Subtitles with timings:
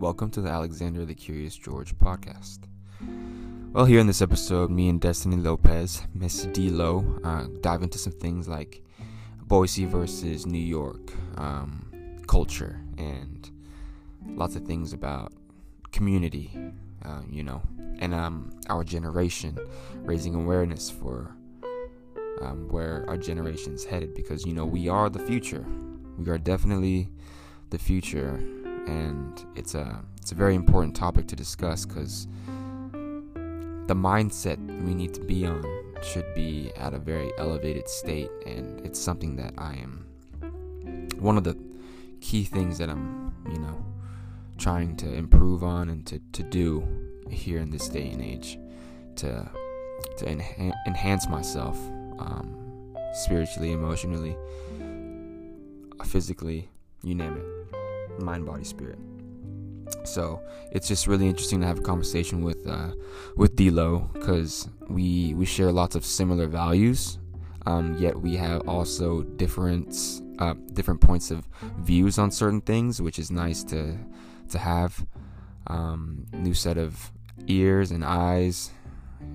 [0.00, 2.60] Welcome to the Alexander the Curious George podcast.
[3.72, 7.98] Well, here in this episode, me and Destiny Lopez, Miss D Lo, uh, dive into
[7.98, 8.84] some things like
[9.42, 11.90] Boise versus New York, um,
[12.28, 13.50] culture, and
[14.24, 15.32] lots of things about
[15.90, 16.56] community,
[17.04, 17.60] uh, you know,
[17.98, 19.58] and um, our generation,
[20.04, 21.34] raising awareness for
[22.40, 25.66] um, where our generation's headed because, you know, we are the future.
[26.16, 27.08] We are definitely
[27.70, 28.40] the future
[28.88, 32.26] and it's a it's a very important topic to discuss because
[33.86, 35.62] the mindset we need to be on
[36.02, 40.06] should be at a very elevated state, and it's something that I am
[41.18, 41.56] one of the
[42.20, 43.84] key things that I'm you know
[44.56, 46.86] trying to improve on and to, to do
[47.30, 48.58] here in this day and age
[49.16, 49.48] to
[50.16, 51.76] to enha- enhance myself
[52.18, 54.36] um, spiritually, emotionally,
[56.04, 56.68] physically,
[57.02, 57.57] you name it
[58.18, 58.98] mind, body, spirit.
[60.04, 60.40] So
[60.72, 62.92] it's just really interesting to have a conversation with uh,
[63.36, 67.18] with D'Lo because we we share lots of similar values,
[67.66, 69.94] um, yet we have also different
[70.38, 73.96] uh, different points of views on certain things, which is nice to
[74.50, 75.06] to have.
[75.66, 77.12] Um, new set of
[77.46, 78.70] ears and eyes.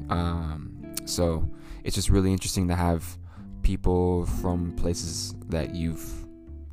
[0.09, 1.47] Um, so
[1.83, 3.17] it's just really interesting to have
[3.61, 6.03] people from places that you've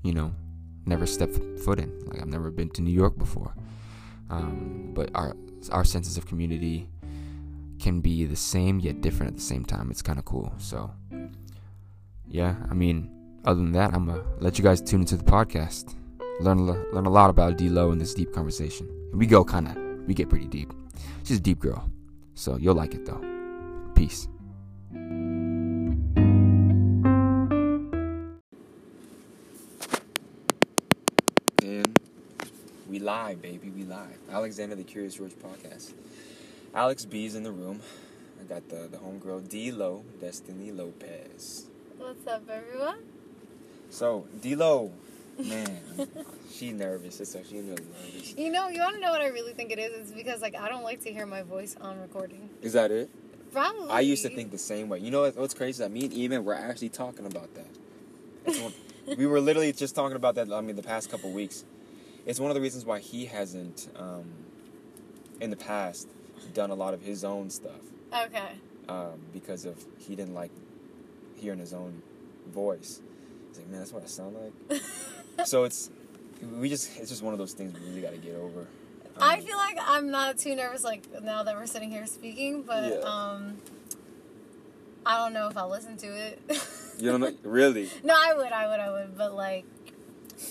[0.02, 0.34] you know
[0.86, 1.98] never stepped foot in.
[2.06, 3.54] Like I've never been to New York before.
[4.30, 5.36] Um, but our
[5.70, 6.88] our senses of community
[7.78, 9.90] can be the same yet different at the same time.
[9.90, 10.52] It's kind of cool.
[10.58, 10.90] So
[12.26, 13.10] yeah, I mean,
[13.44, 15.94] other than that, I'm gonna let you guys tune into the podcast.
[16.40, 18.88] Learn learn a lot about D'Lo in this deep conversation.
[19.12, 20.72] We go kind of we get pretty deep.
[21.24, 21.90] She's a deep girl,
[22.34, 23.20] so you'll like it though.
[23.94, 24.28] Peace.
[32.98, 33.70] Live, baby.
[33.70, 34.18] We live.
[34.30, 35.92] Alexander the Curious George podcast.
[36.74, 37.80] Alex B's in the room.
[38.40, 41.66] I got the the homegirl D Lo, Destiny Lopez.
[41.98, 42.98] What's up, everyone?
[43.90, 44.90] So D Lo,
[45.38, 45.80] man,
[46.50, 47.20] she nervous.
[47.20, 48.34] It's so she really nervous.
[48.36, 49.92] You know, you want to know what I really think it is?
[49.96, 52.48] It's because like I don't like to hear my voice on recording.
[52.62, 53.10] Is that it?
[53.52, 53.90] Probably.
[53.90, 55.00] I used to think the same way.
[55.00, 55.82] You know what's crazy?
[55.82, 58.72] That me and Evan were actually talking about that.
[59.18, 60.52] we were literally just talking about that.
[60.52, 61.64] I mean, the past couple weeks
[62.30, 64.24] it's one of the reasons why he hasn't, um,
[65.40, 66.08] in the past,
[66.54, 67.80] done a lot of his own stuff.
[68.16, 68.52] Okay.
[68.88, 70.52] Um, because of he didn't like
[71.34, 72.02] hearing his own
[72.48, 73.00] voice.
[73.48, 74.82] He's like, man, that's what I sound like.
[75.44, 75.90] so it's
[76.52, 78.60] we just it's just one of those things we really got to get over.
[78.60, 78.66] Um,
[79.20, 82.92] I feel like I'm not too nervous like now that we're sitting here speaking, but
[82.92, 83.00] yeah.
[83.00, 83.58] um,
[85.04, 86.40] I don't know if I'll listen to it.
[86.98, 87.90] you don't know, really?
[88.04, 89.64] No, I would, I would, I would, but like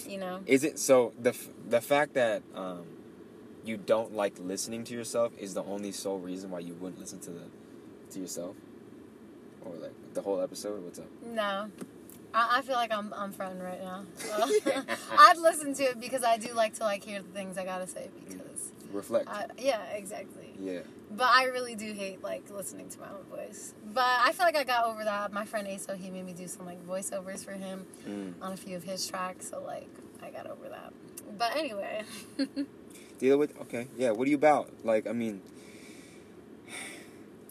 [0.08, 0.40] you know.
[0.46, 1.36] Is it so the
[1.68, 2.86] the fact that um,
[3.64, 7.20] you don't like listening to yourself is the only sole reason why you wouldn't listen
[7.22, 7.44] to the
[8.12, 8.56] to yourself,
[9.62, 10.84] or like the whole episode?
[10.84, 11.08] What's up?
[11.26, 11.70] No.
[12.34, 14.04] I, I feel like I'm I'm fronting right now.
[15.18, 17.88] I'd listen to it because I do like to like hear the things I gotta
[17.88, 19.30] say because reflect.
[19.30, 20.54] I, yeah, exactly.
[20.60, 20.82] Yeah.
[21.12, 23.74] But I really do hate like listening to my own voice.
[23.94, 25.34] But I feel like I got over that.
[25.34, 28.34] My friend Aso, he made me do some like voiceovers for him mm.
[28.42, 29.50] on a few of his tracks.
[29.50, 29.90] So like
[30.22, 30.94] I got over that.
[31.38, 32.04] But anyway.
[33.20, 34.12] Deal with okay, yeah.
[34.12, 34.70] What are you about?
[34.84, 35.42] Like I mean,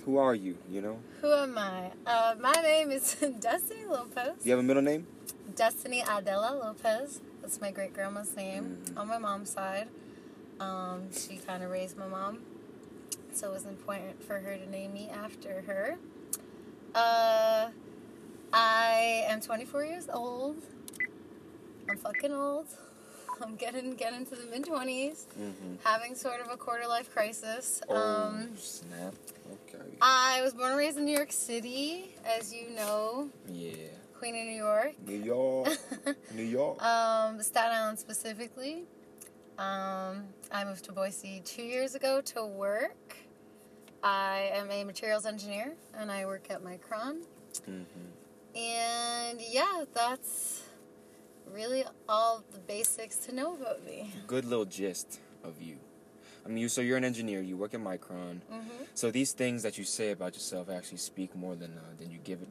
[0.04, 0.56] who are you?
[0.70, 0.98] You know.
[1.20, 1.90] Who am I?
[2.06, 4.42] Uh, my name is Destiny Lopez.
[4.42, 5.06] Do you have a middle name?
[5.56, 7.20] Destiny Adela Lopez.
[7.42, 8.96] That's my great grandma's name mm.
[8.96, 9.88] on my mom's side.
[10.60, 12.38] Um, she kind of raised my mom
[13.38, 15.96] so it was important for her to name me after her.
[16.92, 17.68] Uh,
[18.52, 20.56] I am 24 years old.
[21.88, 22.66] I'm fucking old.
[23.42, 25.74] I'm getting getting to the mid 20s, mm-hmm.
[25.84, 27.80] having sort of a quarter life crisis.
[27.88, 29.14] Oh, um, snap.
[29.68, 29.84] Okay.
[30.02, 33.28] I was born and raised in New York City, as you know.
[33.46, 33.74] Yeah.
[34.18, 34.94] Queen of New York.
[35.06, 35.68] New York.
[36.34, 36.82] New York.
[36.82, 38.82] Um, Staten Island specifically.
[39.58, 43.07] Um, I moved to Boise two years ago to work.
[44.02, 47.22] I am a materials engineer and I work at Micron.
[47.68, 48.56] Mm-hmm.
[48.56, 50.62] And yeah, that's
[51.52, 54.12] really all the basics to know about me.
[54.26, 55.76] Good little gist of you.
[56.44, 57.42] I mean, you so you're an engineer.
[57.42, 58.40] You work at Micron.
[58.50, 58.84] Mm-hmm.
[58.94, 62.18] So these things that you say about yourself actually speak more than uh, than you
[62.24, 62.48] give it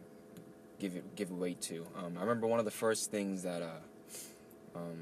[0.80, 1.86] give it give away to.
[1.98, 4.98] Um, I remember one of the first things that uh, um,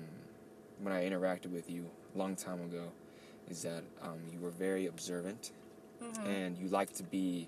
[0.79, 2.91] when I interacted with you a long time ago
[3.49, 5.51] is that um, you were very observant
[6.01, 6.27] mm-hmm.
[6.27, 7.47] and you like to be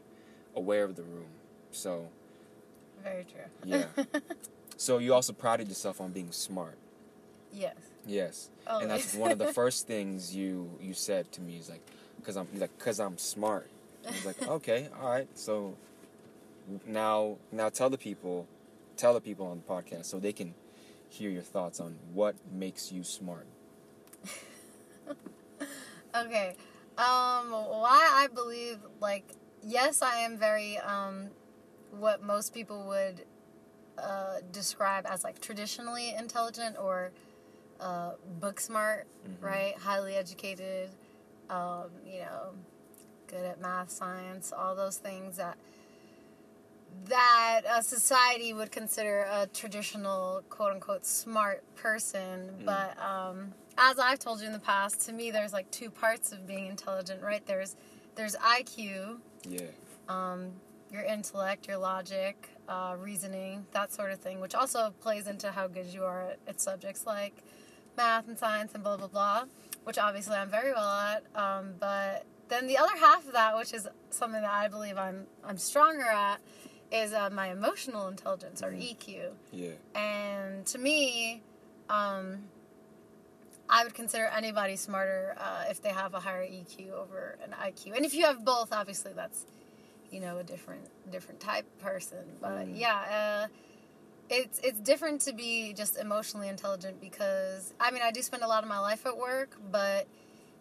[0.56, 1.28] aware of the room.
[1.72, 2.08] So,
[3.04, 3.42] very true.
[3.64, 3.86] yeah.
[4.78, 6.78] so you also prided yourself on being smart.
[7.54, 7.76] Yes.
[8.06, 8.50] Yes.
[8.68, 11.82] Oh, and that's one of the first things you you said to me is like,
[12.24, 13.70] cause I'm like, cause I'm smart.
[14.06, 15.28] I was like, okay, all right.
[15.36, 15.76] So
[16.86, 18.48] now now tell the people,
[18.96, 20.54] tell the people on the podcast so they can
[21.10, 23.48] hear your thoughts on what makes you smart.
[26.16, 26.56] Okay.
[26.98, 29.34] Um, why I believe like
[29.64, 31.30] yes, I am very um,
[31.92, 33.24] what most people would
[33.98, 37.12] uh, describe as like traditionally intelligent or
[37.80, 39.44] uh, book smart, Mhm.
[39.44, 39.78] right?
[39.78, 40.90] Highly educated,
[41.50, 42.54] um, you know,
[43.28, 45.58] good at math, science, all those things that
[47.06, 52.58] that a society would consider a traditional quote unquote smart person.
[52.62, 52.66] Mm.
[52.66, 56.32] But um, as I've told you in the past, to me there's like two parts
[56.32, 57.46] of being intelligent, right?
[57.46, 57.76] There's
[58.16, 59.62] there's IQ, Yeah.
[60.10, 60.54] um,
[60.92, 65.68] your intellect, your logic, uh, reasoning, that sort of thing, which also plays into how
[65.68, 67.44] good you are at, at subjects like
[67.96, 69.44] math and science and blah blah blah,
[69.84, 71.24] which obviously I'm very well at.
[71.36, 75.28] Um, but then the other half of that, which is something that I believe I'm
[75.44, 76.40] I'm stronger at,
[76.92, 78.98] is uh, my emotional intelligence or Mhm.
[78.98, 79.32] EQ.
[79.52, 79.72] Yeah.
[79.94, 81.44] And to me,
[81.90, 82.48] um,
[83.70, 87.96] I would consider anybody smarter uh, if they have a higher EQ over an IQ.
[87.96, 89.46] And if you have both, obviously that's
[90.12, 92.20] you know a different different type person.
[92.42, 92.80] But Mm.
[92.80, 93.48] yeah, uh,
[94.30, 98.48] it's it's different to be just emotionally intelligent because I mean I do spend a
[98.48, 100.08] lot of my life at work, but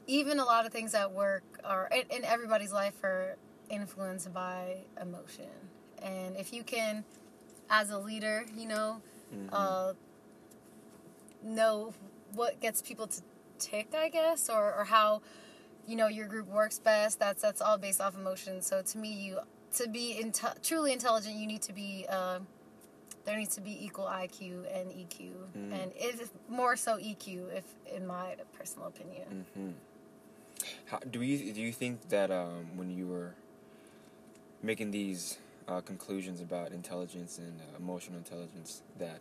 [0.08, 3.36] even a lot of things at work are in, everybody's life are
[3.70, 5.50] influenced by emotion.
[6.02, 7.04] And if you can,
[7.70, 9.00] as a leader, you know,
[9.34, 9.48] Mhm.
[9.52, 9.92] uh,
[11.42, 11.92] know
[12.34, 13.20] what gets people to
[13.58, 15.22] tick, I guess, or, or how
[15.86, 17.18] you know your group works best.
[17.18, 18.62] That's that's all based off emotion.
[18.62, 19.38] So to me, you
[19.74, 22.40] to be inte- truly intelligent, you need to be uh,
[23.24, 25.72] there needs to be equal IQ and EQ, Mm.
[25.82, 27.64] and if more so EQ, if
[27.94, 29.44] in my personal opinion.
[29.56, 29.70] hmm
[30.86, 33.34] How, do you do you think that um, when you were
[34.62, 35.38] making these
[35.68, 39.18] uh, conclusions about intelligence and uh, emotional intelligence that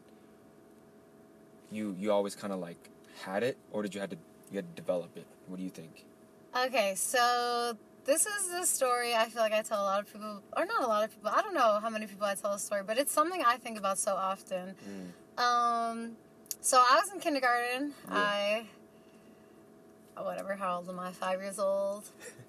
[1.71, 2.89] you you always kind of like
[3.23, 4.17] had it, or did you had to
[4.51, 5.25] you had to develop it?
[5.47, 6.05] What do you think?
[6.55, 7.75] Okay, so
[8.05, 10.83] this is the story I feel like I tell a lot of people, or not
[10.83, 11.31] a lot of people.
[11.33, 13.77] I don't know how many people I tell a story, but it's something I think
[13.77, 14.75] about so often.
[14.87, 15.41] Mm.
[15.41, 16.11] Um,
[16.61, 17.93] so I was in kindergarten.
[18.07, 18.15] Yeah.
[18.15, 18.65] I,
[20.21, 21.11] whatever, how old am I?
[21.11, 22.05] Five years old.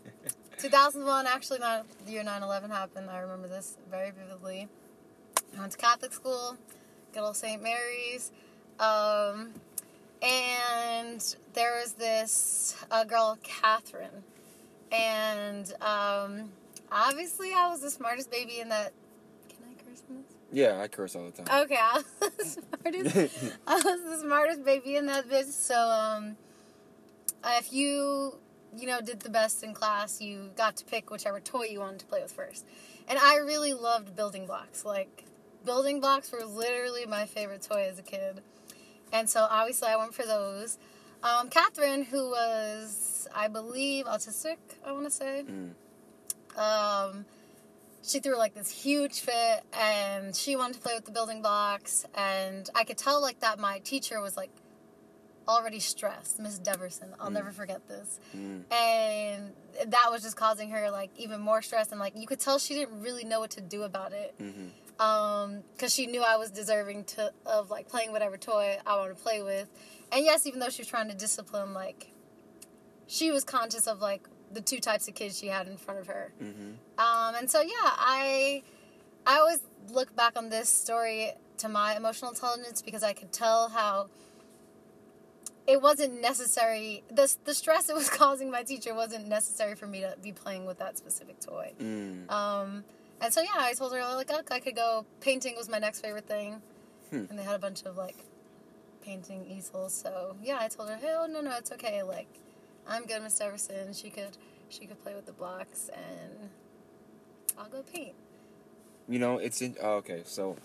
[0.59, 3.11] 2001, actually, not the year 9/11 happened.
[3.11, 4.69] I remember this very vividly.
[5.57, 6.57] I went to Catholic school,
[7.13, 7.63] good old St.
[7.63, 8.31] Mary's,
[8.79, 9.53] um,
[10.23, 14.25] and there was this uh, girl, Catherine,
[14.93, 16.51] and um,
[16.91, 18.93] obviously I was the smartest baby in that.
[19.49, 20.33] Can I curse in this?
[20.53, 21.63] Yeah, I curse all the time.
[21.65, 23.17] Okay, I was the smartest.
[23.67, 25.51] I was the smartest baby in that bitch.
[25.51, 26.37] So, um,
[27.45, 28.39] if you,
[28.77, 32.01] you know, did the best in class, you got to pick whichever toy you wanted
[32.01, 32.67] to play with first.
[33.09, 34.85] And I really loved building blocks.
[34.85, 35.25] Like,
[35.65, 38.41] building blocks were literally my favorite toy as a kid.
[39.13, 40.79] And so, obviously, I went for those.
[41.23, 44.57] Um, Catherine, who was, I believe, autistic,
[44.87, 45.71] I want to say Mm.
[46.61, 47.25] um,
[48.03, 52.07] she threw like this huge fit and she wanted to play with the building blocks
[52.15, 54.51] and i could tell like that my teacher was like
[55.49, 57.35] already stressed miss deverson i'll Mm.
[57.35, 58.63] never forget this Mm.
[58.73, 59.53] and
[59.93, 62.75] that was just causing her like even more stress and like you could tell she
[62.75, 64.35] didn't really know what to do about it
[64.99, 68.97] hmm um because she knew i was deserving to of like playing whatever toy i
[68.97, 69.69] want to play with
[70.11, 72.13] and yes even though she was trying to discipline like
[73.07, 76.07] she was conscious of like the two types of kids she had in front of
[76.07, 78.63] her hmm um, and so yeah, I
[79.27, 79.61] I always
[79.91, 84.09] look back on this story to my emotional intelligence because I could tell how
[85.67, 87.05] it wasn't necessary.
[87.11, 90.65] the The stress it was causing my teacher wasn't necessary for me to be playing
[90.65, 91.73] with that specific toy.
[91.79, 92.31] Mm.
[92.31, 92.85] Um,
[93.21, 95.07] and so yeah, I told her like, look, I could go.
[95.21, 96.63] Painting was my next favorite thing,
[97.11, 97.25] Hmm.
[97.31, 98.17] and they had a bunch of like
[99.03, 99.95] painting easels.
[99.95, 102.03] So yeah, I told her, hey, oh no, no, it's okay.
[102.03, 102.29] Like,
[102.89, 103.93] I'm good, Miss Everson.
[103.93, 104.37] She could
[104.69, 106.51] she could play with the blocks, and
[107.59, 108.15] I'll go paint.
[109.09, 109.77] You know, it's in.
[109.81, 110.57] Oh, okay, so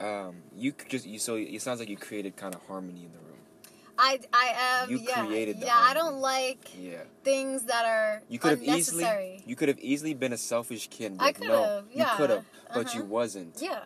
[0.00, 3.18] um, you just you so it sounds like you created kind of harmony in the
[3.18, 3.35] room.
[3.98, 5.74] I I am You yeah created yeah.
[5.74, 7.02] I don't like Yeah.
[7.24, 11.16] things that are You could have easily you could have easily been a selfish kid.
[11.18, 13.08] be I like, no, could've, you yeah, could have, but you uh-huh.
[13.08, 13.58] wasn't.
[13.60, 13.80] yeah,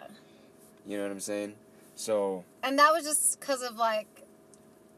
[0.87, 1.55] You know what I'm saying?
[1.95, 4.09] So and that was just because of like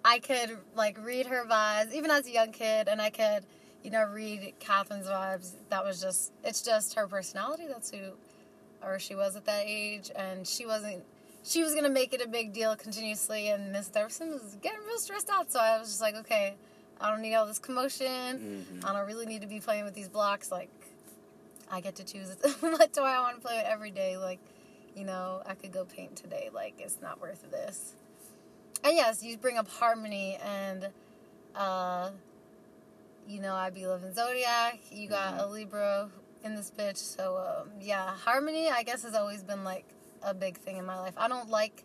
[0.04, 3.44] I could like read her vibes even as a young kid, and I could
[3.82, 5.52] you know read Catherine's vibes.
[5.68, 7.64] That was just it's just her personality.
[7.68, 8.12] That's who
[8.82, 11.04] or she was at that age, and she wasn't
[11.44, 14.98] she was gonna make it a big deal continuously, and Miss Derson was getting real
[14.98, 15.50] stressed out.
[15.52, 16.54] So I was just like, okay,
[17.00, 18.66] I don't need all this commotion.
[18.80, 18.84] Mhm.
[18.84, 20.50] I don't really need to be playing with these blocks.
[20.52, 20.70] Like,
[21.70, 24.16] I get to choose what toy I want to play with every day.
[24.16, 24.38] Like,
[24.94, 26.50] you know, I could go paint today.
[26.52, 27.94] Like, it's not worth this.
[28.84, 30.88] And yes, you bring up harmony, and
[31.54, 32.10] uh,
[33.28, 34.80] you know, I be loving zodiac.
[34.90, 36.08] You got a Libra
[36.44, 38.68] in this bitch, so um, yeah, harmony.
[38.70, 39.84] I guess has always been like
[40.24, 41.14] a big thing in my life.
[41.16, 41.84] I don't like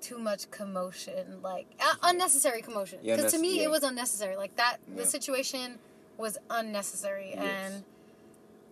[0.00, 2.98] too much commotion, like uh, unnecessary commotion.
[3.02, 3.64] Yeah, Because to me, yeah.
[3.64, 4.36] it was unnecessary.
[4.36, 5.78] Like that, the situation
[6.16, 7.72] was unnecessary, Yes.
[7.72, 7.84] and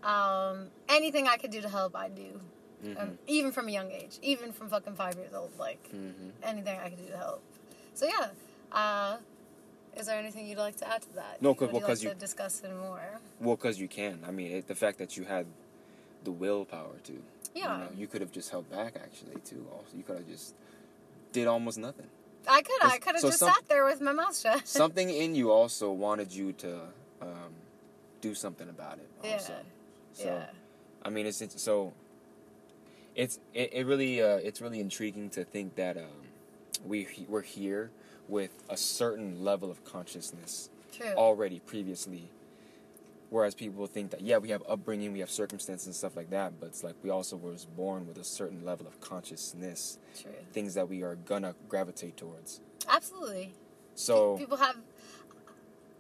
[0.05, 2.41] um, anything I could do to help, I do.
[2.85, 3.01] Mhm.
[3.03, 6.31] Um, even from a young age, even from fucking five years old, like Mhm.
[6.45, 7.43] anything I could do to help.
[7.95, 8.29] So yeah,
[8.71, 9.17] uh,
[9.97, 11.43] is there anything you'd like to add to that?
[11.43, 13.21] No, 'cause- Would you because like you- discuss it more.
[13.41, 14.23] Well, because you can.
[14.25, 15.47] I mean, it, the fact that you had
[16.25, 17.13] the willpower to.
[17.55, 17.79] Yeah.
[17.79, 19.67] You, know, you could have just held back, actually, too.
[19.73, 20.55] Also, you could have just
[21.33, 22.07] did almost nothing.
[22.47, 24.67] I could, I could have so just some- sat there with my mouth shut.
[24.69, 26.81] Something in you also wanted you to
[27.21, 27.53] um,
[28.21, 29.09] do something about it.
[29.23, 30.47] yeah, So, yeah,
[31.05, 31.93] I mean, it's, it's so.
[33.15, 36.05] It's it, it really uh, it's really intriguing to think that um,
[36.87, 37.91] we we're here
[38.29, 41.09] with a certain level of consciousness true.
[41.17, 42.29] already previously.
[43.31, 46.59] Whereas people think that yeah we have upbringing, we have circumstances and stuff like that,
[46.59, 50.31] but it's like we also was born with a certain level of consciousness, true.
[50.53, 52.61] things that we are gonna gravitate towards.
[52.89, 53.53] Absolutely.
[53.95, 54.77] So people have.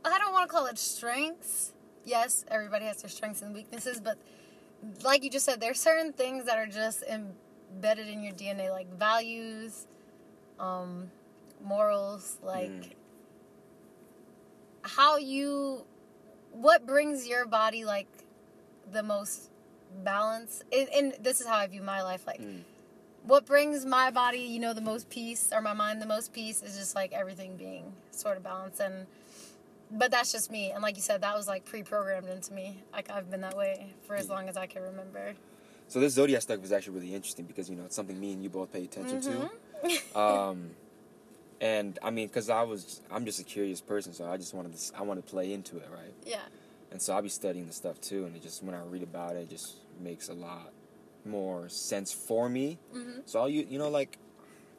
[0.05, 1.73] I don't want to call it strengths.
[2.05, 4.17] Yes, everybody has their strengths and weaknesses, but
[5.03, 8.91] like you just said, there's certain things that are just embedded in your DNA, like
[8.97, 9.87] values,
[10.59, 11.11] um,
[11.63, 12.93] morals, like Mm.
[14.83, 15.85] how you,
[16.52, 18.09] what brings your body like
[18.90, 19.50] the most
[20.05, 20.62] balance.
[20.73, 22.26] And, and this is how I view my life.
[22.26, 22.62] Like, Mm.
[23.25, 26.62] what brings my body, you know, the most peace, or my mind the most peace,
[26.62, 28.81] is just like everything being sort of balanced.
[28.81, 29.07] And
[29.90, 30.71] but that's just me.
[30.71, 32.83] And like you said, that was like pre-programmed into me.
[32.93, 35.35] Like I've been that way for as long as I can remember.
[35.88, 38.43] so this zodiac stuff was actually really interesting because you know it's something me and
[38.43, 39.87] you both pay attention Mm-hmm.
[40.14, 40.19] to.
[40.19, 40.71] Um,
[41.61, 44.77] and I mean, because I was I'm just a curious person, so I just wanted
[44.77, 46.15] to I want to play into it, right?
[46.27, 46.41] Yeah.
[46.91, 49.37] And so I'll be studying the stuff too, and it just when I read about
[49.37, 50.73] it, it just makes a lot
[51.25, 52.79] more sense for me.
[52.93, 54.19] hmm So I'll you you know like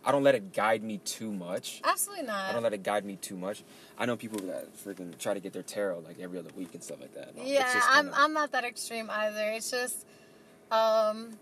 [0.04, 1.82] I don't let it guide me too much.
[1.84, 2.50] Absolutely not.
[2.50, 3.64] I don't let it guide me too much.
[3.98, 6.82] I know people that freaking try to get their tarot like every other week and
[6.82, 7.36] stuff like that.
[7.36, 9.52] No, Yeah, I'm I'm not that extreme either.
[9.52, 10.06] It's just,
[10.72, 11.38] um,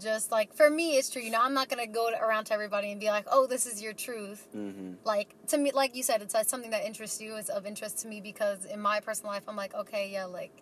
[0.00, 1.22] just like for me, it's true.
[1.22, 3.66] You know, I'm not gonna go to, around to everybody and be like, "Oh, this
[3.66, 4.96] is your truth." Mhm.
[5.04, 7.98] like to me like you said it's like something that interests you it's of interest
[7.98, 10.52] to me because in my personal life i'm like okay yeah like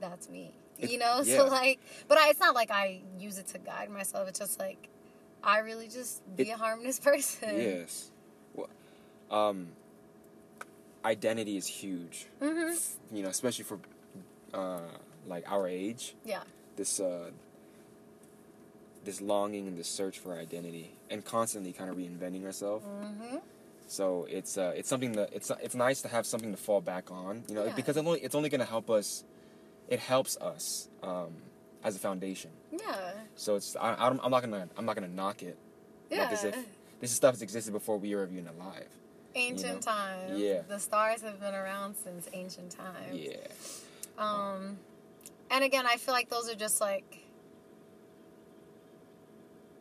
[0.00, 1.36] that's me It- you know yeah.
[1.38, 4.58] so like but I, it's not like i use it to guide myself it's just
[4.58, 4.88] like
[5.42, 8.10] i really just be It- a harmless person Yes.
[8.54, 8.68] Well,
[9.30, 9.68] um,
[11.04, 12.26] identity is huge.
[12.40, 12.72] hmm
[13.12, 13.78] You know, especially for
[14.54, 14.80] uh,
[15.26, 16.14] like our age.
[16.24, 16.42] yeah
[16.76, 17.30] This uh,
[19.06, 22.84] this longing and this search for identity, and constantly kind of reinventing ourselves.
[22.84, 23.36] hmm
[23.88, 27.10] So it's uh, it's something that it's it's nice to have something to fall back
[27.10, 27.44] on.
[27.48, 27.74] You know, Yeah.
[27.74, 29.24] because it's only it's only going to help us.
[29.88, 31.32] It helps us um,
[31.84, 32.50] as a foundation.
[32.72, 35.56] yeah So it's I, I don't, I'm not gonna I'm not gonna knock it.
[36.10, 36.56] yeah Like as if
[37.00, 38.90] this stuff has existed before we were even alive.
[39.36, 39.92] ancient know?
[39.94, 40.62] times Yeah.
[40.68, 43.46] the stars have been around since ancient times Yeah.
[44.18, 44.78] Um,
[45.50, 47.08] and again, I feel like those are just like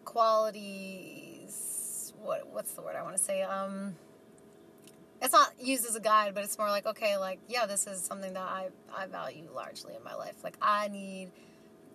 [0.05, 2.13] qualities.
[2.21, 3.41] What what's the word I want to say?
[3.43, 3.95] Um,
[5.21, 8.01] it's not used as a guide, but it's more like okay, like yeah, this is
[8.01, 10.43] something that I I value largely in my life.
[10.43, 11.31] Like I need.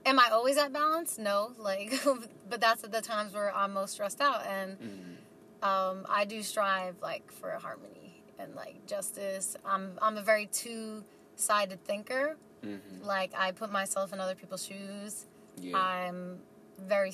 [0.07, 1.19] Am I always at balance?
[1.19, 1.93] No, like,
[2.49, 5.67] but that's at the times where I'm most stressed out, and Mhm.
[5.69, 9.57] um, I do strive like for harmony and like justice.
[9.65, 11.05] I'm I'm a very two
[11.37, 12.37] sided thinker.
[12.65, 13.05] Mhm.
[13.05, 15.27] Like I put myself in other people's shoes.
[15.59, 15.77] Yeah.
[15.77, 16.41] I'm
[16.79, 17.13] very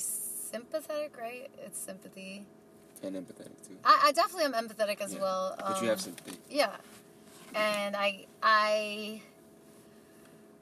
[0.50, 1.50] sympathetic, right?
[1.65, 2.47] It's sympathy.
[3.03, 3.76] and empathetic too.
[3.85, 5.21] I, I definitely am empathetic as Yeah.
[5.21, 5.55] well.
[5.59, 6.37] But you um, have sympathy.
[6.50, 6.75] Yeah,
[7.55, 9.23] and I I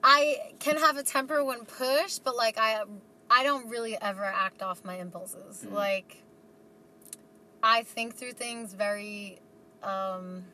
[0.03, 2.83] I can have a temper when pushed, but like I
[3.31, 5.65] I don't really ever act off my impulses.
[5.67, 5.73] Mhm.
[5.73, 6.23] Like
[7.63, 9.39] I think through things very
[9.83, 10.45] um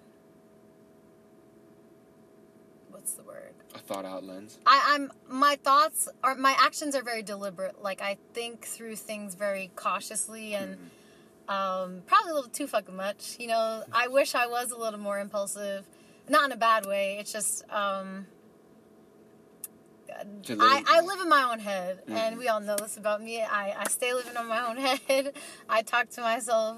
[2.90, 3.54] what's the word?
[3.74, 4.58] A thought out lens.
[4.66, 7.82] I, I'm my thoughts are my actions are very deliberate.
[7.82, 10.76] Like I think through things very cautiously and
[11.48, 11.52] Mhm.
[11.52, 13.36] um, probably a little too fucking much.
[13.38, 15.86] You know, I wish I was a little more impulsive,
[16.28, 17.18] not in a bad way.
[17.20, 18.26] It's just um,
[20.48, 22.12] I, I live in my own head, mm-hmm.
[22.12, 23.40] and we all know this about me.
[23.42, 24.76] I, I stay living in my own
[25.08, 25.32] head.
[25.68, 26.76] I talk to myself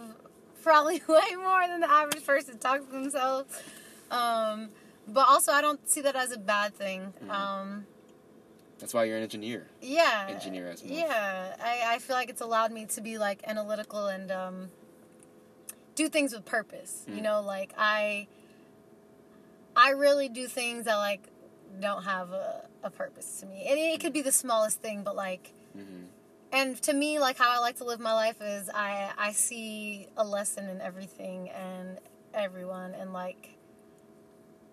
[0.62, 3.60] probably way more than the average person talks to themselves.
[4.10, 4.68] Um,
[5.08, 7.12] but also, I don't see that as a bad thing.
[7.22, 7.30] Mm-hmm.
[7.30, 7.86] Um,
[8.78, 9.66] That's why you're an engineer.
[9.80, 10.26] Yeah.
[10.28, 10.92] Engineer as well.
[10.92, 11.56] Yeah.
[11.62, 14.70] I, I feel like it's allowed me to be like analytical and um,
[15.94, 17.02] do things with purpose.
[17.06, 17.16] Mm-hmm.
[17.16, 18.28] You know, like I
[19.76, 21.28] I really do things that like
[21.80, 23.66] don't have a, a purpose to me.
[23.68, 26.04] And it, it could be the smallest thing, but like mm-hmm.
[26.52, 30.06] and to me like how I like to live my life is I I see
[30.16, 31.98] a lesson in everything and
[32.34, 33.50] everyone and like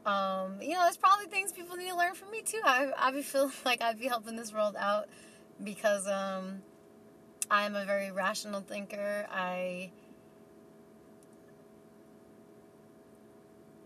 [0.05, 2.61] um, you know, there's probably things people need to learn from me too.
[2.63, 5.07] I I be feeling like I'd be helping this world out
[5.63, 6.61] because um,
[7.51, 9.27] I'm a very rational thinker.
[9.31, 9.91] I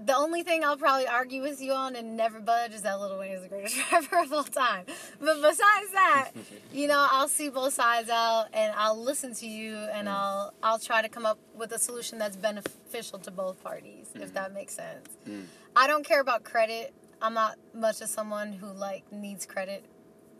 [0.05, 3.17] the only thing I'll probably argue with you on and never budge is that Lil
[3.17, 4.85] Wayne is the greatest rapper of all time.
[5.19, 6.31] But besides that,
[6.73, 10.11] you know, I'll see both sides out and I'll listen to you and mm.
[10.11, 14.21] I'll I'll try to come up with a solution that's beneficial to both parties, mm.
[14.21, 15.07] if that makes sense.
[15.27, 15.45] Mm.
[15.75, 16.93] I don't care about credit.
[17.21, 19.85] I'm not much of someone who like needs credit.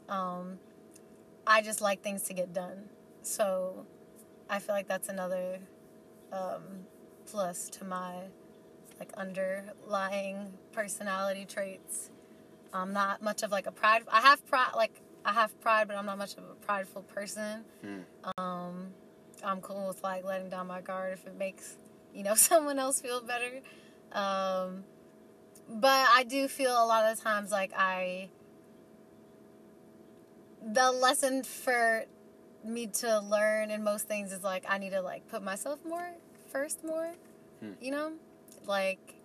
[0.09, 0.59] Um,
[1.47, 2.89] I just like things to get done.
[3.21, 3.85] So
[4.49, 5.59] I feel like that's another
[6.31, 6.85] um,
[7.25, 8.15] plus to my
[8.99, 12.09] like underlying personality traits.
[12.73, 14.03] I'm not much of like a pride.
[14.11, 17.63] I have pride, like I have pride, but I'm not much of a prideful person.
[17.85, 18.03] Mm.
[18.37, 18.87] Um,
[19.43, 21.77] I'm cool with like letting down my guard if it makes
[22.13, 23.61] you know someone else feel better.
[24.11, 24.83] Um,
[25.69, 28.29] but I do feel a lot of times like I.
[30.65, 32.05] The lesson for
[32.63, 36.09] me to learn in most things is like I need to like put myself more
[36.51, 37.11] first more,
[37.59, 37.71] hmm.
[37.81, 38.13] you know
[38.67, 39.15] like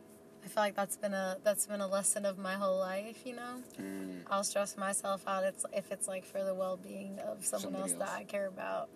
[0.45, 3.35] I feel like that's been a that's been a lesson of my whole life, you
[3.35, 3.63] know.
[3.81, 4.21] Mm.
[4.31, 7.93] I'll stress myself out it's if it's like for the well being of someone else,
[7.93, 8.89] else, that I care about.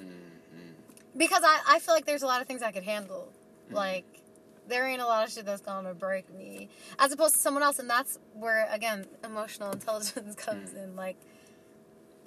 [0.00, 0.70] Mm-hmm.
[1.16, 3.30] Because I, I feel like there's a lot of things I could handle.
[3.70, 3.74] Mm.
[3.74, 4.22] Like
[4.68, 6.68] there ain't a lot of shit that's gonna break me.
[6.98, 10.84] As opposed to someone else and that's where again emotional intelligence comes mm.
[10.84, 10.96] in.
[10.96, 11.16] Like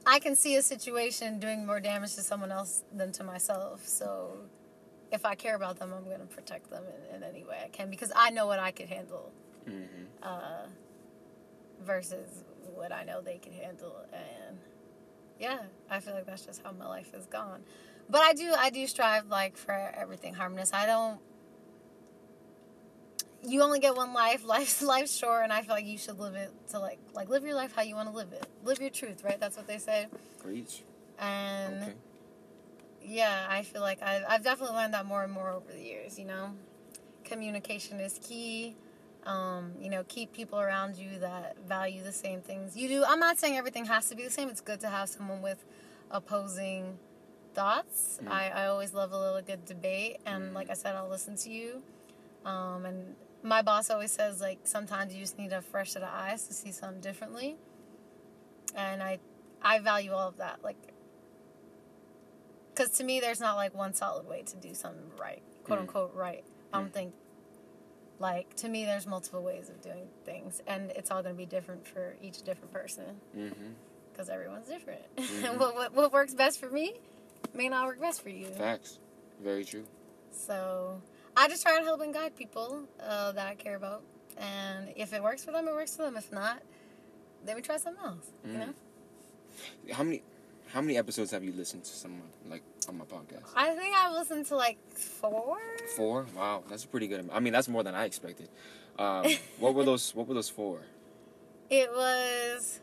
[0.06, 3.88] I can see a situation doing more damage to someone else than to myself.
[3.88, 4.38] So
[5.12, 7.70] if I care about them, I'm going to protect them in, in, any way I
[7.70, 9.32] can because I know what I could handle
[9.68, 10.04] mm-hmm.
[10.22, 10.68] uh,
[11.84, 12.44] versus
[12.76, 13.96] what I know they can handle.
[14.14, 14.58] And
[15.40, 17.62] yeah, I feel like that's just how my life has gone.
[18.10, 20.74] But I do, I do strive like for everything harmonious.
[20.74, 21.20] I don't.
[23.42, 24.44] You only get one life.
[24.46, 27.46] Life's life's short, and I feel like you should live it to like like live
[27.46, 28.46] your life how you want to live it.
[28.64, 29.40] Live your truth, right?
[29.40, 30.08] That's what they say.
[30.42, 30.84] Preach.
[31.20, 31.84] And.
[31.84, 31.94] Okay
[33.04, 36.20] yeah, I feel like I've, I've definitely learned that more and more over the years,
[36.20, 36.52] you know.
[37.24, 38.76] Communication is key.
[39.26, 43.04] Um, you know, keep people around you that value the same things you do.
[43.06, 44.50] I'm not saying everything has to be the same.
[44.50, 45.64] It's good to have someone with
[46.10, 46.98] opposing
[47.54, 48.20] thoughts.
[48.24, 48.32] Mm.
[48.32, 50.18] I, I always love a little good debate.
[50.26, 50.54] And mm.
[50.54, 51.84] like I said, I'll listen to you.
[52.46, 56.10] Um, and my boss always says, like, sometimes you just need a fresh set of
[56.12, 57.58] eyes to see something differently.
[58.76, 59.20] And I,
[59.62, 60.64] I value all of that.
[60.64, 60.78] Like,
[62.80, 65.82] because to me, there's not like one solid way to do something right, quote mm.
[65.82, 66.46] unquote right.
[66.72, 66.94] I don't mm.
[66.94, 67.14] think
[68.20, 71.46] like to me, there's multiple ways of doing things, and it's all going to be
[71.46, 74.32] different for each different person because mm-hmm.
[74.32, 75.02] everyone's different.
[75.18, 75.60] Mm-hmm.
[75.60, 76.94] what, what, what works best for me
[77.54, 78.46] may not work best for you.
[78.48, 79.00] Facts,
[79.44, 79.84] very true.
[80.32, 81.02] So
[81.36, 84.04] I just try to help and guide people uh, that I care about,
[84.38, 86.16] and if it works for them, it works for them.
[86.16, 86.62] If not,
[87.46, 88.32] then we try something else.
[88.48, 88.52] Mm.
[88.54, 88.74] You know.
[89.94, 90.24] How many?
[90.74, 93.50] How many episodes have you listened to someone like on my podcast?
[93.56, 95.58] I think I've listened to like four.
[95.96, 96.28] Four?
[96.36, 97.28] Wow, that's pretty good.
[97.34, 98.50] I mean, that's more than I expected.
[99.00, 99.26] Um,
[99.60, 100.14] what were those?
[100.14, 100.82] What were those four?
[101.72, 102.80] It was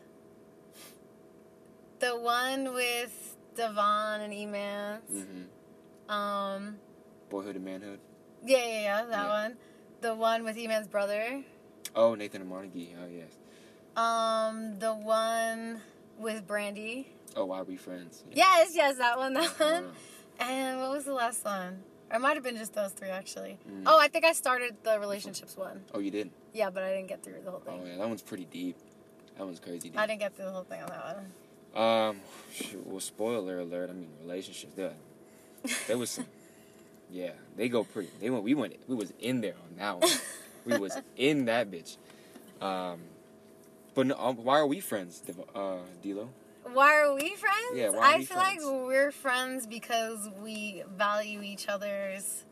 [1.99, 4.99] the one with Devon and Eman.
[5.09, 6.11] Mm-hmm.
[6.11, 6.77] Um,
[7.29, 7.99] Boyhood and Manhood.
[8.45, 9.29] Yeah, yeah, yeah, that yeah.
[9.29, 9.57] one.
[10.01, 11.41] The one with Eman's brother.
[11.95, 12.87] Oh, Nathan and Montague.
[13.01, 13.31] Oh, yes.
[13.95, 15.81] Um, the one
[16.19, 17.07] with Brandy.
[17.37, 18.23] Oh, why are we friends?
[18.31, 18.37] Yeah.
[18.37, 19.63] Yes, yes, that one, that uh-huh.
[19.63, 19.91] one.
[20.39, 21.83] And what was the last one?
[22.09, 23.59] Or it might have been just those three, actually.
[23.69, 23.83] Mm.
[23.85, 25.83] Oh, I think I started the relationships one.
[25.93, 26.31] Oh, you did?
[26.53, 27.79] Yeah, but I didn't get through the whole thing.
[27.79, 28.75] Oh, yeah, that one's pretty deep.
[29.37, 29.99] That one's crazy deep.
[29.99, 31.25] I didn't get through the whole thing on that one.
[31.75, 32.21] Um,
[32.85, 33.91] well, spoiler alert.
[33.91, 34.73] I mean, relationships.
[34.75, 34.93] There,
[35.87, 36.25] there was some.
[37.11, 38.09] yeah, they go pretty.
[38.19, 38.43] They went.
[38.43, 38.77] We went.
[38.87, 40.17] We was in there on that one.
[40.65, 41.97] we was in that bitch.
[42.61, 43.01] Um,
[43.93, 45.21] but no, um, why are we friends,
[45.53, 46.29] uh, D'Lo?
[46.73, 47.75] Why are we friends?
[47.75, 48.63] Yeah, why I feel friends?
[48.65, 52.43] like we're friends because we value each other's.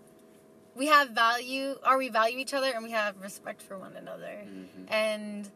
[0.76, 4.42] We have value, or we value each other, and we have respect for one another.
[4.46, 4.94] Mm-hmm.
[4.94, 5.50] And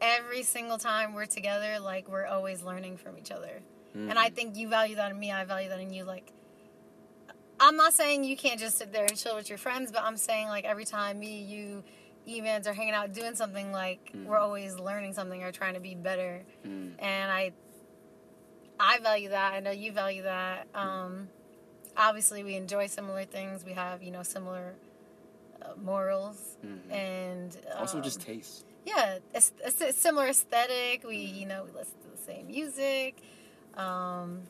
[0.00, 3.60] every single time we're together, like we're always learning from each other.
[3.96, 4.10] Mm.
[4.10, 6.04] And I think you value that in me, I value that in you.
[6.04, 6.32] Like,
[7.60, 10.16] I'm not saying you can't just sit there and chill with your friends, but I'm
[10.16, 11.84] saying like every time me, you,
[12.26, 14.26] events are hanging out doing something, like Mm.
[14.26, 16.42] we're always learning something or trying to be better.
[16.66, 16.94] Mm.
[16.98, 17.52] And I,
[18.78, 19.54] I value that.
[19.54, 20.66] I know you value that.
[20.74, 21.28] Um,
[21.96, 23.64] obviously, we enjoy similar things.
[23.64, 24.74] We have you know similar
[25.62, 26.92] uh, morals Mhm.
[26.92, 28.64] and also um, just taste.
[28.84, 31.04] yeah, it's, it's a similar aesthetic.
[31.04, 33.16] We, you know, we listen to the same music.
[33.76, 34.42] Um,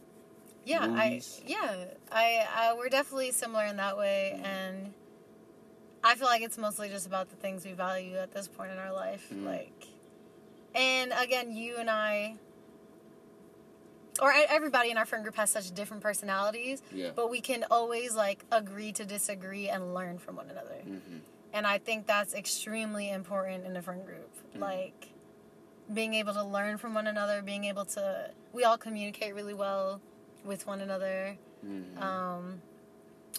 [0.64, 1.40] yeah, Movies.
[1.44, 4.44] I, yeah, I, I, we're definitely similar in that way, Mhm.
[4.44, 4.94] and
[6.02, 8.78] I feel like it's mostly just about the things we value at this point in
[8.78, 9.44] our life, Mhm.
[9.44, 9.88] like,
[10.74, 12.37] and again, you and I,
[14.22, 17.11] or everybody in our friend group has such different personalities, Yeah.
[17.14, 20.77] but we can always like agree to disagree and learn from one another.
[20.85, 21.18] hmm
[21.53, 24.31] And I think that's extremely important in a friend group.
[24.57, 24.61] Mhm.
[24.61, 25.09] Like
[25.92, 30.00] being able to learn from one another, being able to we all communicate really well
[30.44, 31.37] with one another.
[31.61, 32.62] hmm Um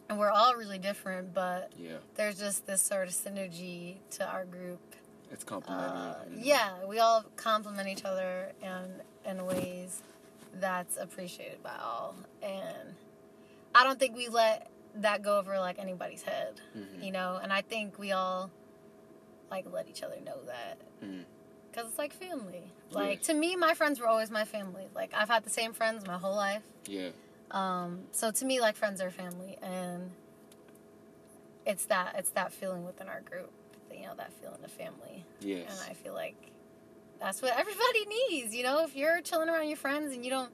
[0.10, 1.98] and we're all really different, but yeah.
[2.16, 4.82] there's just this sort of synergy to our group.
[5.32, 5.98] It's complimentary.
[6.00, 10.04] Uh, yeah, we all complement each other in in ways
[10.60, 12.16] that's appreciated by all.
[12.42, 12.96] And
[13.74, 17.04] I don't think we let that go over like anybody's head Mhm.
[17.04, 18.50] you know and i think we all
[19.52, 21.26] like let each other know that Mhm.
[21.70, 23.28] because it's like family like Yes.
[23.28, 26.18] to me my friends were always my family like i've had the same friends my
[26.18, 27.10] whole life Yeah.
[27.52, 30.12] um so to me like friends are family and
[31.66, 33.52] it's that it's that feeling within our group
[33.92, 35.70] you know that feeling of family Yes.
[35.82, 36.36] and i feel like
[37.20, 40.52] that's what everybody needs you know if you're chilling around your friends and you don't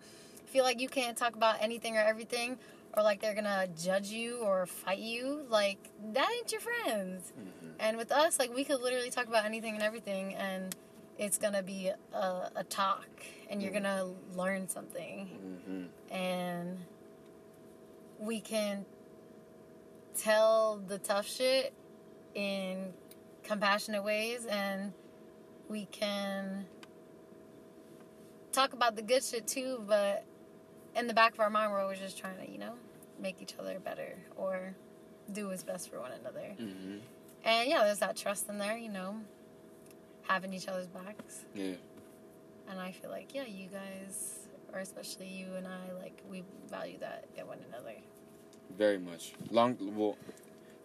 [0.48, 2.58] feel like you can't talk about anything or everything
[2.98, 5.78] or like they're gonna judge you or fight you like
[6.14, 7.72] that ain't your friends Mhm.
[7.80, 10.76] and with us like we could literally talk about anything and everything and
[11.18, 13.08] it's gonna be a, a talk
[13.50, 13.84] and you're Mhm.
[13.84, 16.14] gonna learn something Mhm.
[16.14, 16.80] and
[18.20, 18.86] we can
[20.18, 21.74] tell the tough shit
[22.36, 22.94] in
[23.44, 24.94] compassionate ways and
[25.72, 26.66] we can
[28.52, 30.24] talk about the good shit too but
[30.98, 32.74] in the back of our mind we're always just trying to you know
[33.20, 34.76] make each other better or
[35.32, 37.00] do what's best for one another Mhm.
[37.46, 39.22] and yeah there's that trust in there you know
[40.24, 41.76] having each other's backs Yeah.
[42.70, 46.98] and I feel like, yeah, you guys, or especially you and I, like, we value
[47.00, 47.96] that in one another.
[48.78, 49.34] Very much.
[49.50, 49.76] Long.
[49.98, 50.16] Well,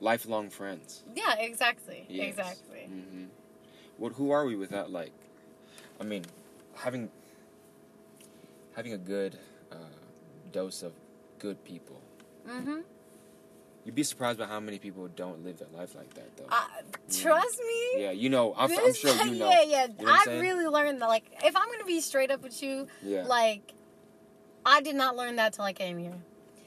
[0.01, 1.05] lifelong friends.
[1.15, 2.07] Yeah, exactly.
[2.09, 2.31] Yes.
[2.31, 2.85] Exactly.
[2.87, 3.25] hmm
[3.99, 4.13] What?
[4.15, 5.13] Who are we without like?
[6.01, 6.25] I mean,
[6.75, 7.11] having
[8.75, 9.39] having a good
[9.73, 9.77] uh,
[10.53, 10.93] dose of
[11.39, 12.01] good people.
[12.49, 12.79] Mm-hmm.
[13.85, 16.47] You'd be surprised by how many people don't live their life like that, though.
[16.51, 16.65] Uh,
[17.13, 18.03] trust me.
[18.03, 18.53] yeah, you know.
[18.57, 19.49] I'm, I'm sure you know.
[19.49, 19.87] Yeah, yeah.
[19.99, 22.61] You know I've really learned that, like, if I'm going to be straight up with
[22.65, 23.23] you, Yeah.
[23.27, 23.73] like,
[24.65, 26.15] I did not learn that till I came here.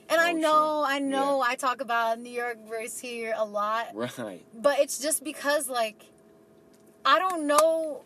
[0.10, 0.86] And I Oh, know, sure.
[0.96, 4.42] I know I talk about New York versus here a lot, right.
[4.56, 6.06] but it's just because, like,
[7.06, 8.02] I don't know,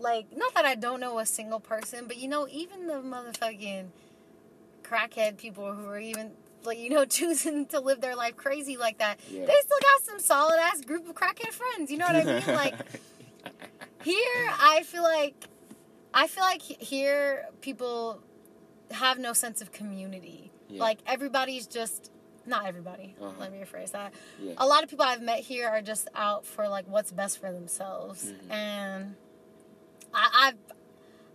[0.00, 3.86] like, not that I don't know a single person, but you know, even the motherfucking
[4.82, 6.32] crackhead people who are even,
[6.64, 9.46] like, you know, choosing to live their life crazy like that, Yeah.
[9.46, 11.90] they still got some solid ass group of crackhead friends.
[11.90, 12.42] You know what I mean?
[12.46, 12.74] Like,
[14.02, 15.34] here, I feel like,
[16.12, 18.20] I feel like here people
[18.90, 20.50] have no sense of community.
[20.68, 20.80] Yeah.
[20.80, 22.10] Like, everybody's just,
[22.46, 23.32] not everybody, Uh-huh.
[23.38, 24.52] let me rephrase that yeah.
[24.58, 27.50] a lot of people I've met here are just out for like what's best for
[27.52, 28.50] themselves, Mhm.
[28.50, 29.16] and
[30.12, 30.58] I, I've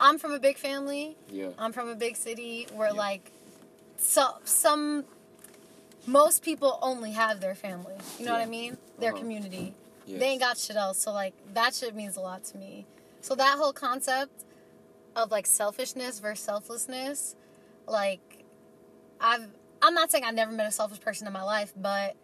[0.02, 1.18] I'm from a big family.
[1.30, 1.50] Yeah.
[1.58, 2.94] I'm from a big city where Yeah.
[2.94, 3.32] like
[3.98, 5.04] so some
[6.08, 7.96] most people only have their family.
[8.18, 8.78] You know what I mean?
[8.98, 9.20] Their Uh-huh.
[9.20, 9.74] community.
[10.06, 10.20] Yes.
[10.20, 11.00] They ain't got shit else.
[11.00, 12.86] So like that shit means a lot to me.
[13.22, 14.46] So that whole concept
[15.18, 17.36] of like selfishness versus selflessness,
[17.86, 18.46] like
[19.20, 19.50] I've
[19.82, 22.16] I'm not saying I've never met a selfish person in my life, but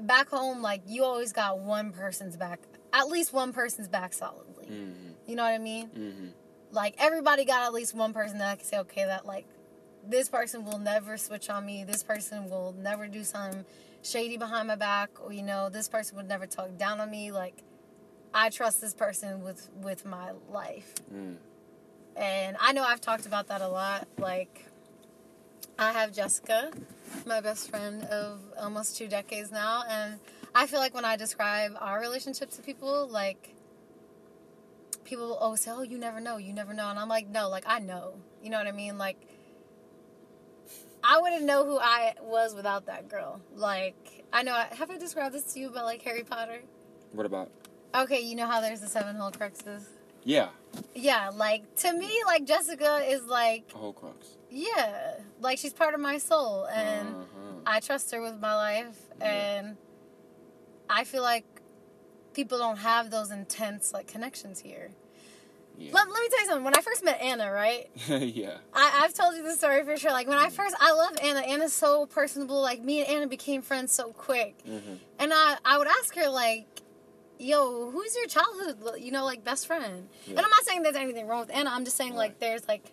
[0.00, 2.60] back home, like you always got one person's back,
[2.92, 4.66] at least one person's back solidly.
[4.66, 5.10] Mm-hmm.
[5.26, 5.88] You know what I mean?
[5.88, 6.26] Mm-hmm.
[6.72, 9.46] Like everybody got at least one person that can say, okay, that like
[10.06, 11.84] this person will never switch on me.
[11.84, 13.64] This person will never do something
[14.02, 17.32] shady behind my back, or you know, this person would never talk down on me.
[17.32, 17.62] Like
[18.32, 21.36] I trust this person with with my life, Mm.
[22.16, 24.06] and I know I've talked about that a lot.
[24.18, 24.66] Like
[25.80, 26.70] I have Jessica,
[27.24, 30.20] my best friend of almost two decades now, and
[30.54, 33.54] I feel like when I describe our relationship to people, like
[35.04, 37.48] people will always say, "Oh, you never know, you never know," and I'm like, "No,
[37.48, 38.12] like I know."
[38.42, 38.98] You know what I mean?
[38.98, 39.16] Like
[41.02, 43.40] I wouldn't know who I was without that girl.
[43.54, 44.52] Like I know.
[44.52, 46.60] Have I described this to you about like Harry Potter?
[47.12, 47.50] What about?
[47.94, 49.84] Okay, you know how there's the seven Horcruxes.
[50.24, 50.50] Yeah.
[50.94, 54.36] Yeah, like to me, like Jessica is like A Horcrux.
[54.50, 57.26] Yeah, like she's part of my soul, and Uh-huh.
[57.66, 59.26] I trust her with my life, Yeah.
[59.26, 59.76] and
[60.88, 61.44] I feel like
[62.32, 64.90] people don't have those intense like connections here.
[65.78, 65.92] Yeah.
[65.94, 66.64] Let, let me tell you something.
[66.64, 67.90] When I first met Anna, right?
[68.08, 68.58] yeah.
[68.74, 70.10] I, I've told you the story for sure.
[70.10, 71.40] Like when I first, I love Anna.
[71.40, 72.60] Anna's so personable.
[72.60, 74.58] Like me and Anna became friends so quick.
[74.68, 74.94] Mm-hmm.
[75.18, 76.66] And I, I would ask her like,
[77.38, 80.30] "Yo, who's your childhood, you know, like best friend?" Yeah.
[80.36, 81.70] And I'm not saying there's anything wrong with Anna.
[81.70, 82.92] I'm just saying like there's like,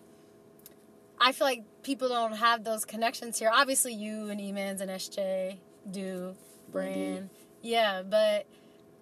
[1.20, 3.50] I feel like people don't have those connections here.
[3.54, 5.58] Obviously, you and Emans and SJ
[5.90, 6.36] do.
[6.72, 7.30] Brand,
[7.62, 8.46] yeah, but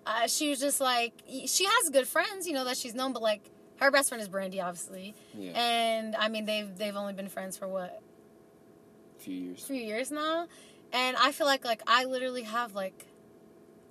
[0.05, 1.13] uh, she was just like
[1.47, 3.41] she has good friends, you know, that she's known, but like
[3.79, 5.15] her best friend is Brandy, obviously.
[5.33, 5.51] Yeah.
[5.59, 8.01] And I mean, they've they've only been friends for what
[9.17, 9.63] A few years.
[9.63, 10.47] few years now,
[10.93, 13.07] and I feel like like I literally have like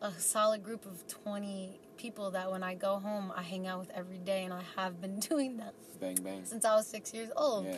[0.00, 3.90] a solid group of twenty people that when I go home I hang out with
[3.90, 6.44] every day, and I have been doing that Bang bang.
[6.44, 7.64] since I was six years old.
[7.66, 7.76] Yeah.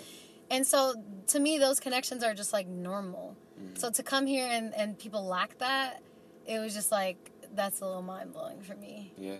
[0.50, 0.94] And so
[1.28, 3.37] to me, those connections are just like normal.
[3.61, 3.78] Mhm.
[3.78, 6.00] So to come here and and people lack that,
[6.46, 9.37] it was just like that's a little mind blowing for me Yeah.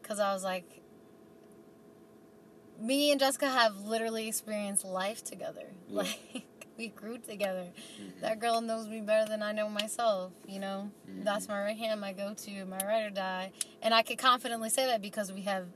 [0.00, 0.80] because I was like.
[2.80, 5.68] Me and Jessica have literally experienced life together.
[5.88, 6.02] Yeah.
[6.34, 7.68] Like we grew together.
[8.00, 8.20] Mhm.
[8.20, 10.90] That girl knows me better than I know myself, you know?
[11.08, 11.22] Mhm.
[11.22, 13.52] That's my right hand, my go to, my ride or die.
[13.80, 15.68] And I could confidently say that because we have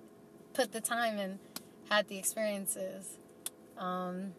[0.54, 1.38] put the time and
[1.88, 3.16] had the experiences.
[3.78, 4.32] Um,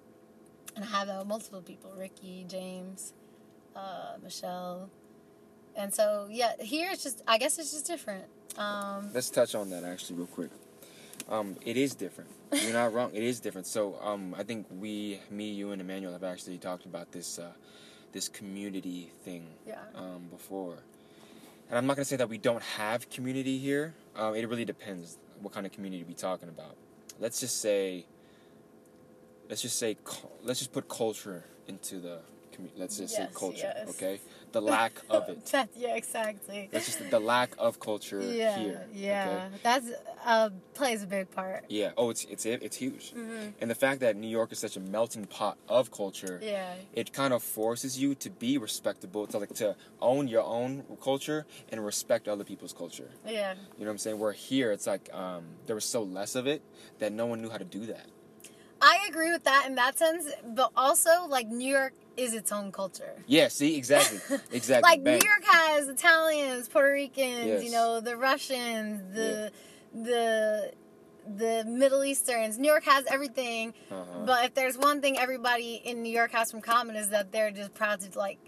[0.76, 3.14] and I have with multiple people Ricky, James,
[3.76, 4.90] uh, Michelle.
[5.76, 8.26] And so, yeah, here it's just, I guess it's just different.
[8.58, 10.52] Um, Let's touch on that actually real quick.
[11.30, 12.30] Um, it is different.
[12.52, 13.12] You're not wrong.
[13.14, 13.68] It is different.
[13.68, 17.52] So um, I think we, me, you, and Emmanuel have actually talked about this uh,
[18.12, 19.76] this community thing yeah.
[19.94, 20.80] um, before.
[21.70, 23.94] And I'm not gonna say that we don't have community here.
[24.16, 26.76] Um, it really depends what kind of community we're talking about.
[27.20, 28.06] Let's just say.
[29.50, 29.98] Let's just say.
[30.44, 32.20] Let's just put culture into the.
[32.78, 33.72] Let's just say culture.
[33.74, 33.90] yes.
[33.92, 34.20] Okay.
[34.52, 35.46] The lack of it.
[35.46, 36.68] That, yeah, exactly.
[36.72, 38.86] That's just the lack of culture yeah, here.
[38.94, 39.48] yeah.
[39.48, 39.56] Okay?
[39.64, 39.86] That's,
[40.26, 41.64] uh, plays a big part.
[41.70, 41.92] Yeah.
[41.96, 43.12] Oh, it's it's it's huge.
[43.12, 46.74] hmm And the fact that New York is such a melting pot of culture, Yeah.
[46.94, 51.46] it kind of forces you to be respectable, to like to own your own culture
[51.72, 53.10] and respect other people's culture.
[53.26, 53.54] Yeah.
[53.78, 54.20] You know what I'm saying?
[54.20, 56.62] Where here, it's like um, there was so less of it
[57.00, 58.08] that no one knew how to do that.
[58.82, 62.72] I agree with that in that sense, but also like New York is its own
[62.72, 63.14] culture.
[63.28, 63.48] Yeah.
[63.50, 64.20] See, exactly,
[64.52, 64.90] exactly.
[64.90, 65.20] Like Bang.
[65.20, 67.64] New York has Italians, Puerto Ricans, Yes.
[67.64, 69.52] you know, the Russians, the
[69.94, 70.74] the
[71.28, 72.58] the Middle Easterns.
[72.58, 74.26] New York has everything, Uh-huh.
[74.26, 77.52] but if there's one thing everybody in New York has from common is that they're
[77.52, 78.40] just proud to like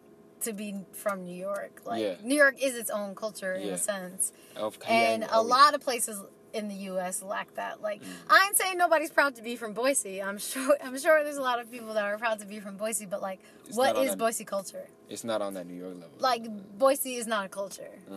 [0.42, 1.82] to be from New York.
[1.86, 2.16] Like Yeah.
[2.24, 4.32] New York is its own culture in a sense.
[4.56, 6.20] Of- and yeah, a lot of places
[6.54, 7.22] in the U.S.
[7.24, 7.82] lack that.
[7.82, 8.08] Like, Mm.
[8.30, 10.22] I ain't saying nobody's proud to be from Boise.
[10.22, 10.78] I'm sure.
[10.84, 13.06] I'm sure there's a lot of people that are proud to be from Boise.
[13.06, 14.88] But like, It's what is that- Boise culture?
[15.10, 16.18] It's not on that New York level.
[16.20, 16.44] Like,
[16.78, 17.92] Boise is not a culture.
[18.10, 18.16] uh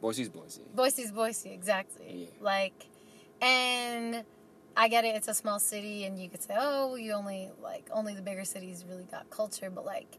[0.00, 0.62] Boise's Boise.
[0.74, 2.06] Boise's Boise, exactly.
[2.08, 2.26] Yeah.
[2.40, 2.86] Like,
[3.42, 4.24] and
[4.76, 5.16] I get it.
[5.16, 8.44] It's a small city, and you could say, oh, you only like only the bigger
[8.44, 9.70] cities really got culture.
[9.70, 10.18] But like,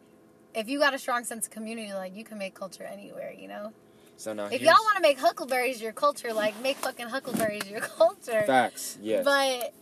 [0.54, 3.32] if you got a strong sense of community, like you can make culture anywhere.
[3.38, 3.74] You know.
[4.20, 7.80] So now If y'all want to make Huckleberries your culture, like make fucking Huckleberries your
[7.98, 8.44] culture.
[8.46, 8.98] facts.
[9.02, 9.24] Yes.
[9.24, 9.74] But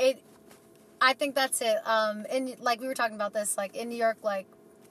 [0.00, 0.20] it,
[1.00, 1.76] I think that's it.
[1.86, 4.46] Um, and like we were talking about this, like in New York, like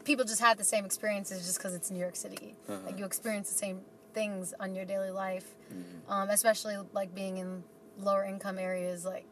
[0.06, 2.56] people just had the same experiences just because it's New York City.
[2.70, 2.80] Uh-huh.
[2.86, 3.82] Like you experience the same
[4.14, 6.10] things on your daily life, Mhm.
[6.10, 7.66] um, especially like being in
[8.00, 9.04] lower income areas.
[9.04, 9.28] Like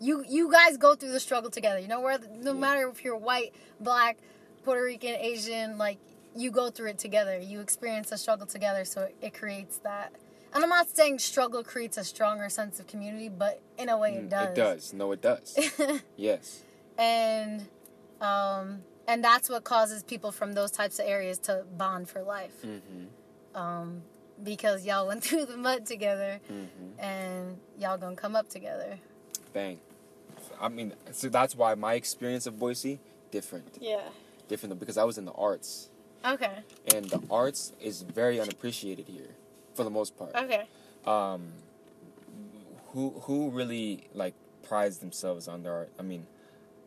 [0.00, 1.78] you, you guys go through the struggle together.
[1.78, 2.58] You know, where no Yeah.
[2.58, 4.16] matter if you're white, black,
[4.64, 5.98] Puerto Rican, Asian, like
[6.40, 7.38] you go through it together.
[7.38, 10.12] You experience the struggle together, so it, it creates that.
[10.54, 14.14] And I'm not saying struggle creates a stronger sense of community, but in a way
[14.14, 14.48] it Mm, does.
[14.48, 14.92] It does.
[14.94, 15.58] No, it does.
[16.16, 16.62] yes.
[16.96, 17.66] and
[18.20, 22.62] um, and that's what causes people from those types of areas to bond for life.
[22.64, 23.56] Mm-hmm.
[23.60, 24.02] Um,
[24.42, 27.00] because y'all went through the mud together, Mm-hmm.
[27.00, 28.98] and y'all gonna come up together.
[29.52, 29.78] Bang.
[30.60, 32.98] I mean, so that's why my experience of Boise
[33.30, 34.00] different, Yeah.
[34.48, 35.88] different because I was in the arts,
[36.24, 36.58] Okay.
[36.94, 39.30] and the arts is very unappreciated here,
[39.74, 40.34] for the most part.
[40.34, 40.66] Okay.
[41.06, 41.52] Um,
[42.92, 45.92] who who really like prides themselves on their art?
[45.98, 46.26] I mean,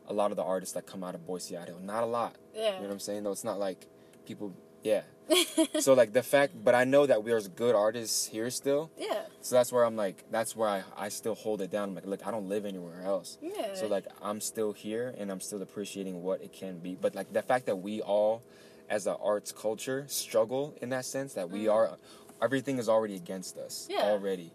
[0.08, 2.36] a lot of the artists that come out of Boise, Idaho, not a lot.
[2.54, 2.68] Yeah.
[2.68, 3.24] You know what I'm saying?
[3.24, 3.88] Though it's not like
[4.26, 5.02] people, yeah.
[5.80, 8.92] so like the fact, but I know that there's good artists here still.
[8.98, 9.22] yeah.
[9.42, 11.90] So that's where I'm like, that's where I, I still hold it down.
[11.90, 13.38] I'm like, look, I don't live anywhere else.
[13.42, 13.74] Yeah.
[13.74, 16.96] So like I'm still here and I'm still appreciating what it can be.
[17.00, 18.44] But like the fact that we all
[18.92, 21.74] as an arts culture struggle in that sense that we Mhm.
[21.74, 21.98] are
[22.42, 24.04] everything is already against us Yeah.
[24.12, 24.52] already.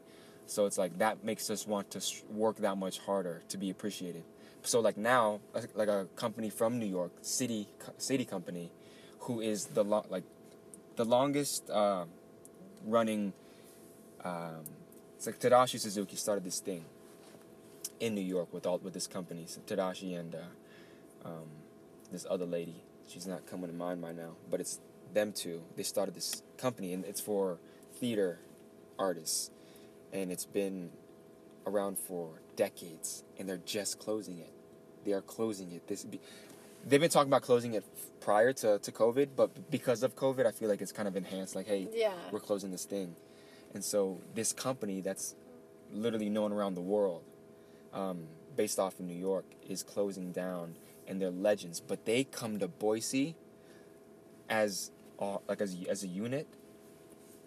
[0.46, 4.25] So it's like that makes us want to work that much harder to be appreciated.
[4.62, 7.68] So like now, like- like a company from New York, City
[7.99, 8.70] SITI Company,
[9.20, 10.25] who is the lo- like
[10.96, 12.05] the longest uh,
[12.85, 13.33] running.
[14.25, 14.64] Um,
[15.16, 16.85] it's like Tadashi Suzuki started this thing
[18.01, 19.46] in New York with all with this company.
[19.46, 20.42] So Tadashi and uh,
[21.25, 21.49] um,
[22.11, 22.83] this other lady.
[23.09, 24.81] She's not coming to mind right now, but it's
[25.14, 25.62] them two.
[25.77, 27.59] They started this company, and it's for
[28.01, 28.40] theater
[28.99, 29.51] artists,
[30.12, 30.90] and it's been
[31.66, 34.53] around for decades, and they're just closing it.
[35.05, 35.87] They are closing it.
[35.87, 36.21] This be,
[36.85, 37.85] they've been talking about closing it
[38.21, 41.55] prior to, to COVID, but because of COVID, I feel like it's kind of enhanced.
[41.55, 42.12] Like, hey, Yeah.
[42.33, 43.14] we're closing this thing,
[43.75, 45.35] and so this company that's
[45.92, 47.23] literally known around the world,
[47.95, 48.25] um,
[48.57, 50.75] based off of New York, is closing down,
[51.07, 51.81] and they're legends.
[51.81, 53.37] But they come to Boise
[54.49, 56.47] as uh, like as as a unit,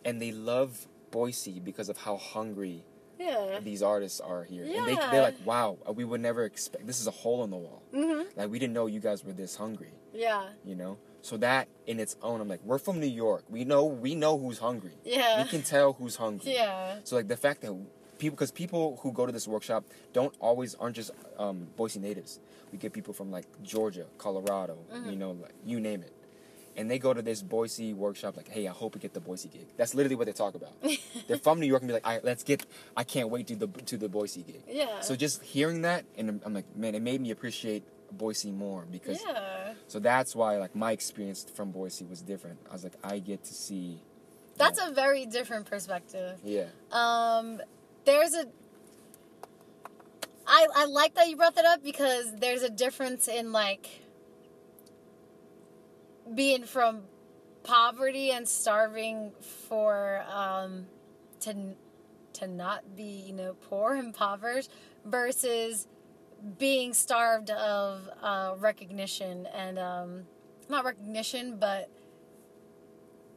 [0.03, 2.83] and they love Boise because of how hungry
[3.19, 3.59] Yeah.
[3.63, 5.11] these artists are here, and they Yeah.
[5.11, 6.87] they're like, wow, we would never expect.
[6.87, 7.81] This is a hole in the wall.
[7.93, 8.27] Mhm.
[8.35, 9.93] Like we didn't know you guys were this hungry.
[10.13, 10.49] Yeah.
[10.65, 10.97] You know.
[11.21, 13.43] So that in its own, I'm like, we're from New York.
[13.49, 14.97] We know we know who's hungry.
[15.03, 15.43] Yeah.
[15.43, 16.53] We can tell who's hungry.
[16.53, 16.99] Yeah.
[17.03, 17.73] So like the fact that
[18.19, 22.39] people, because people who go to this workshop don't always aren't just um, Boise natives.
[22.71, 25.09] We get people from like Georgia, Colorado, Mm-hmm.
[25.09, 26.13] you know, like you name it,
[26.77, 29.49] and they go to this Boise workshop like, hey, I hope we get the Boise
[29.49, 29.65] gig.
[29.77, 30.73] That's literally what they talk about.
[31.27, 32.65] They're from New York and be like, all right, let's get.
[32.95, 34.61] I can't wait to the to the Boise gig.
[34.67, 34.99] Yeah.
[35.01, 38.85] So just hearing that, and I'm, I'm like, man, it made me appreciate Boise more
[38.91, 39.19] because.
[39.25, 39.73] yeah.
[39.87, 42.59] So that's why like my experience from Boise was different.
[42.69, 43.99] I was like, I get to see.
[44.57, 46.37] That's a very different perspective.
[46.43, 46.65] Yeah.
[46.91, 47.61] Um,
[48.05, 48.45] there's a.
[50.47, 53.87] I I like that you brought that up because there's a difference in like
[56.33, 57.01] being from
[57.63, 59.31] poverty and starving
[59.67, 60.85] for um
[61.41, 61.75] to
[62.33, 64.71] to not be you know poor and impoverished
[65.05, 65.87] versus
[66.57, 70.23] being starved of uh, recognition and um,
[70.69, 71.89] not recognition but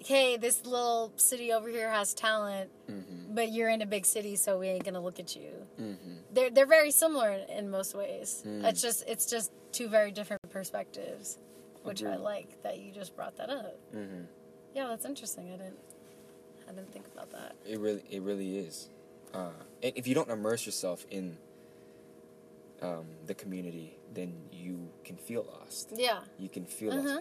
[0.07, 3.35] hey this little city over here has talent Mm-hmm.
[3.35, 5.51] but you're in a big city, so we ain't gonna look at you.
[5.81, 6.15] Mm-hmm.
[6.35, 8.43] They're they're very similar in, most ways.
[8.47, 8.65] Mm.
[8.65, 11.39] It's just it's just two very different perspectives,
[11.85, 13.77] which I like that you just brought that up.
[13.97, 14.25] Mm-hmm.
[14.75, 15.49] Yeah, that's interesting.
[15.55, 15.79] I didn't
[16.69, 17.55] I didn't think about that.
[17.67, 18.89] It really, it really is.
[19.33, 21.37] Uh, if you don't immerse yourself in
[22.83, 25.91] um, the community, then you can feel lost.
[25.95, 26.21] Yeah.
[26.39, 27.09] You can feel Uh-huh.
[27.09, 27.21] lost.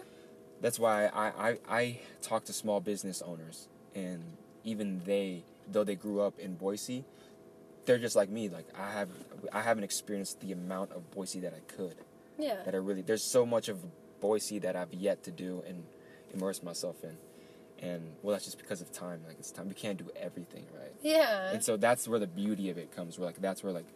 [0.62, 4.22] That's why I, I, I talk to small business owners, and
[4.64, 7.04] even they, though they grew up in Boise,
[7.84, 8.48] they're just like me.
[8.48, 9.08] Like I have,
[9.52, 11.96] I haven't experienced the amount of Boise that I could.
[12.38, 12.62] Yeah.
[12.64, 13.78] That I really, there's so much of
[14.20, 15.82] Boise that I've yet to do and
[16.32, 17.16] immerse myself in.
[17.86, 19.20] And well, that's just because of time.
[19.26, 19.68] Like it's time.
[19.68, 20.92] We can't do everything, right?
[21.02, 21.50] Yeah.
[21.50, 23.18] And so that's where the beauty of it comes.
[23.18, 23.86] Where like that's where like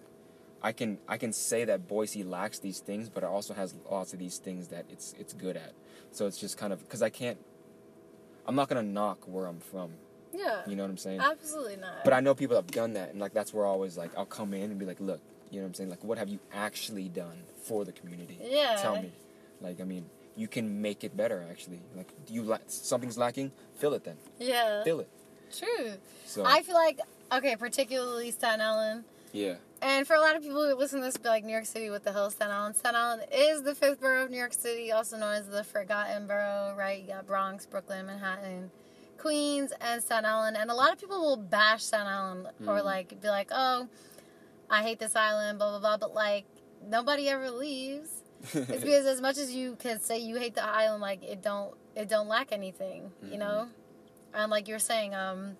[0.62, 4.12] I can I can say that Boise lacks these things, but it also has lots
[4.12, 5.72] of these things that it's it's good at.
[6.12, 7.38] So it's just kind of because I can't.
[8.46, 9.90] I'm not gonna knock where I'm from.
[10.32, 10.60] yeah.
[10.66, 11.20] You know what I'm saying?
[11.20, 12.04] Absolutely not.
[12.04, 14.24] But I know people have done that, and like that's where I always like I'll
[14.24, 15.90] come in and be like, look, you know what I'm saying?
[15.90, 18.38] Like, what have you actually done for the community?
[18.42, 18.76] Yeah.
[18.80, 19.12] Tell me.
[19.60, 21.44] Like, I mean, you can make it better.
[21.50, 24.16] Actually, like you la- something's lacking, fill it then.
[24.38, 24.82] yeah.
[24.84, 25.08] Fill it.
[25.56, 25.92] True.
[26.24, 27.00] So I feel like
[27.32, 29.04] okay, particularly Staten Island.
[29.32, 29.54] yeah.
[29.82, 31.90] And for a lot of people who listen to this, be like New York City,
[31.90, 32.76] what the hell is Staten Island?
[32.76, 36.26] Staten Island is the fifth borough of New York City, also known as the Forgotten
[36.26, 37.00] Borough, right?
[37.02, 38.70] You got Bronx, Brooklyn, Manhattan,
[39.18, 40.56] Queens, and Staten Island.
[40.56, 42.84] And a lot of people will bash Staten Island or Mhm.
[42.84, 43.88] like be like, oh,
[44.70, 45.96] I hate this island, blah, blah, blah.
[45.98, 46.46] But like,
[46.86, 48.10] nobody ever leaves.
[48.54, 51.74] It's because as much as you can say you hate the island, like it don't
[51.94, 53.38] it don't lack anything, you Mhm.
[53.38, 53.68] know.
[54.34, 55.56] And like you're saying, um,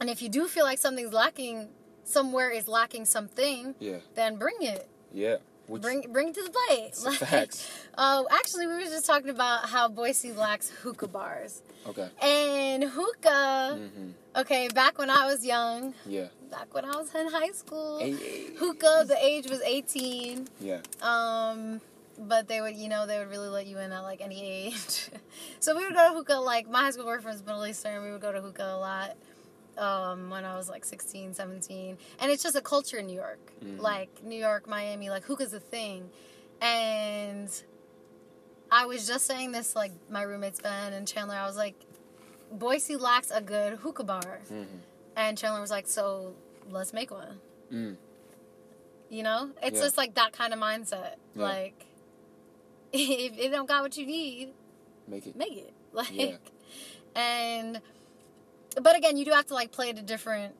[0.00, 1.68] and if you do feel like something's lacking,
[2.10, 3.98] somewhere is lacking something, yeah.
[4.14, 5.36] then bring it, Yeah.
[5.66, 6.92] Which, bring bring it to the plate.
[7.06, 7.70] A facts.
[7.96, 12.08] uh, actually, we were just talking about how Boise lacks hookah bars, Okay.
[12.20, 13.78] and hookah.
[13.78, 14.08] Mm-hmm.
[14.36, 16.26] Okay, back when I was young, Yeah.
[16.50, 18.46] back when I was in high school, Hey, hey.
[18.58, 20.48] hookah the age was 18.
[20.60, 20.80] Yeah.
[21.02, 21.80] Um,
[22.18, 25.08] but they would, you know, they would really let you in at like any age.
[25.60, 26.34] so we would go to hookah.
[26.40, 28.02] Like my high school boyfriend's Middle Eastern.
[28.02, 29.16] We would go to hookah a lot.
[29.78, 31.96] Um, when I was like 16, 17.
[32.18, 33.80] and it's just a culture in New York, Mhm.
[33.80, 35.08] like New York, Miami.
[35.10, 36.10] Like hookah's a thing,
[36.60, 37.48] and
[38.70, 41.36] I was just saying this like my roommates Ben and Chandler.
[41.36, 41.74] I was like,
[42.52, 44.76] Boise lacks a good hookah bar, Mm-hmm.
[45.16, 46.34] and Chandler was like, so
[46.68, 47.40] let's make one.
[47.72, 47.96] Mm.
[49.08, 49.84] You know, it's Yeah.
[49.84, 51.14] just like that kind of mindset.
[51.34, 51.42] Yeah.
[51.44, 51.86] Like,
[52.92, 54.52] if it don't got what you need,
[55.08, 55.36] Make it.
[55.36, 55.72] make it.
[55.92, 56.36] Like, Yeah.
[57.16, 57.80] and
[58.82, 60.54] but again, you do have to like play it a different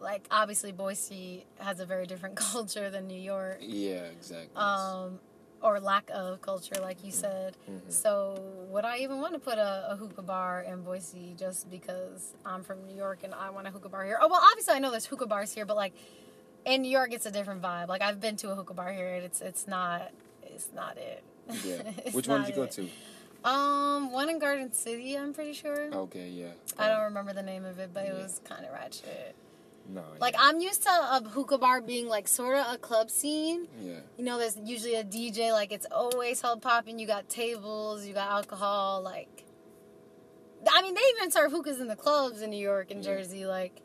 [0.00, 3.58] like obviously Boise has a very different culture than New York.
[3.60, 4.50] Yeah, exactly.
[4.56, 5.18] Um,
[5.62, 7.56] or lack of culture, like you said.
[7.68, 7.90] Mhm.
[7.90, 8.38] So,
[8.68, 12.62] would I even want to put a, a hookah bar in Boise just because I'm
[12.62, 14.18] from New York and I want a hookah bar here?
[14.20, 15.94] Oh, well, obviously I know there's hookah bars here, but like
[16.66, 17.88] in New York, it's a different vibe.
[17.88, 20.12] Like I've been to a hookah bar here, and it's it's not
[20.42, 21.24] it's not it.
[21.64, 21.82] yeah.
[22.12, 22.72] Which one did you go it.
[22.72, 22.88] to?
[23.46, 25.88] Um, one in Garden City, I'm pretty sure.
[25.92, 26.48] Okay, yeah.
[26.78, 28.22] I don't remember the name of it, but it Yeah.
[28.22, 29.34] was kind of ratchet.
[29.88, 30.02] No.
[30.18, 30.40] Like yeah.
[30.42, 33.68] I'm used to a hookah bar being like sort of a club scene.
[33.80, 34.00] Yeah.
[34.16, 35.52] You know, there's usually a DJ.
[35.52, 36.98] Like it's always held popping.
[36.98, 39.00] You got tables, you got alcohol.
[39.02, 39.44] Like,
[40.68, 43.12] I mean, they even serve hookahs in the clubs in New York and Yeah.
[43.14, 43.46] Jersey.
[43.46, 43.80] Like,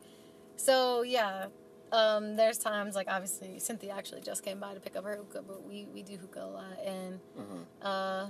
[0.55, 1.47] so yeah.
[1.91, 5.43] Um, there's times like obviously Cynthia actually just came by to pick up her hookah,
[5.45, 7.87] but we we do hookah a lot, and Uh-huh.
[7.87, 8.29] uh,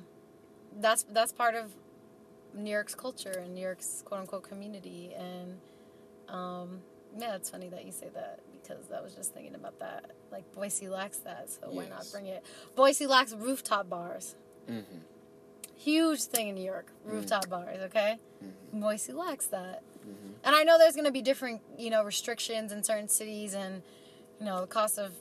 [0.79, 1.71] that's that's part of
[2.53, 5.13] New York's culture and New York's quote unquote community.
[5.17, 5.59] And
[6.29, 6.79] um,
[7.17, 10.11] yeah, it's funny that you say that because I was just thinking about that.
[10.31, 12.45] Like Boise lacks that, so why not bring it?
[12.75, 14.35] Boise lacks rooftop bars.
[14.69, 14.97] Mm-hmm.
[15.75, 17.79] Huge thing in New York, rooftop bars.
[17.85, 18.79] Okay, Mhm.
[18.81, 19.81] Boise lacks that.
[20.05, 20.33] Mhm.
[20.43, 23.81] And I know there's going to be different, you know, restrictions in certain cities and,
[24.39, 25.11] you know, the cost of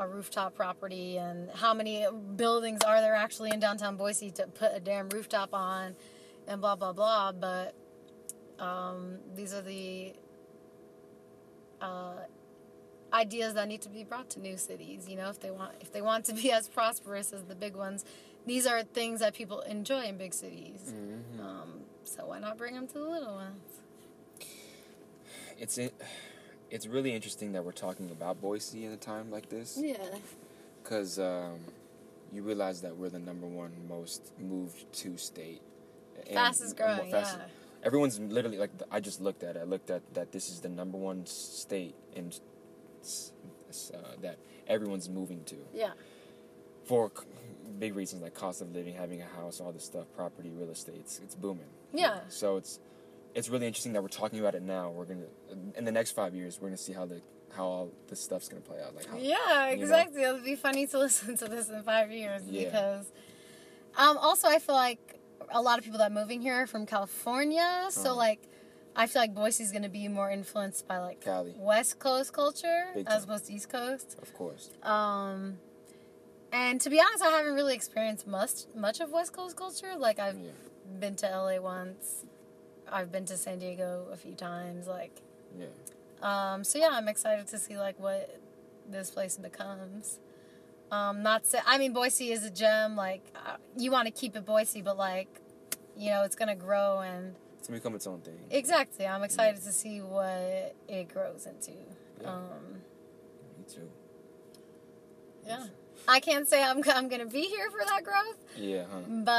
[0.00, 4.72] a rooftop property and how many buildings are there actually in downtown Boise to put
[4.74, 5.94] a damn rooftop on
[6.48, 7.32] and blah, blah, blah.
[7.32, 7.74] But
[8.58, 10.14] um, these are the
[11.82, 12.14] uh,
[13.12, 15.92] ideas that need to be brought to new cities, you know, if they want if
[15.92, 18.04] they want to be as prosperous as the big ones.
[18.46, 20.94] These are things that people enjoy in big cities.
[20.94, 21.40] Mhm.
[21.40, 23.80] Um, so why not bring them to the little ones?
[25.58, 25.94] It's it.
[26.70, 29.96] It's really interesting that we're talking about Boise in a time like this, Yeah.
[30.82, 31.58] because um,
[32.32, 35.62] you realize that we're the number one most moved to state.
[36.26, 37.44] And- Fastest and growing, fast- yeah.
[37.82, 39.60] Everyone's literally like I just looked at it.
[39.60, 40.32] I looked at that.
[40.32, 41.94] This is the number one state
[43.02, 43.32] s-
[43.94, 44.36] uh, that
[44.68, 45.92] everyone's moving to Yeah.
[46.84, 47.24] for c-
[47.78, 50.96] big reasons like cost of living, having a house, all this stuff, property, real estate.
[51.00, 51.70] It's, it's booming.
[51.94, 52.20] Yeah.
[52.28, 52.78] So it's
[53.34, 54.90] it's really interesting that we're talking about it now.
[54.90, 55.26] We're gonna
[55.76, 57.20] in the next five years we're gonna see how the
[57.56, 58.94] how all this stuff's gonna play out.
[58.94, 59.82] Like how Yeah, you know?
[59.82, 60.22] exactly.
[60.22, 62.64] It'll be funny to listen to this in five years Yeah.
[62.64, 63.12] because
[63.96, 65.20] um also I feel like
[65.52, 67.86] a lot of people that are moving here are from California.
[67.90, 68.14] So Uh-huh.
[68.16, 68.40] like
[68.96, 71.54] I feel like Boise's gonna be more influenced by like Cali.
[71.56, 74.16] West Coast culture as opposed to East Coast.
[74.20, 74.70] Of course.
[74.82, 75.58] Um
[76.52, 79.94] and to be honest, I haven't really experienced much much of West Coast culture.
[79.96, 80.50] Like I've Yeah.
[80.98, 82.24] been to LA once.
[82.90, 84.86] I've been to San Diego a few times.
[84.86, 85.20] Like
[85.58, 85.66] Yeah.
[86.22, 88.38] Um, so yeah, I'm excited to see like what
[88.88, 90.18] this place becomes.
[90.90, 92.96] Um, not say, I mean Boise is a gem.
[92.96, 95.28] Like uh, you want to keep it Boise, but like
[95.96, 98.38] you know it's gonna grow and It's gonna become its own thing.
[98.50, 99.06] exactly.
[99.06, 101.72] I'm excited to see what it grows into.
[102.20, 102.28] Yeah.
[102.34, 102.82] Um,
[103.58, 103.88] Me too.
[105.46, 105.66] yeah,
[106.08, 108.84] I can't say I'm I'm gonna be here for that growth, Yeah.
[108.90, 108.98] Huh.
[109.08, 109.30] but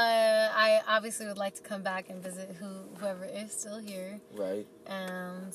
[0.54, 2.66] I obviously would like to come back and visit who
[3.02, 4.20] whoever is still here.
[4.34, 4.66] Right.
[4.86, 5.54] and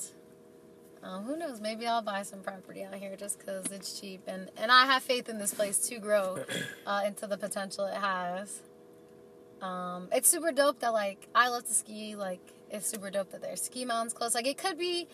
[1.04, 4.50] um, who knows maybe i'll buy some property out here just because it's cheap and,
[4.58, 6.39] and i have faith in this place to grow
[6.88, 8.62] uh, into the potential it has
[9.62, 13.41] um, it's super dope that like i love to ski like it's super dope that
[13.41, 15.08] there's ski mountains close like it could be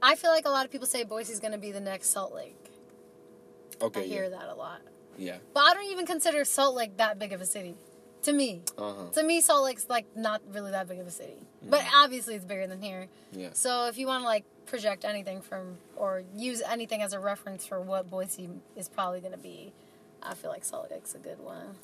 [0.00, 2.32] i feel like a lot of people say boise's going to be the next salt
[2.34, 2.56] lake
[3.80, 4.02] Okay.
[4.02, 4.30] i hear yeah.
[4.30, 4.80] that a lot
[5.18, 5.38] Yeah.
[5.52, 7.74] but i don't even consider salt lake that big of a city
[8.22, 9.10] to me Uh huh.
[9.14, 12.44] to me salt lake's like not really that big of a city but obviously it's
[12.44, 13.50] bigger than here Yeah.
[13.52, 17.66] so if you want to like project anything from or use anything as a reference
[17.66, 19.72] for what Boise is probably going to be,
[20.22, 21.74] I feel like Salt Lake's a good one.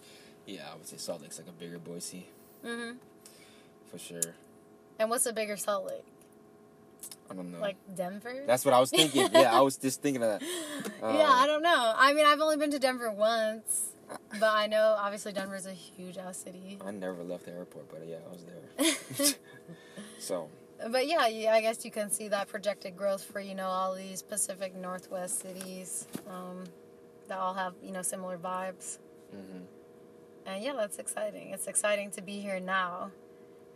[0.47, 0.63] Yeah.
[0.73, 2.27] I would say Salt Lake's like a bigger Boise
[2.65, 2.93] hmm
[3.91, 4.21] for sure.
[4.99, 6.05] And what's a bigger Salt Lake?
[7.31, 7.59] I don't know.
[7.59, 8.45] Like Denver?
[8.47, 9.29] That's what I was thinking.
[9.33, 10.43] yeah, I was just thinking of that.
[11.03, 11.93] Uh, yeah, I don't know.
[11.97, 13.91] I mean, I've only been to Denver once,
[14.33, 16.79] but I know obviously Denver's a huge ass city.
[16.85, 19.35] I never left the airport, but yeah, I was there.
[20.19, 20.49] so
[20.91, 24.23] But yeah, I guess you can see that projected growth for you know all these
[24.23, 26.65] Pacific Northwest cities um,
[27.29, 28.99] that all have you know similar vibes.
[29.31, 29.65] hmm
[30.47, 31.51] And yeah, that's exciting.
[31.51, 33.11] It's exciting to be here now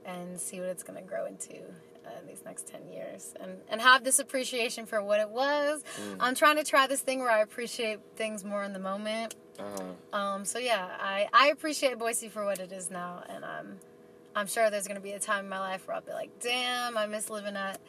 [0.04, 1.54] and see what it's going to grow into
[2.06, 5.84] uh, these next 10 years and, and have this appreciation for what it was.
[6.00, 6.16] Mm.
[6.20, 9.36] I'm trying to try this thing where I appreciate things more in the moment.
[9.62, 13.22] Uh, Um, so yeah, I, I appreciate Boise for what it is now.
[13.28, 13.78] And I'm,
[14.34, 16.30] I'm sure there's going to be a time in my life where I'll be like,
[16.40, 17.80] damn, I miss living at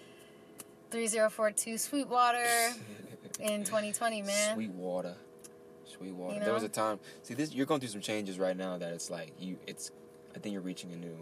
[0.92, 2.46] 3042 Sweetwater
[3.40, 4.54] in 2020, man.
[4.54, 4.54] Sweetwater.
[4.54, 5.18] Sweetwater.
[5.86, 6.36] Sweet water.
[6.36, 7.00] You There was a time.
[7.24, 9.58] See, this you're going through some changes right now that it's like you.
[9.68, 9.92] It's.
[10.36, 11.16] I think you're reaching a new,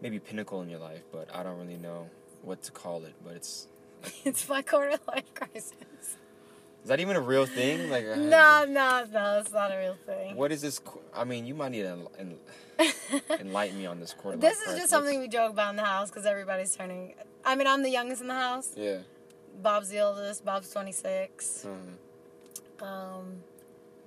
[0.00, 2.08] maybe pinnacle in your life, but I don't really know
[2.42, 3.14] what to call it.
[3.24, 3.66] But it's
[4.24, 6.16] it's my quarter life crisis.
[6.82, 7.90] Is that even a real thing?
[7.90, 10.36] Like, uh, No, no, no, it's not a real thing.
[10.36, 10.80] What is this?
[11.14, 12.38] I mean, you might need to en-
[13.40, 14.38] enlighten me on this quarter.
[14.38, 14.80] This is crisis.
[14.80, 17.14] just something we joke about in the house because everybody's turning.
[17.44, 18.72] I mean, I'm the youngest in the house.
[18.76, 18.98] Yeah.
[19.62, 20.44] Bob's the oldest.
[20.44, 21.66] Bob's 26.
[21.66, 22.86] Uh-huh.
[22.86, 23.42] Um,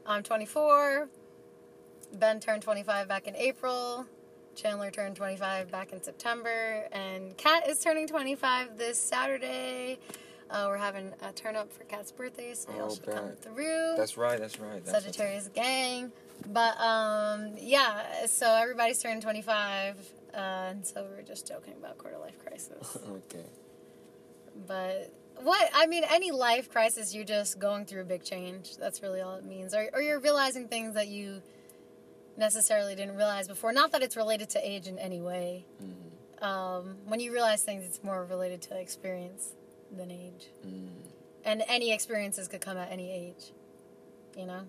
[0.07, 1.09] I'm 24.
[2.15, 4.05] Ben turned 25 back in April.
[4.55, 6.87] Chandler turned 25 back in September.
[6.91, 9.99] And Kat is turning 25 this Saturday.
[10.49, 13.93] Uh, we're having a turn up for Kat's birthday, so y'all Oh, should come through.
[13.97, 14.39] That's right.
[14.39, 14.83] That's right.
[14.85, 16.11] That's Sagittarius gang.
[16.47, 19.97] But um, yeah, so everybody's turning 25.
[20.33, 22.97] Uh, and so we were just joking about quarter life crisis.
[23.09, 23.45] okay.
[24.67, 28.77] But what I mean, any life crisis, you're just going through a big change.
[28.77, 31.41] That's really all it means, or or you're realizing things that you
[32.37, 33.73] necessarily didn't realize before.
[33.73, 35.65] Not that it's related to age in any way.
[35.81, 36.43] Mm-hmm.
[36.43, 39.53] Um, when you realize things, it's more related to experience
[39.93, 40.89] than age, Mm.
[41.45, 43.51] and any experiences could come at any age.
[44.37, 44.61] You know,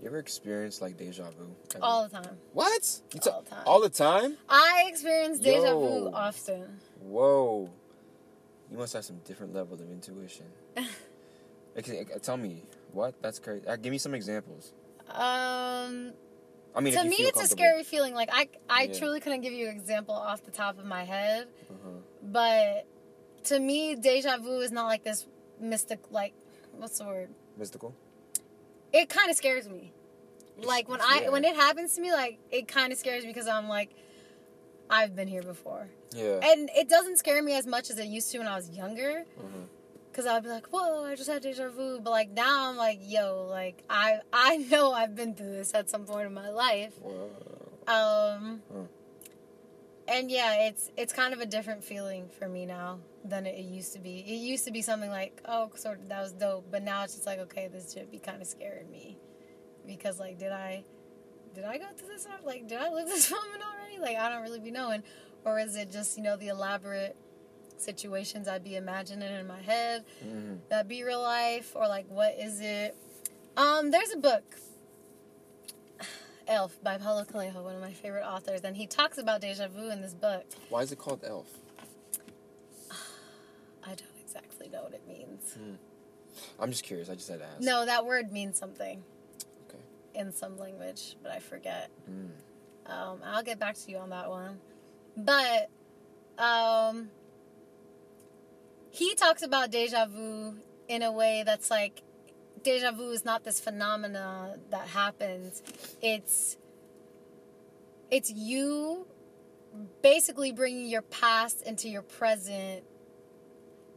[0.00, 1.54] You ever experienced like deja vu?
[1.74, 1.84] Ever?
[1.84, 2.38] all the time.
[2.54, 3.00] What?
[3.12, 3.62] You All the time.
[3.66, 4.36] All the time?
[4.48, 5.80] I experience deja Yo.
[5.80, 6.80] vu often.
[7.02, 7.68] Whoa.
[8.70, 10.46] You must have some different level of intuition.
[11.78, 12.62] okay, uh, tell me
[12.92, 13.20] what?
[13.20, 13.66] That's crazy.
[13.66, 14.72] Uh, give me some examples.
[15.08, 16.12] Um,
[16.74, 18.14] I mean, to me, it's a scary feeling.
[18.14, 18.98] Like I, I Yeah.
[18.98, 21.48] truly couldn't give you an example off the top of my head.
[21.68, 21.88] Uh-huh.
[22.22, 22.86] But
[23.44, 25.26] to me, deja vu is not like this
[25.60, 26.34] mystic, like,
[26.76, 27.30] what's the word?
[27.56, 27.94] Mystical.
[28.92, 29.92] It kind of scares me.
[30.58, 31.30] Like when I Yeah.
[31.30, 33.90] when it happens to me, like it kind of scares me because I'm like,
[34.90, 36.40] I've been here before, Yeah.
[36.42, 39.24] and it doesn't scare me as much as it used to when I was younger.
[39.40, 39.66] Mhm.
[40.12, 42.98] Cause I'd be like, whoa, I just had deja vu, but like now I'm like,
[43.00, 46.98] yo, like I I know I've been through this at some point in my life.
[47.00, 47.30] Whoa.
[47.86, 48.80] Um, Huh.
[50.08, 53.92] and yeah, it's it's kind of a different feeling for me now than it used
[53.92, 54.20] to be.
[54.20, 57.14] It used to be something like, oh, sort of that was dope, but now it's
[57.14, 59.18] just like, okay, this should be kind of scaring me
[59.86, 60.84] because like, did I
[61.54, 62.26] did I go through this?
[62.44, 63.98] Like, did I live this moment already?
[64.00, 65.02] Like, I don't really be knowing,
[65.44, 67.16] or is it just you know the elaborate
[67.76, 70.58] situations I'd be imagining in my head Mhm.
[70.68, 72.94] that be real life, or like, what is it?
[73.56, 74.56] Um, there's a book.
[76.48, 79.90] Aleph by Paulo Coelho, one of my favorite authors, and he talks about deja vu
[79.90, 80.44] in this book.
[80.68, 81.46] Why is it called Aleph?
[83.82, 85.56] I don't exactly know what it means.
[86.58, 87.08] I'm just curious.
[87.10, 87.60] I just had to ask.
[87.60, 89.02] No, that word means something
[89.68, 89.82] Okay.
[90.14, 91.90] in some language, but I forget.
[92.10, 92.30] Mm.
[92.86, 94.58] Um, I'll get back to you on that one.
[95.16, 95.68] But
[96.38, 97.10] um,
[98.90, 100.54] he talks about deja vu
[100.88, 102.02] in a way that's like
[102.62, 105.62] deja vu is not this phenomena that happens.
[106.02, 106.56] It's
[108.10, 109.06] it's you
[110.02, 112.82] basically bringing your past into your present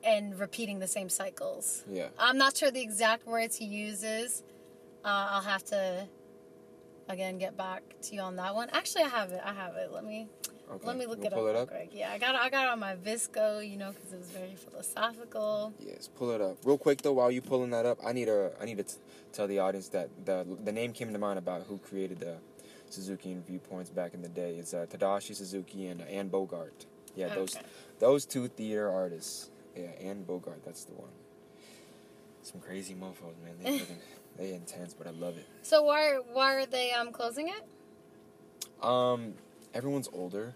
[0.04, 1.84] and repeating the same cycles.
[1.90, 2.08] Yeah.
[2.20, 4.44] I'm not sure the exact words he uses.
[5.04, 6.08] Uh, I'll have to
[7.10, 8.70] again get back to you on that one.
[8.72, 9.42] Actually, I have it.
[9.44, 9.92] I have it.
[9.92, 10.28] Let me
[10.72, 10.88] Okay.
[10.88, 11.68] let me look We'll it up it up.
[11.70, 11.90] quick.
[11.94, 14.30] Yeah, I got it- I got it on my VSCO, you know, because it was
[14.30, 15.74] very philosophical.
[15.80, 17.14] Yes, pull it up real quick though.
[17.14, 18.96] While you pulling that up, I need to I need to t-
[19.34, 22.38] tell the audience that the the name came to mind about who created the
[22.90, 24.56] Suzuki and viewpoints back in the day.
[24.56, 26.86] It's uh, Tadashi Suzuki and uh, Anne Bogart.
[27.16, 27.58] Yeah, those
[28.00, 29.50] those two theater artists.
[29.76, 30.64] Yeah, Anne Bogart.
[30.66, 31.10] That's the one.
[32.44, 33.56] Some crazy mofos, man.
[33.62, 33.98] They fucking,
[34.38, 35.46] they intense, but I love it.
[35.62, 38.86] So why why are they um closing it?
[38.86, 39.34] Um,
[39.74, 40.56] everyone's older.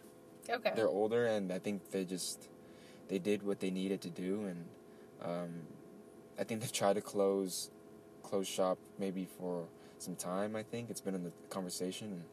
[0.50, 0.72] Okay.
[0.78, 2.48] they're older and i think they just
[3.10, 4.66] they did what they needed to do and
[5.22, 5.50] um,
[6.40, 7.70] i think they've tried to close
[8.24, 9.66] close shop maybe for
[10.00, 12.24] some time i think it's been in the conversation and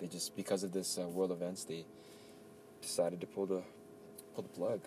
[0.00, 1.84] they just because of this uh, world events they
[2.82, 3.62] decided to pull the
[4.34, 4.80] pull the plug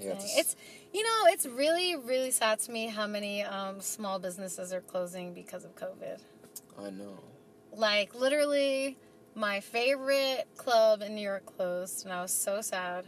[0.00, 0.26] yeah Dang.
[0.36, 0.56] It's
[0.92, 5.32] you know it's really really sad to me how many um, small businesses are closing
[5.34, 6.18] because of COVID.
[6.78, 7.18] i know
[7.72, 8.96] Like literally,
[9.34, 13.04] my favorite club in New York closed, and I was so sad.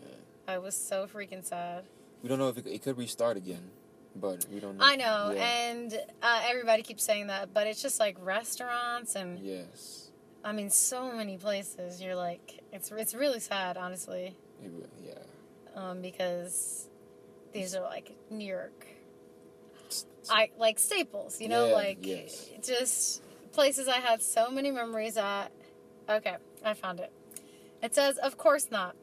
[0.00, 0.54] Yeah.
[0.54, 1.84] I was so freaking sad.
[2.22, 3.70] we don't know if it, it could restart again
[4.16, 5.70] but we don't know I know, yeah.
[5.70, 5.92] and
[6.22, 10.04] uh, everybody keeps saying that, but it's just like restaurants and yes
[10.44, 12.02] I mean so many places.
[12.02, 14.70] You're like, it's it's really sad, honestly, It
[15.02, 15.14] yeah
[15.74, 16.88] um, because
[17.52, 18.86] these are like New York
[20.30, 22.50] I like staples, you know, Yeah, like yes.
[22.62, 23.22] just
[23.52, 25.48] places I had so many memories at.
[26.08, 27.12] Okay, I found it.
[27.82, 28.96] It says, "Of course not."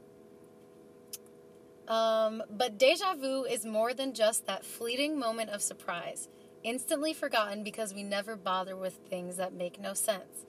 [1.87, 6.27] Um, but deja vu is more than just that fleeting moment of surprise,
[6.63, 10.45] instantly forgotten because we never bother with things that make no sense.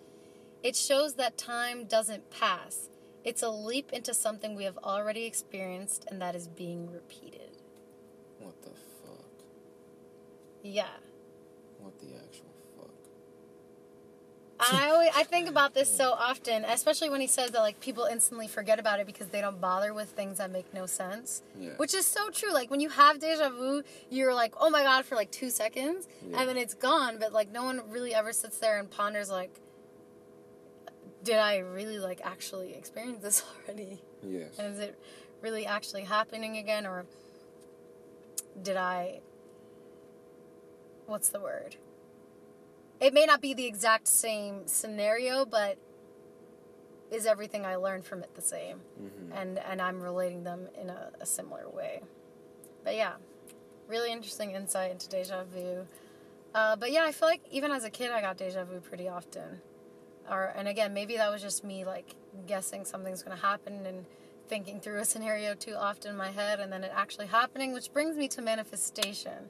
[0.63, 2.89] It shows that time doesn't pass.
[3.25, 7.57] It's a leap into something we have already experienced and that is being repeated.
[8.41, 9.45] What the fuck?
[10.63, 10.87] Yeah.
[11.79, 12.47] What the actual
[12.77, 12.91] fuck?
[14.59, 18.05] I always, I think about this so often, especially when he says that like people
[18.11, 21.43] instantly forget about it because they don't bother with things that make no sense.
[21.59, 21.71] Yeah.
[21.77, 22.53] Which is so true.
[22.53, 26.09] Like when you have deja vu, you're like, "Oh my god," for like 2 seconds,
[26.29, 26.41] Yeah.
[26.41, 29.51] and then it's gone, but like no one really ever sits there and ponders like
[31.23, 34.03] did I really like actually experience this already?
[34.23, 34.59] Yes.
[34.59, 34.99] And is it
[35.41, 37.05] really actually happening again or
[38.63, 39.21] did I
[41.07, 41.77] what's the word?
[43.01, 45.77] It may not be the exact same scenario, but
[47.11, 48.81] is everything I learned from it the same?
[49.01, 49.33] Mm-hmm.
[49.33, 52.03] And and I'm relating them in a, a similar way.
[52.85, 53.15] But yeah,
[53.89, 55.87] really interesting insight into deja vu.
[56.55, 59.09] Uh, but yeah, I feel like even as a kid, I got deja vu pretty
[59.09, 59.61] often.
[60.31, 62.15] Or and again, maybe that was just me like
[62.47, 64.07] guessing something's gonna happen and
[64.49, 67.93] thinking through a scenario too often in my head, and then it actually happening, which
[67.93, 69.49] brings me to manifestation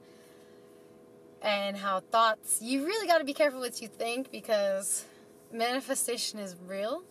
[1.41, 2.61] and how thoughts.
[2.61, 5.05] You really got to be careful what you think because
[5.51, 7.03] manifestation is real.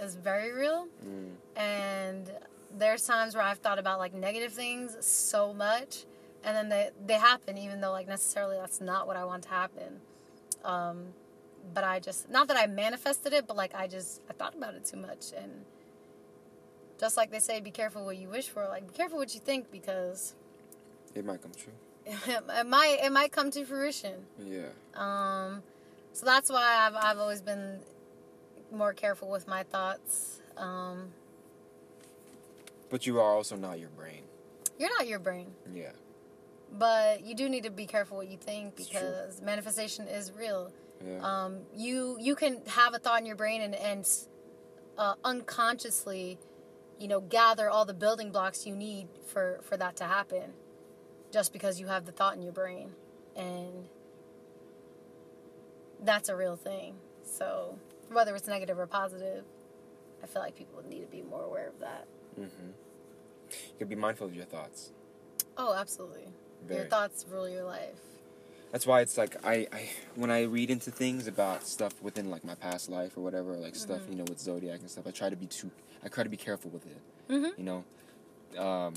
[0.00, 1.36] Is very real Mm.
[1.56, 2.30] and
[2.76, 6.04] there's times where I've thought about like negative things so much,
[6.42, 9.50] and then they they happen even though like necessarily that's not what I want to
[9.50, 10.00] happen.
[10.64, 11.14] Um,
[11.72, 14.74] but I just not that I manifested it, but like I just I thought about
[14.74, 15.64] it too much, and
[17.00, 18.66] just like they say, be careful what you wish for.
[18.68, 20.34] Like be careful what you think because
[21.14, 21.72] It might come true.
[22.06, 24.14] it might it might come to fruition.
[24.38, 24.68] Yeah.
[24.94, 25.62] Um,
[26.12, 27.80] so that's why I've I've always been
[28.70, 30.40] more careful with my thoughts.
[30.56, 31.12] Um,
[32.90, 34.22] But you are also not your brain.
[34.78, 35.46] you're not your brain.
[35.72, 35.92] Yeah.
[36.76, 40.70] but you do need to be careful what you think because manifestation is real.
[41.06, 41.18] Yeah.
[41.22, 44.08] Um, you you can have a thought in your brain and and
[44.96, 46.38] uh, unconsciously,
[46.98, 50.52] you know, gather all the building blocks you need for for that to happen,
[51.32, 52.90] just because you have the thought in your brain,
[53.36, 53.88] and
[56.02, 56.94] that's a real thing.
[57.24, 57.78] So
[58.10, 59.44] whether it's negative or positive,
[60.22, 62.06] I feel like people need to be more aware of that.
[62.38, 62.70] mm-hmm.
[63.50, 64.92] You can be mindful of your thoughts.
[65.56, 66.28] Oh, absolutely.
[66.68, 68.00] Your thoughts rule your life.
[68.74, 72.44] That's why it's like I, I when I read into things about stuff within like
[72.44, 74.10] my past life or whatever, or like stuff Mm-hmm.
[74.12, 75.06] you know with zodiac and stuff.
[75.06, 75.70] I try to be too.
[76.04, 76.98] I try to be careful with it.
[77.30, 77.56] Mhm.
[77.56, 77.84] You know,
[78.60, 78.94] um,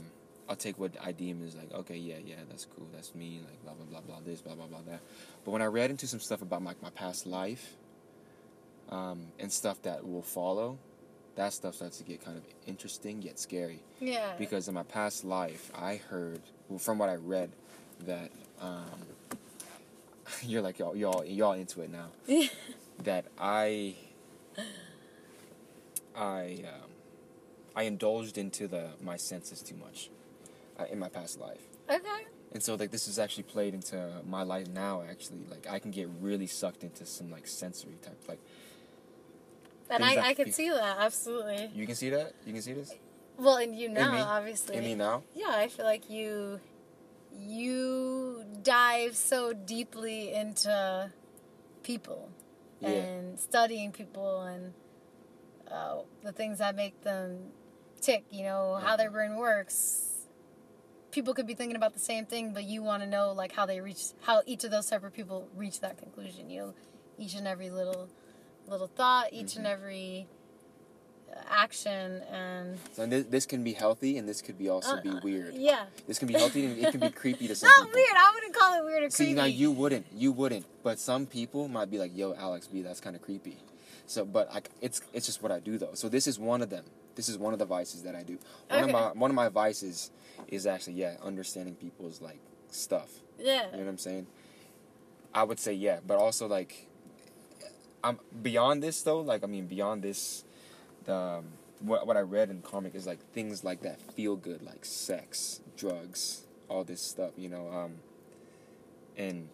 [0.50, 3.62] I'll take what I deem as like okay, yeah, yeah, that's cool, that's me, like
[3.64, 5.00] blah blah blah blah this, blah blah blah that.
[5.46, 7.76] But when I read into some stuff about like my past life,
[8.90, 10.80] um, and stuff that will follow,
[11.36, 14.34] that stuff starts to get kind of interesting yet scary Yeah.
[14.40, 17.52] because in my past life I heard well, from what I read
[18.08, 18.90] that um,
[20.44, 22.08] you're like y'all y'all y'all into it now.
[23.04, 23.96] That I
[26.16, 26.90] I um,
[27.76, 30.10] I indulged into the my senses too much
[30.80, 31.62] uh, in my past life.
[31.90, 32.26] Okay.
[32.52, 35.40] and so like this is actually played into my life now actually.
[35.50, 38.40] Like I can get really sucked into some like sensory type like
[39.90, 41.70] And I, I feel- see that, absolutely.
[41.74, 42.34] you can see that?
[42.46, 42.94] You can see this?
[43.38, 44.78] Well, and you now, obviously.
[44.78, 45.22] in me now?
[45.36, 46.60] Yeah, I feel like you
[47.40, 51.12] you dive so deeply into
[51.84, 52.30] people
[52.80, 52.90] Yeah.
[52.90, 54.74] and studying people and
[55.72, 57.52] uh, the things that make them
[58.02, 60.04] tick, you know, how their brain works.
[61.12, 63.66] People could be thinking about the same thing, but you want to know like how
[63.66, 66.74] they reach how each of those separate people reach that conclusion, you know,
[67.18, 68.10] each and every little
[68.68, 69.70] little thought, each and Mhm.
[69.72, 70.28] every
[71.50, 75.20] action and so this, this can be healthy and this could be also be Uh,
[75.24, 75.86] weird Yeah.
[76.08, 78.18] this can be healthy and it can be creepy to some Not people weird.
[78.18, 79.12] I wouldn't call it weird or creepy.
[79.16, 79.36] See, creepy.
[79.36, 83.00] now you wouldn't, you wouldn't, but some people might be like, "Yo, Alex B, that's
[83.00, 83.58] kind of creepy."
[84.08, 85.94] So, but like, it's it's just what I do though.
[85.94, 86.86] So this is one of them.
[87.16, 88.38] This is one of the vices that I do.
[88.70, 88.84] One Okay.
[88.84, 90.12] of my one of my vices
[90.48, 92.40] is actually yeah, understanding people's like
[92.72, 93.10] stuff.
[93.40, 93.66] yeah.
[93.72, 94.28] You know what I'm saying?
[95.34, 96.88] I would say yeah, but also like,
[98.04, 99.20] I'm beyond this though.
[99.22, 100.44] Like, I mean, beyond this,
[101.08, 101.45] the um,
[101.80, 105.62] what what I read in comic is like things like that feel good, like sex,
[105.76, 107.32] drugs, all this stuff.
[107.38, 107.95] You know, um,
[109.18, 109.49] and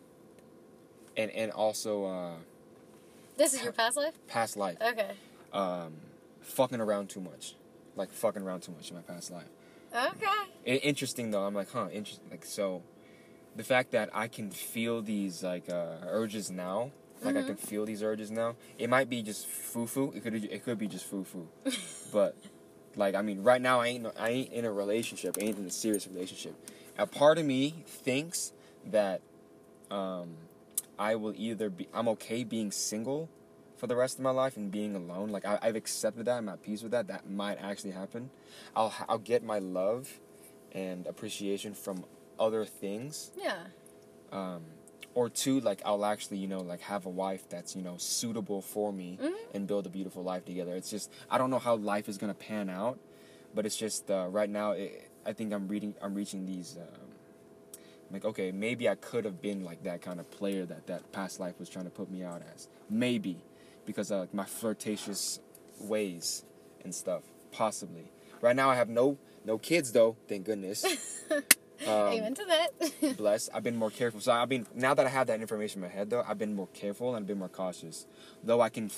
[1.15, 2.35] and and also uh,
[3.37, 4.13] This is your past life?
[4.27, 5.11] past life, Okay.
[5.53, 5.93] um,
[6.41, 7.55] fucking around too much,
[7.95, 9.47] like fucking around too much in my past life.
[9.95, 10.79] Okay.
[10.79, 11.43] Interesting though.
[11.45, 12.27] I'm like, huh, interesting.
[12.31, 12.81] Like so,
[13.55, 16.91] the fact that I can feel these like uh, urges now,
[17.23, 18.55] like I can feel these urges now.
[18.77, 20.11] It might be just foo foo.
[20.15, 21.47] It could it could be just foo foo,
[22.13, 22.35] but
[22.95, 25.37] like I mean, right now I ain't I ain't in a relationship.
[25.39, 26.55] I ain't in a serious relationship.
[26.97, 28.53] A part of me thinks
[28.85, 29.21] that
[29.89, 30.35] um,
[30.99, 33.29] I will either be I'm okay being single
[33.77, 35.29] for the rest of my life and being alone.
[35.29, 36.37] Like I, I've accepted that.
[36.37, 37.07] I'm at peace with that.
[37.07, 38.29] That might actually happen.
[38.75, 40.19] I'll I'll get my love
[40.71, 42.05] and appreciation from
[42.39, 43.31] other things.
[43.37, 43.57] Yeah.
[44.31, 44.63] Um,
[45.15, 48.61] or two, like I'll actually, you know, like have a wife that's, you know, suitable
[48.61, 49.33] for me Mhm.
[49.53, 50.75] and build a beautiful life together.
[50.75, 52.97] It's just I don't know how life is gonna pan out,
[53.53, 54.71] but it's just uh, right now.
[54.71, 56.77] It, I think I'm reading, I'm reaching these.
[56.77, 57.09] Um,
[58.11, 61.39] like okay, maybe I could have been like that kind of player that that past
[61.39, 62.67] life was trying to put me out as.
[62.89, 63.37] Maybe
[63.85, 65.39] because of like, my flirtatious
[65.79, 66.43] ways
[66.83, 67.23] and stuff.
[67.51, 68.11] Possibly.
[68.41, 70.15] Right now I have no no kids though.
[70.27, 70.85] Thank goodness.
[71.87, 73.17] Um, Amen to that.
[73.17, 73.49] blessed.
[73.53, 74.19] I've been more careful.
[74.19, 76.55] So I've been now that I have that information in my head, though, I've been
[76.55, 78.05] more careful and I've been more cautious.
[78.43, 78.89] Though I can,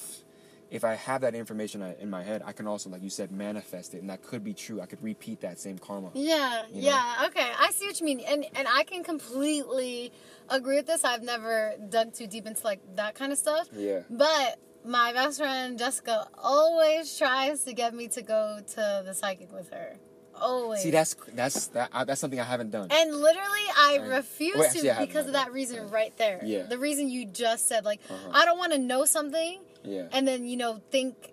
[0.71, 3.31] if I have that information uh, in my head, I can also, like you said,
[3.31, 4.81] manifest it, and that could be true.
[4.81, 6.09] I could repeat that same karma.
[6.13, 6.87] Yeah, You know?
[6.89, 7.51] yeah, okay.
[7.59, 8.19] I see what you mean.
[8.21, 10.11] And and I can completely
[10.49, 11.03] agree with this.
[11.03, 13.67] I've never dug too deep into like that kind of stuff.
[13.75, 14.01] Yeah.
[14.09, 19.51] But my best friend Jessica always tries to get me to go to the psychic
[19.51, 19.97] with her.
[20.39, 20.81] Always.
[20.81, 22.89] See, that's that's that that's something I haven't done.
[22.91, 26.41] and literally, I I- refuse well, to I because of that reason right there.
[26.43, 26.63] Yeah.
[26.63, 28.31] The reason you just said, like, Uh-huh.
[28.33, 30.07] I don't want to know something yeah.
[30.11, 31.31] and then you know think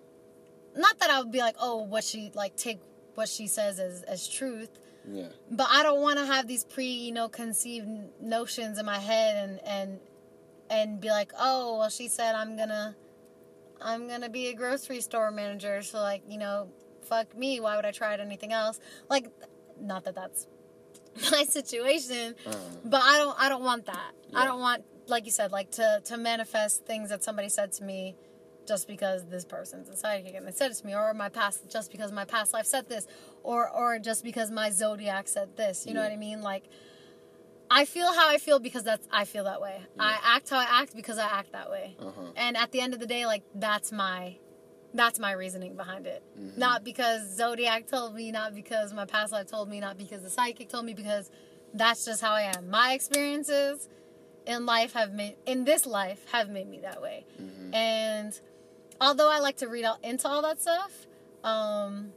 [0.75, 2.79] not that i would be like oh what she like take
[3.15, 4.69] what she says as as truth
[5.11, 5.27] Yeah.
[5.51, 7.87] but i don't want to have these pre you know conceived
[8.21, 9.99] notions in my head and and
[10.69, 12.95] and be like oh well she said i'm gonna
[13.81, 16.69] i'm gonna be a grocery store manager so like you know
[17.13, 18.77] fuck me why would i try anything else
[19.13, 19.25] like
[19.91, 20.41] not that that's
[21.35, 22.55] my situation Uh,
[22.93, 24.11] but I don't I don't want that.
[24.39, 24.79] I don't want
[25.13, 28.01] like you said like to to manifest things that somebody said to me
[28.71, 31.57] just because this person's a psychic and they said it to me or my past
[31.75, 33.05] just because my past life said this
[33.43, 35.85] or or just because my zodiac said this.
[35.85, 36.39] You know what I mean?
[36.51, 36.65] Like
[37.79, 39.77] I feel how I feel because that's I feel that way.
[39.99, 41.95] I act how I act because I act that way.
[41.99, 42.21] uh-huh.
[42.35, 44.37] And at the end of the day like that's my
[44.93, 46.21] that's my reasoning behind it.
[46.37, 46.57] Mhm.
[46.57, 50.29] Not because Zodiac told me, not because my past life told me, not because the
[50.29, 51.31] psychic told me, because
[51.73, 52.69] that's just how I am.
[52.69, 53.89] My experiences
[54.45, 57.25] in life have made, in this life, have made me that way.
[57.41, 57.73] Mhm.
[57.73, 58.39] And
[59.01, 61.07] although I like to read out into all that stuff,
[61.43, 62.13] um,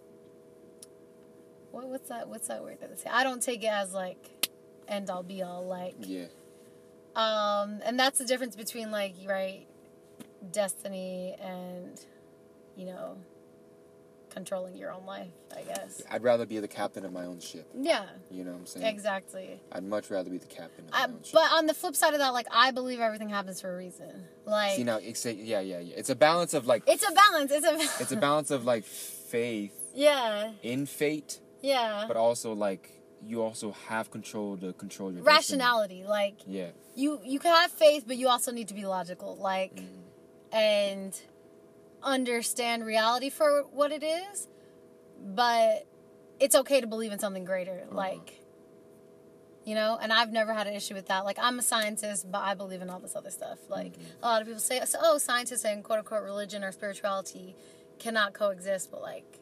[1.71, 2.29] what, what's that?
[2.29, 3.11] What's that word that they say?
[3.11, 4.51] I don't take it as like
[4.89, 5.65] end all be all.
[5.65, 6.27] Like, Yeah.
[7.15, 9.67] um, and that's the difference between like right
[10.53, 11.99] destiny and
[12.77, 13.17] you know
[14.31, 17.67] controlling your own life i guess I'd rather be the captain of my own ship.
[17.75, 18.85] yeah You know what I'm saying?
[18.87, 21.33] exactly I'd much rather be the captain of my I, own ship.
[21.33, 24.25] but on the flip side of that like i believe everything happens for a reason
[24.45, 25.95] like See now, it's a, yeah, yeah, yeah.
[25.97, 28.85] It's a balance of like it's a balance it's a it's a balance of like
[28.85, 32.91] faith yeah in fate, yeah but also like
[33.25, 35.35] you also have control to control your destiny.
[35.63, 36.69] rationality like Yeah.
[36.95, 39.87] you you can have faith but you also need to be logical like Mhm.
[40.53, 41.21] and
[42.07, 44.49] understand reality for what it is
[45.21, 45.85] but
[46.41, 47.97] it's okay to believe in something greater Uh-huh.
[47.97, 48.41] like
[49.65, 52.39] you know and i've never had an issue with that like i'm a scientist but
[52.43, 54.03] i believe in all this other stuff like Mhm.
[54.23, 57.57] a lot of people say oh scientists and quote unquote religion or spirituality
[57.99, 59.41] cannot coexist but like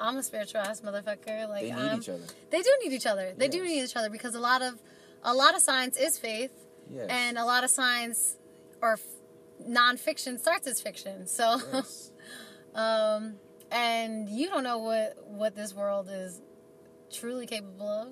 [0.00, 2.22] i'm a spiritual ass motherfucker like They need I'm, each other.
[2.50, 4.80] they do need each other they do need each other because a lot of
[5.22, 6.52] a lot of science is faith
[6.90, 7.06] Yes.
[7.08, 8.36] and a lot of science
[8.82, 8.98] or
[9.62, 11.26] nonfiction starts as fiction.
[11.26, 12.12] So, yes.
[12.74, 13.34] um,
[13.70, 16.40] and you don't know what what this world is
[17.12, 18.08] truly capable of.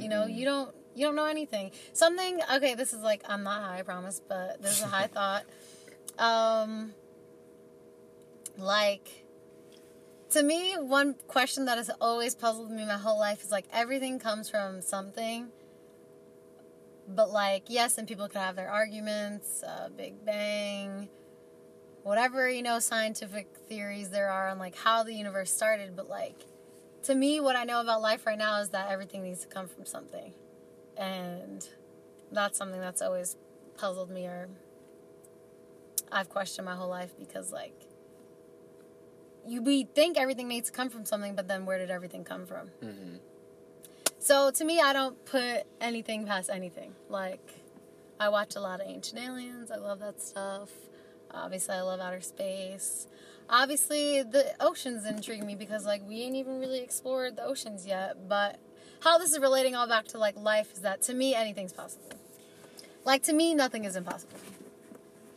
[0.00, 1.72] You know, you don't you don't know anything.
[1.92, 2.74] Something okay.
[2.74, 5.44] This is like I'm not high, I promise, but this is a high thought.
[6.18, 6.94] Um,
[8.56, 9.24] like
[10.30, 14.18] to me, one question that has always puzzled me my whole life is like everything
[14.18, 15.48] comes from something.
[17.06, 21.08] But like, yes, and people could have their arguments, uh, Big Bang,
[22.02, 25.94] whatever you know, scientific theories there are on like how the universe started.
[25.96, 26.46] But like,
[27.04, 29.68] to me, what I know about life right now is that everything needs to come
[29.68, 30.32] from something,
[30.96, 31.66] and
[32.32, 33.36] that's something that's always
[33.76, 34.48] puzzled me or
[36.10, 37.74] I've questioned my whole life because like
[39.46, 42.46] you we think everything needs to come from something, but then where did everything come
[42.46, 42.70] from?
[42.82, 43.18] Mhm.
[44.24, 46.94] So to me, I don't put anything past anything.
[47.10, 47.46] Like,
[48.18, 49.70] I watch a lot of Ancient Aliens.
[49.70, 50.70] I love that stuff.
[51.30, 53.06] Obviously, I love outer space.
[53.50, 58.26] Obviously, the oceans intrigue me because like we ain't even really explored the oceans yet.
[58.26, 58.58] But
[59.00, 62.08] how this is relating all back to like life is that to me anything's possible.
[63.04, 64.38] Like to me, nothing is impossible.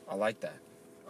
[0.08, 0.60] I like that.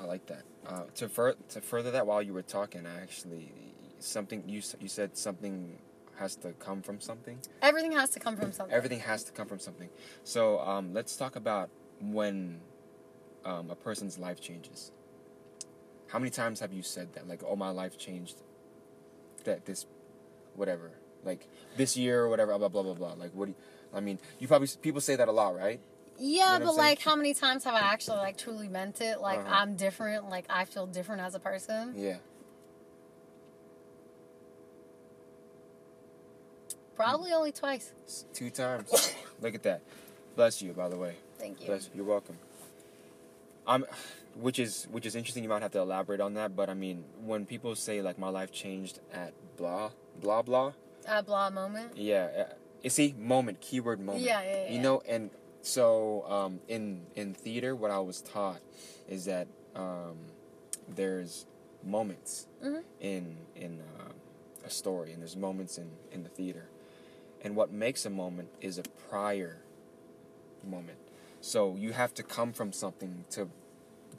[0.01, 0.41] I like that.
[0.67, 3.51] Uh, to fur- to further that, while you were talking, I actually
[3.99, 5.77] something you you said something
[6.19, 7.39] has to come from something.
[7.61, 8.75] Everything has to come from something.
[8.75, 9.89] Everything has to come from something.
[10.23, 11.69] So um, let's talk about
[12.01, 12.59] when
[13.45, 14.91] um, a person's life changes.
[16.07, 17.27] How many times have you said that?
[17.27, 18.41] Like, oh, my life changed.
[19.43, 19.85] That this,
[20.55, 20.91] whatever.
[21.23, 23.13] like this year or whatever, blah blah blah blah.
[23.13, 24.19] Like, what do you, I mean?
[24.39, 25.79] You probably people say that a lot, right?
[26.19, 29.21] Yeah, You know but like, how many times have I actually like truly meant it?
[29.21, 29.49] Like, Uh-huh.
[29.51, 30.29] I'm different.
[30.29, 31.93] Like, I feel different as a person.
[31.95, 32.17] Yeah.
[36.97, 37.93] Probably only twice.
[38.33, 39.15] Two times.
[39.41, 39.81] Look at that.
[40.35, 41.15] Bless you, by the way.
[41.39, 41.67] Thank you.
[41.67, 41.91] Bless you.
[41.95, 42.37] You're welcome.
[43.65, 43.85] I'm,
[44.35, 45.43] which is which is interesting.
[45.43, 48.29] You might have to elaborate on that, but I mean, when people say like my
[48.29, 49.91] life changed at blah
[50.21, 50.73] blah blah,
[51.07, 51.95] At blah moment.
[51.97, 54.23] yeah, uh, you see, moment, keyword moment.
[54.25, 54.71] Yeah, yeah, yeah.
[54.73, 55.29] You know, and
[55.61, 58.61] so um, in in theater, what I was taught
[59.07, 60.17] is that um,
[60.87, 61.45] there's
[61.83, 62.83] moments Mhm.
[63.01, 64.11] in in uh,
[64.65, 66.69] a story, and there's moments in in the theater,
[67.47, 69.55] and what makes a moment is a prior
[70.69, 70.97] moment.
[71.39, 73.47] So you have to come from something to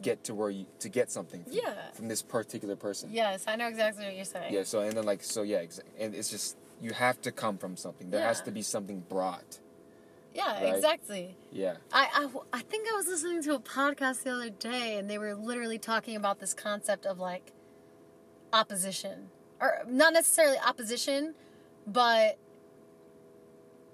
[0.01, 1.91] get to where you to get something from, Yeah.
[1.93, 3.11] from this particular person.
[3.13, 4.55] Yes, I know exactly what you're saying.
[4.55, 4.63] Yeah.
[4.63, 7.77] So and then like so yeah, exa- and it's just you have to come from
[7.77, 8.09] something.
[8.09, 9.59] There has to be something brought.
[10.35, 10.75] Yeah, Right?
[10.75, 11.37] exactly.
[11.53, 11.75] Yeah.
[11.93, 15.19] I, I, I think I was listening to a podcast the other day and they
[15.19, 17.53] were literally talking about this concept of like
[18.53, 19.29] opposition.
[19.61, 21.35] Or not necessarily opposition,
[21.87, 22.39] but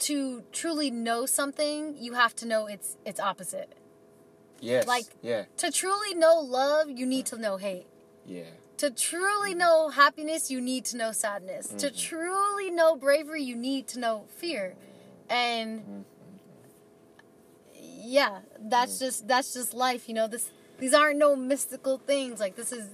[0.01, 3.73] to truly know something, you have to know its its opposite.
[4.61, 4.87] Yes.
[4.87, 5.45] Like- yeah.
[5.59, 7.87] To truly know love, you need to know hate.
[8.27, 8.45] Yeah.
[8.79, 11.69] To truly know happiness, you need to know sadness.
[11.69, 11.99] To Mhm.
[12.09, 14.75] truly know bravery, you need to know fear.
[15.29, 16.05] And
[17.77, 20.27] yeah, that's just that's just life, you know.
[20.27, 22.41] This these aren't no mystical things.
[22.41, 22.89] Like this is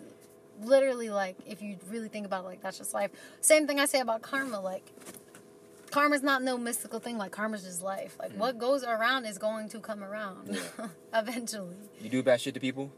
[0.63, 3.11] literally like if you really think about it, like that's just life.
[3.41, 4.93] Same thing I say about karma, like
[5.91, 8.17] karma's not no mystical thing, like karma's just life.
[8.19, 10.89] Like what goes around is going to come around Yeah.
[11.15, 12.91] eventually You do bad shit to people.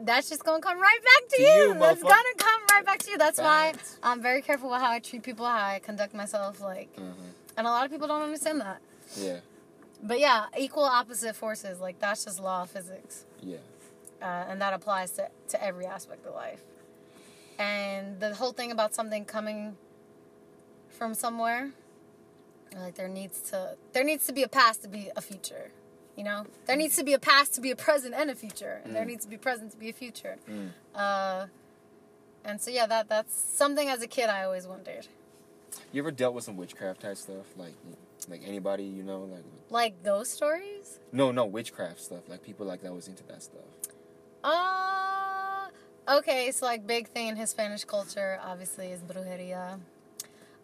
[0.00, 1.48] that's just gonna come right back to, To you.
[1.72, 3.18] you, That's gonna come right back to you.
[3.18, 3.98] That's Facts.
[4.00, 6.60] why I'm very careful with how I treat people, how I conduct myself.
[6.60, 7.10] Like, hmm
[7.56, 8.80] and a lot of people don't understand that.
[9.16, 9.38] Yeah.
[10.02, 11.80] But yeah, equal opposite forces.
[11.80, 13.58] Like that's just law of physics, Yeah.
[14.20, 16.60] uh, and that applies to to every aspect of life.
[17.58, 19.76] And the whole thing about something coming
[20.90, 21.70] from somewhere,
[22.76, 25.70] like there needs to there needs to be a past to be a future.
[26.16, 28.80] You know, there needs to be a past to be a present and a future,
[28.84, 29.08] and there Mm.
[29.08, 30.36] needs to be present to be a future.
[30.48, 30.70] Mm.
[30.94, 31.46] Uh,
[32.44, 35.08] and so yeah, that that's something as a kid I always wondered.
[35.92, 37.74] You ever dealt with some witchcraft type stuff, like
[38.28, 41.00] like anybody you know, like Like ghost stories?
[41.12, 43.64] no, no witchcraft stuff, like people like that was into that stuff.
[44.44, 45.66] Uh
[46.18, 49.80] okay, so like big thing in Hispanic culture obviously is brujeria.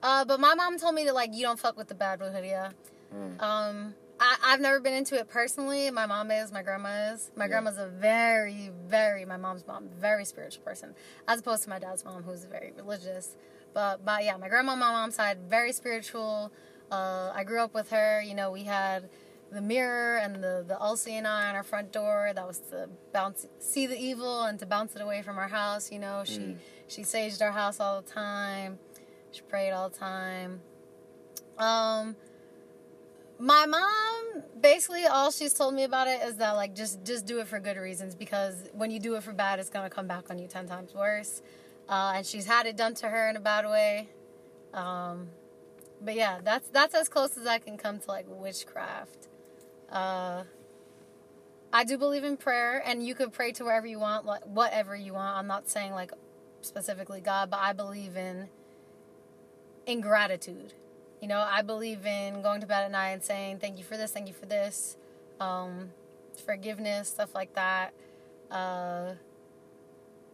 [0.03, 2.73] Uh, but my mom told me that like you don't fuck with the bad brujeria.
[3.15, 3.41] Mm.
[3.43, 5.91] Um, I, I've never been into it personally.
[5.91, 7.31] My mom is, my grandma is.
[7.37, 7.49] My Yeah.
[7.49, 10.95] grandma's a very, very my mom's mom, very spiritual person,
[11.29, 13.37] as opposed to my dad's mom, who's very religious.
[13.75, 16.53] But but yeah, my grandma, on my mom's side, very spiritual.
[16.91, 18.21] Uh, I grew up with her.
[18.23, 19.09] You know, we had
[19.53, 22.33] the mirror and the the Elsie and I on our front door.
[22.35, 25.91] That was to bounce, see the evil and to bounce it away from our house.
[25.93, 26.57] You know, she Mm.
[26.89, 28.79] she saged our house all the time.
[29.33, 30.61] She prayed all the time.
[31.59, 32.17] Um,
[33.39, 37.41] my mom basically all she's told me about it is that like just just do
[37.41, 40.31] it for good reasons because when you do it for bad, it's gonna come back
[40.31, 41.43] on you ten times worse.
[41.89, 44.09] Uh, and she's had it done to her in a bad way.
[44.73, 45.29] Um,
[46.01, 49.29] but yeah, that's that's as close as I can come to like witchcraft.
[49.91, 50.45] Uh,
[51.73, 54.95] I do believe in prayer, and you could pray to wherever you want, like whatever
[54.95, 55.37] you want.
[55.37, 56.13] I'm not saying like
[56.63, 58.49] specifically God, but I believe in
[59.87, 60.75] in gratitude.
[61.21, 63.97] You know, I believe in going to bed at night and saying thank you for
[63.97, 64.97] this, thank you for this,
[65.39, 65.91] um,
[66.45, 67.93] forgiveness, stuff like that.
[68.51, 69.13] Uh,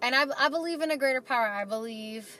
[0.00, 1.46] and I, I believe in a greater power.
[1.46, 2.38] I believe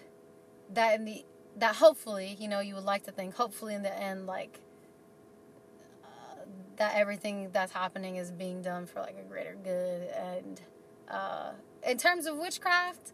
[0.72, 1.24] that in the
[1.58, 4.60] that hopefully, you know, you would like to think, hopefully in the end, like
[6.04, 6.44] uh,
[6.76, 10.02] that everything that's happening is being done for like a greater good.
[10.10, 10.60] And
[11.10, 11.52] uh,
[11.86, 13.12] in terms of witchcraft,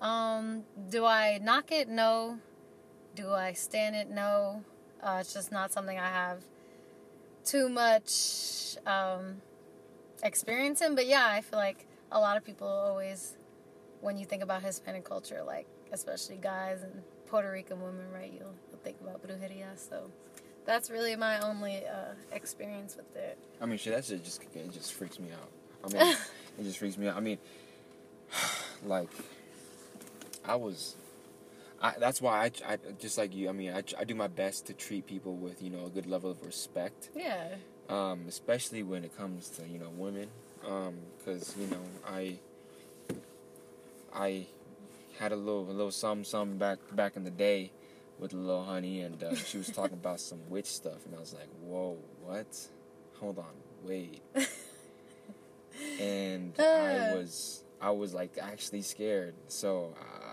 [0.00, 1.88] um, do I knock it?
[1.88, 2.38] No.
[3.14, 4.10] Do I stand it?
[4.10, 4.64] No.
[5.02, 6.38] Uh, it's just not something I have
[7.44, 9.42] too much um,
[10.22, 10.94] experience in.
[10.94, 13.36] But yeah, I feel like a lot of people always,
[14.00, 18.32] when you think about Hispanic culture, like especially guys and Puerto Rican women, right?
[18.32, 19.76] You'll, you'll think about brujeria.
[19.76, 20.10] So
[20.64, 23.38] that's really my only uh, experience with it.
[23.60, 25.50] I mean, shit, that shit just it just freaks me out.
[25.84, 26.16] I mean,
[26.58, 27.16] it just freaks me out.
[27.16, 27.38] I mean,
[28.84, 29.08] like,
[30.44, 30.96] I was,
[31.84, 33.50] I that's why I, I just like you.
[33.50, 36.06] I mean, I, I do my best to treat people with you know a good
[36.06, 37.56] level of respect, Yeah.
[37.90, 40.28] um, especially when it comes to you know women,
[41.18, 42.38] because you know I,
[44.14, 44.46] I
[45.18, 47.70] had a little a little some some back back in the day,
[48.18, 51.20] with a little honey, and uh, she was talking about some witch stuff, and I
[51.20, 52.46] was like, "Whoa, what?
[53.20, 53.54] Hold on,
[53.84, 54.22] wait."
[56.00, 59.34] and I was, I was like actually scared.
[59.48, 59.94] So.
[60.00, 60.23] Uh,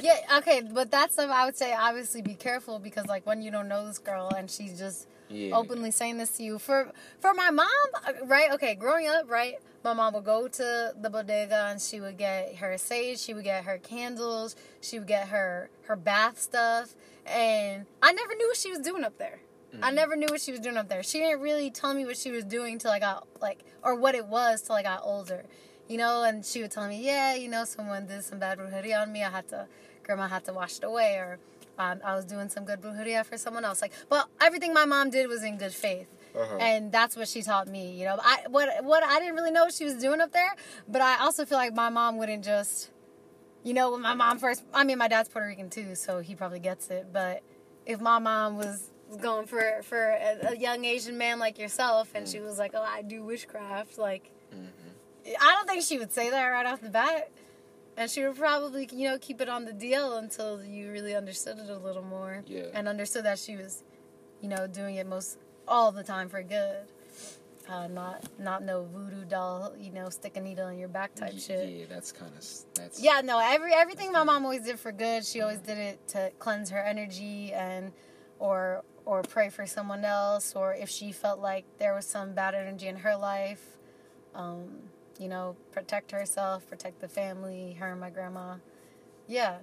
[0.00, 3.50] Yeah, okay, but that's stuff I would say obviously be careful because like when you
[3.50, 5.54] don't know this girl and she's just yeah.
[5.56, 6.58] openly saying this to you.
[6.58, 6.90] For
[7.20, 7.66] for my mom,
[8.06, 8.50] uh, right?
[8.52, 9.54] Okay, growing up, right?
[9.84, 13.44] My mom would go to the bodega and she would get her sage, she would
[13.44, 16.94] get her candles, she would get her her bath stuff,
[17.24, 19.38] and I never knew what she was doing up there.
[19.82, 19.94] I Mhm.
[19.94, 21.02] never knew what she was doing up there.
[21.02, 24.14] She didn't really tell me what she was doing till I got like or what
[24.14, 25.44] it was till I got older.
[25.88, 29.02] You know, and she would tell me, yeah, you know, someone did some bad brujeria
[29.02, 29.22] on me.
[29.22, 29.68] I had to,
[30.06, 31.38] grandma had to wash it away, or
[31.78, 33.82] um, I was doing some good brujeria for someone else.
[33.82, 36.56] Like, but everything my mom did was in good faith, Uh-huh.
[36.58, 37.92] and that's what she taught me.
[37.98, 40.54] You know, I what what I didn't really know what she was doing up there,
[40.88, 42.90] but I also feel like my mom wouldn't just,
[43.62, 44.62] you know, when my mom first.
[44.72, 47.06] I mean, my dad's Puerto Rican too, so he probably gets it.
[47.12, 47.42] But
[47.84, 48.90] if my mom was
[49.20, 52.82] going for for a, a young Asian man like yourself, and she was like, "Oh,
[52.82, 54.30] I do witchcraft," like.
[54.54, 54.68] Mhm.
[55.40, 57.30] I don't think she would say that right off the bat.
[57.96, 61.58] And she would probably, you know, keep it on the DL until you really understood
[61.58, 62.44] it a little more.
[62.46, 62.64] Yeah.
[62.74, 63.82] And understood that she was,
[64.40, 66.86] you know, doing it most all the time for good.
[67.68, 71.36] Uh, not not no voodoo doll, you know, stick a needle in your back type
[71.36, 71.68] shit.
[71.68, 72.44] Yeah, that's kind of
[72.74, 73.00] that's.
[73.00, 75.24] Yeah, no, every everything my mom always did for good.
[75.24, 77.90] She always did it to cleanse her energy and
[78.38, 82.54] or or pray for someone else or if she felt like there was some bad
[82.54, 83.78] energy in her life,
[84.34, 84.82] um,
[85.18, 88.56] you know, protect herself, protect the family, her and my grandma.
[89.26, 89.56] Yeah.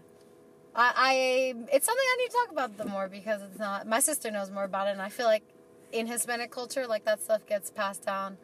[0.75, 3.99] I, I it's something I need to talk about the more because it's not my
[3.99, 5.43] sister knows more about it and I feel like
[5.91, 8.37] in Hispanic culture like that stuff gets passed down,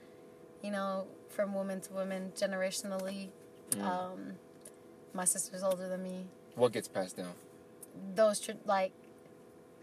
[0.64, 3.30] you know, from woman to woman generationally.
[3.72, 3.82] Mm.
[3.84, 4.20] Um,
[5.16, 6.28] my sister's older than me.
[6.56, 7.34] What gets passed down?
[8.16, 8.92] Those tr- like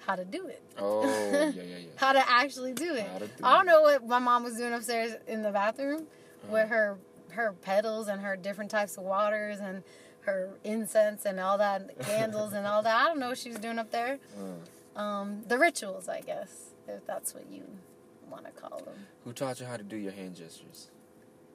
[0.06, 1.78] how to do it, Oh, yeah, yeah, yeah.
[1.96, 3.06] how to actually do it.
[3.18, 3.70] Do I don't it.
[3.72, 6.52] know what my mom was doing upstairs in the bathroom Uh-huh.
[6.52, 6.96] with her
[7.36, 9.82] her petals and her different types of waters and
[10.22, 12.94] her incense and all that and the candles and all that.
[12.96, 14.18] I don't know what she was doing up there.
[14.36, 17.62] Uh, Um, the rituals, I guess, if that's what you
[18.30, 19.06] want to call them.
[19.24, 20.88] who taught you how to do your hand gestures?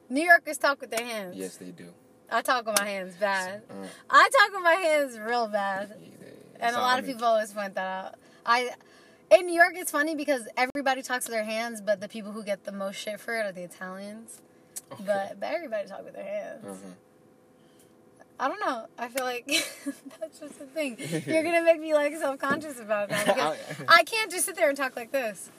[0.08, 1.36] New Yorkers talk with their hands.
[1.36, 1.88] Yes, they do.
[2.30, 3.62] I talk with my hands bad.
[3.70, 3.74] Uh,
[4.08, 5.96] I talk with my hands real bad.
[6.00, 8.14] yeah, they- And a lot I of people always point that out.
[8.46, 8.70] I
[9.30, 12.42] in New York it's funny because everybody talks with their hands, but the people who
[12.44, 14.40] get the most shit for it are the Italians.
[14.92, 15.04] Okay.
[15.06, 16.64] But but everybody talk with their hands.
[16.64, 16.76] Uh-huh.
[18.40, 18.86] I don't know.
[18.98, 19.46] I feel like
[20.20, 20.96] that's just the thing.
[21.26, 23.56] You're gonna make me like self conscious about that
[23.88, 25.50] I can't just sit there and talk like this.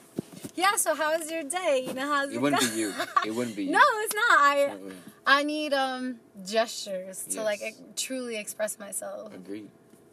[0.54, 0.76] Yeah.
[0.76, 1.84] So how was your day?
[1.86, 2.92] You know how's it, It wouldn't go- be you.
[3.24, 3.70] It wouldn't be you.
[3.70, 4.38] no, it's not.
[4.38, 4.80] I It.
[5.26, 7.74] I need um gestures to like Yes.
[7.78, 9.34] ex- truly express myself.
[9.34, 9.68] Agreed.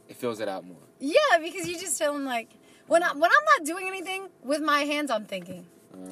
[0.08, 0.78] It fills it out more.
[1.00, 2.50] Yeah, because you just feeling like
[2.88, 5.66] when I when I'm not doing anything with my hands, I'm thinking.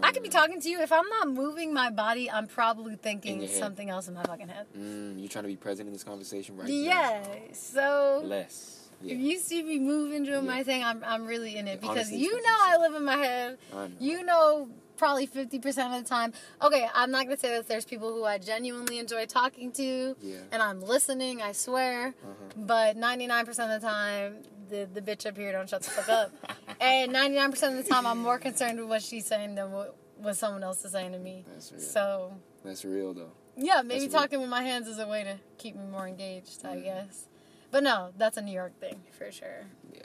[0.03, 0.81] I could be talking to you.
[0.81, 4.65] If I'm not moving my body, I'm probably thinking something else in my fucking head.
[4.77, 7.21] Mm, you trying to be present in this conversation right Yeah.
[7.25, 7.53] now?
[7.53, 8.89] So Less.
[9.01, 9.13] Yeah.
[9.15, 10.51] if you see me moving doing Yeah.
[10.55, 13.17] my thing, I'm I'm really in it because Honestly, you know I live in my
[13.17, 13.57] head.
[13.73, 13.89] Know.
[13.99, 15.65] You know probably 50%
[15.97, 16.33] of the time.
[16.61, 20.13] Okay, I'm not going to say that there's people who I genuinely enjoy talking to
[20.21, 20.39] Yeah.
[20.51, 22.07] and I'm listening, I swear.
[22.21, 22.33] Uh-huh.
[22.57, 24.39] But 99% of the time,
[24.69, 26.31] the, the bitch up here don't shut the fuck up.
[26.81, 30.35] and 99% of the time, I'm more concerned with what she's saying than what, what
[30.37, 31.43] someone else is saying to me.
[31.53, 31.81] That's real.
[31.81, 33.31] So, That's real though.
[33.57, 34.21] yeah, maybe That's real.
[34.21, 36.83] talking with my hands is a way to keep me more engaged, I Mhm.
[36.83, 37.27] guess.
[37.71, 39.65] But no, that's a New York thing for sure.
[39.93, 40.01] Yeah.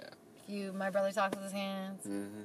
[0.46, 2.02] You, my brother talks with his hands.
[2.06, 2.42] Mm-hmm.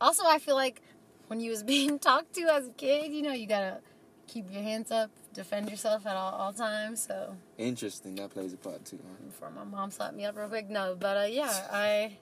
[0.00, 0.82] Also, I feel like
[1.28, 3.78] when you was being talked to as a kid, you know, you gotta
[4.26, 7.00] keep your hands up, defend yourself at all, all times.
[7.06, 8.16] So Interesting.
[8.16, 8.98] That plays a part too.
[9.02, 9.24] Huh?
[9.26, 10.96] before my mom slapped me up real quick, no.
[10.98, 12.18] But uh, yeah, I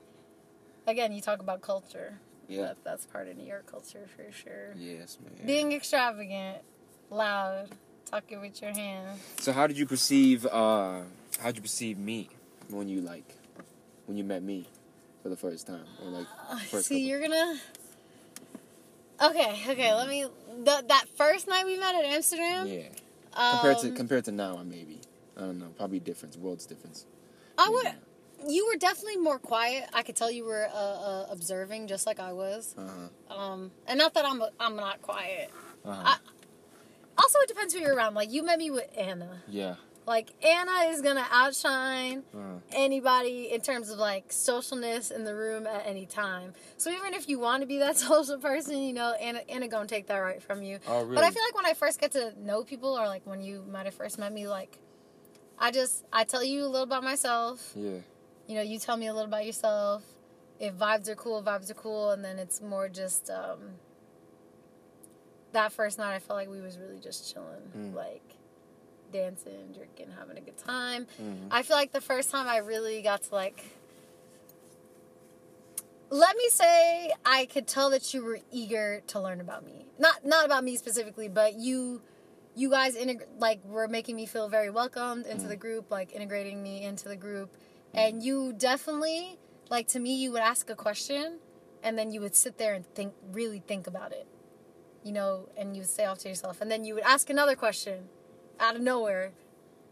[0.86, 2.18] again, you talk about culture.
[2.48, 2.62] Yeah.
[2.62, 4.72] That, that's part of New York culture for sure.
[4.76, 5.44] Yes, man.
[5.46, 6.58] Being extravagant,
[7.10, 7.70] loud,
[8.08, 9.18] talking with your hands.
[9.40, 10.46] So how did you perceive?
[10.46, 11.00] uh
[11.40, 12.28] How did you perceive me
[12.68, 13.34] when you like
[14.06, 14.66] when you met me
[15.22, 16.86] for the first time or like Uh, first?
[16.86, 17.58] see, couple- you're gonna.
[19.20, 19.94] Okay, okay.
[19.94, 20.26] Let me.
[20.64, 22.66] The, that first night we met at Amsterdam.
[22.68, 22.88] Yeah.
[23.36, 25.00] Compared to um, compared to now, maybe
[25.36, 25.68] I don't know.
[25.76, 26.36] Probably difference.
[26.36, 27.06] World's difference.
[27.58, 27.92] I would.
[28.50, 29.88] You were definitely more quiet.
[29.94, 32.74] I could tell you were uh, uh, observing, just like I was.
[32.78, 33.34] Uh-huh.
[33.34, 35.50] Um, and not that I'm I'm not quiet.
[35.84, 36.02] Uh-huh.
[36.04, 36.18] I-
[37.18, 38.14] Also, it depends who you're around.
[38.14, 39.42] Like you met me with Anna.
[39.48, 39.76] yeah.
[40.06, 42.60] Like Anna is gonna outshine Uh-huh.
[42.72, 46.52] anybody in terms of like socialness in the room at any time.
[46.76, 49.86] So even if you want to be that social person, you know, Anna Anna gonna
[49.88, 50.78] take that right from you.
[50.86, 51.16] Oh, really?
[51.16, 53.64] But I feel like when I first get to know people, or like when you
[53.68, 54.78] might have first met me, like
[55.58, 57.72] I just I tell you a little about myself.
[57.74, 57.98] Yeah.
[58.46, 60.04] you know, you tell me a little about yourself.
[60.60, 63.58] If vibes are cool, vibes are cool, and then it's more just um,
[65.52, 66.14] that first night.
[66.14, 67.94] I felt like we was really just chilling, Mm.
[67.94, 68.35] like
[69.16, 71.06] dancing, drinking, having a good time.
[71.20, 71.48] Mhm.
[71.50, 73.64] I feel like the first time I really got to like.
[76.08, 79.86] Let me say, I could tell that you were eager to learn about me.
[79.98, 82.00] Not not about me specifically, but you,
[82.54, 85.48] you guys integ- like were making me feel very welcomed into Mm.
[85.48, 87.50] the group, like integrating me into the group,
[87.92, 89.38] and you definitely
[89.68, 90.14] like to me.
[90.14, 91.40] You would ask a question,
[91.82, 94.26] and then you would sit there and think, really think about it,
[95.02, 97.56] you know, and you would say off to yourself, and then you would ask another
[97.56, 98.08] question,
[98.60, 99.32] out of nowhere,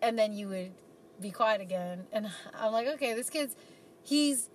[0.03, 0.73] and then you would
[1.21, 3.55] be quiet again, and I'm like, okay, this kid's,
[4.03, 4.49] he's,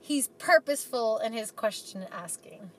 [0.00, 2.70] he's purposeful in his question asking,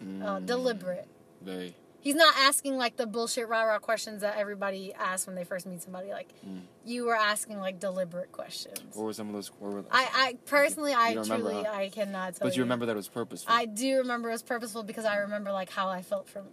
[0.00, 0.46] uh, Mm.
[0.46, 1.06] deliberate.
[1.40, 1.76] Very.
[2.00, 5.66] He's not asking like the bullshit rah rah questions that everybody asks when they first
[5.66, 6.10] meet somebody.
[6.10, 6.62] Like Mm.
[6.84, 8.96] you were asking like deliberate questions.
[8.96, 9.48] What were some of those?
[9.60, 11.72] What were, I, I personally, I You don't remember, truly, huh?
[11.72, 13.54] I cannot tell but you remember that it was purposeful.
[13.54, 16.46] I do remember it was purposeful because I remember like how I felt from,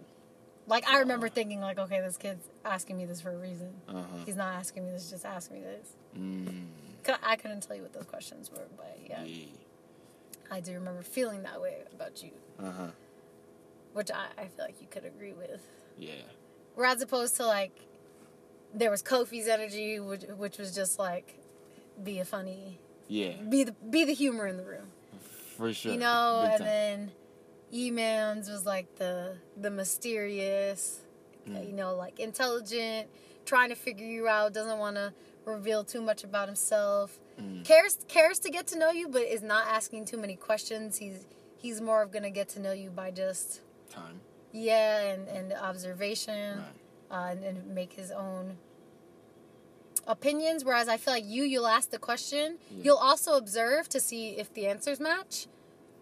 [0.70, 3.70] like I remember thinking like, okay, this kid's asking me this for a reason.
[3.88, 4.02] Uh-huh.
[4.24, 5.88] He's not asking me this, just asking me this.
[6.18, 6.66] Mm.
[7.22, 9.44] I couldn't tell you what those questions were, but yeah, Yeah.
[10.50, 12.88] I do remember feeling that way about you, Uh-huh.
[13.92, 15.60] which I, I feel like you could agree with.
[15.98, 16.12] Yeah.
[16.76, 17.72] Whereas opposed to like,
[18.72, 21.38] there was Kofi's energy, which which was just like,
[22.02, 23.32] be a funny, Yeah.
[23.48, 24.86] be the be the humor in the room.
[25.56, 25.92] For sure.
[25.92, 26.66] you know, Big and time.
[26.66, 27.10] then
[27.72, 31.00] E-Man's was like the the mysterious,
[31.48, 31.66] Mm.
[31.68, 33.08] you know, like intelligent,
[33.46, 35.12] trying to figure you out, doesn't want to
[35.46, 37.18] reveal too much about himself.
[37.40, 37.64] Mm.
[37.64, 40.98] Cares cares to get to know you, but is not asking too many questions.
[40.98, 43.60] He's he's more of gonna get to know you by just
[43.90, 44.20] Time.
[44.52, 46.66] yeah and and observation Right.
[47.10, 48.58] uh, and, and make his own
[50.06, 50.64] opinions.
[50.64, 52.82] Whereas I feel like you, you'll ask the question, Yeah.
[52.84, 55.46] you'll also observe to see if the answers match.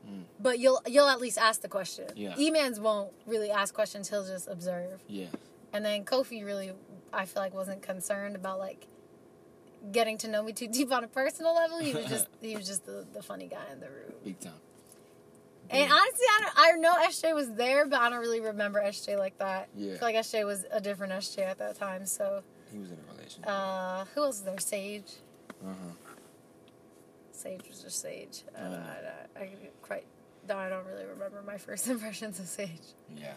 [0.09, 0.23] Mm.
[0.41, 2.07] But you'll you'll at least ask the question.
[2.17, 2.35] Yeah.
[2.39, 5.01] E-Mans won't really ask questions; he'll just observe.
[5.07, 5.27] Yeah.
[5.73, 6.73] And then Kofi really,
[7.13, 8.87] I feel like, wasn't concerned about like
[9.93, 11.79] getting to know me too deep on a personal level.
[11.79, 14.13] He was just he was just the, the funny guy in the room.
[14.25, 14.53] Big time.
[15.71, 19.19] And honestly, I, don't, I know SJ was there, but I don't really remember SJ
[19.19, 19.69] like that.
[19.77, 19.93] Yeah.
[19.95, 22.07] I feel like SJ was a different SJ at that time.
[22.07, 22.43] So,
[22.73, 23.45] He was in a relationship.
[23.47, 24.59] uh, who else was there?
[24.61, 25.13] Sage.
[25.63, 25.75] Uh-huh.
[27.39, 28.43] Sage was just Sage.
[28.57, 28.71] I, Oh.
[28.71, 29.49] don't- I, I, I
[29.83, 30.05] quite.
[30.49, 32.71] No, I don't really remember my first impressions of Sage.
[33.17, 33.33] Yeah.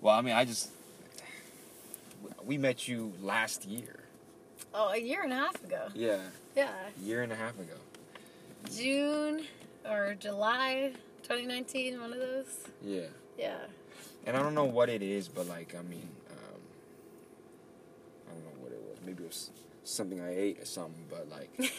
[0.00, 0.70] Well, I mean, I just
[2.44, 4.00] we met you last year.
[4.74, 5.86] Oh, a year and a half ago.
[5.94, 6.18] Yeah.
[6.56, 6.68] Yeah,
[7.02, 7.74] Year and a half ago.
[8.76, 9.44] June
[9.88, 12.00] or July 2019.
[12.00, 12.68] One of those.
[12.82, 13.06] Yeah.
[13.38, 13.56] Yeah.
[14.26, 16.60] And I don't know what it is, but like, I mean, um,
[18.28, 18.98] I don't know what it was.
[19.04, 19.50] Maybe it was
[19.84, 21.04] something I ate or something.
[21.10, 21.50] But like,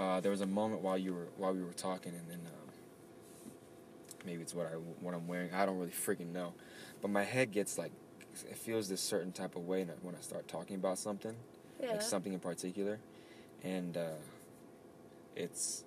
[0.00, 3.52] uh, there was a moment while you were while we were talking, and then um,
[4.24, 4.70] maybe it's what I
[5.04, 5.52] what I'm wearing.
[5.52, 6.54] I don't really freaking know.
[7.02, 7.92] But my head gets like,
[8.50, 11.34] it feels this certain type of way when I start talking about something.
[11.82, 11.92] Yeah.
[11.92, 12.98] like something in particular,
[13.64, 14.08] and uh,
[15.36, 15.84] it's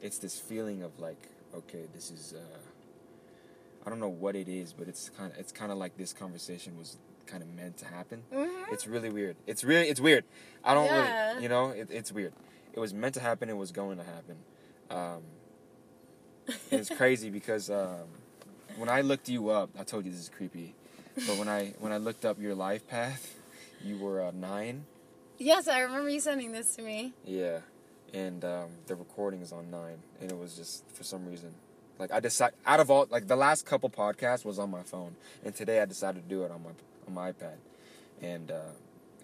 [0.00, 2.58] it's this feeling of like, okay, this is uh,
[3.86, 6.12] I don't know what it is, but it's kind of it's kind of like this
[6.12, 8.22] conversation was kind of meant to happen.
[8.32, 8.72] Mhm.
[8.72, 9.36] It's really weird.
[9.46, 10.24] It's really it's weird.
[10.64, 11.30] I don't Yeah.
[11.32, 12.32] really, you know, it, it's weird.
[12.72, 13.48] It was meant to happen.
[13.48, 14.36] It was going to happen.
[14.90, 15.22] Um,
[16.70, 18.06] and it's crazy because um,
[18.76, 20.74] when I looked you up, I told you this is creepy,
[21.14, 23.34] but when I when I looked up your life path,
[23.84, 24.84] you were uh, nine.
[25.38, 27.12] Yes, I remember you sending this to me.
[27.24, 27.60] Yeah,
[28.12, 31.54] and um, the recording is on nine, and it was just for some reason,
[31.98, 35.16] like I decided out of all like the last couple podcasts was on my phone,
[35.44, 36.70] and today I decided to do it on my
[37.06, 37.56] on my iPad,
[38.20, 38.60] and uh,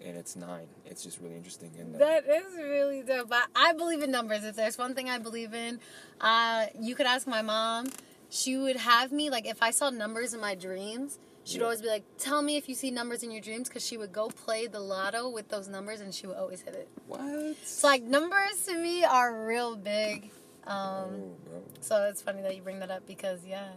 [0.05, 0.67] and it's nine.
[0.85, 1.71] It's just really interesting.
[1.79, 3.29] And uh, That is really dope.
[3.31, 4.43] I, I believe in numbers.
[4.43, 5.79] If there's one thing I believe in,
[6.21, 7.87] uh, you could ask my mom.
[8.29, 11.17] She would have me like if I saw numbers in my dreams.
[11.45, 11.63] She'd Yeah.
[11.63, 14.11] always be like, "Tell me if you see numbers in your dreams," because she would
[14.11, 16.87] go play the lotto with those numbers, and she would always hit it.
[17.07, 17.55] what?
[17.65, 20.29] So like numbers to me are real big.
[20.67, 21.63] Um, oh, bro.
[21.81, 23.69] so it's funny that you bring that up because yeah,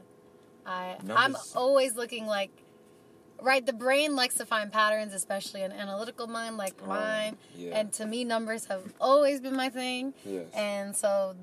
[0.66, 2.50] I I'm always looking like.
[3.42, 7.36] Right, the brain likes to find patterns, especially an analytical mind like Oh, mine.
[7.56, 7.78] yeah.
[7.78, 10.14] And to me, numbers have always been my thing.
[10.24, 10.46] Yes.
[10.54, 11.34] And so,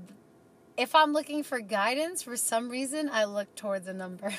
[0.78, 4.34] if I'm looking for guidance for some reason, I look towards a number.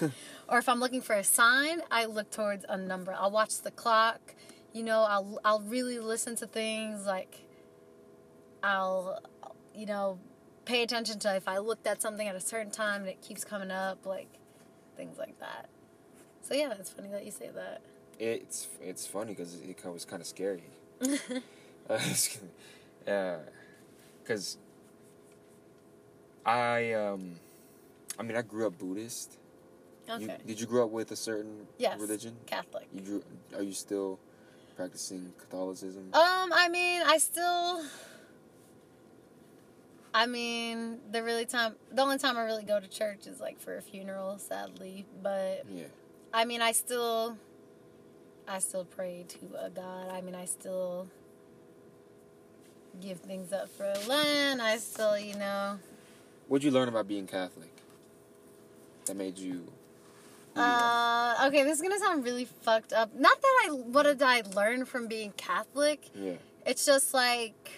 [0.48, 3.14] or if I'm looking for a sign, I look towards a number.
[3.18, 4.34] I'll watch the clock.
[4.74, 7.46] You know, I'll I'll really listen to things like
[8.62, 9.18] I'll
[9.74, 10.18] you know
[10.66, 13.44] pay attention to if I looked at something at a certain time and it keeps
[13.44, 14.28] coming up, like
[14.96, 15.70] things like that.
[16.46, 17.80] So yeah, it's funny that you say that.
[18.20, 20.62] It's it's funny because it was kind of scary.
[23.06, 23.36] Uh,
[24.20, 24.56] because
[26.44, 27.36] I um,
[28.18, 29.38] I mean I grew up Buddhist.
[30.10, 30.24] Okay.
[30.24, 32.00] You, did you grow up with a certain yes.
[32.00, 32.34] religion?
[32.46, 32.88] Catholic.
[32.92, 33.24] You grew,
[33.54, 34.18] are you still
[34.74, 36.10] practicing Catholicism?
[36.12, 37.84] Um, I mean, I still.
[40.12, 43.60] I mean, the really time, the only time I really go to church is like
[43.60, 45.06] for a funeral, sadly.
[45.22, 45.84] But yeah.
[46.36, 47.38] I mean, I still,
[48.46, 50.10] I still pray to a God.
[50.10, 51.08] I mean, I still
[53.00, 54.60] give things up for Lent.
[54.60, 55.78] I still, you know.
[56.46, 57.70] What'd you learn about being Catholic?
[59.06, 59.52] That made you.
[60.52, 61.36] who you are?
[61.40, 63.14] Uh, okay, this is gonna sound really fucked up.
[63.14, 66.10] Not that I, what did I learn from being Catholic?
[66.14, 66.34] yeah.
[66.66, 67.70] It's just like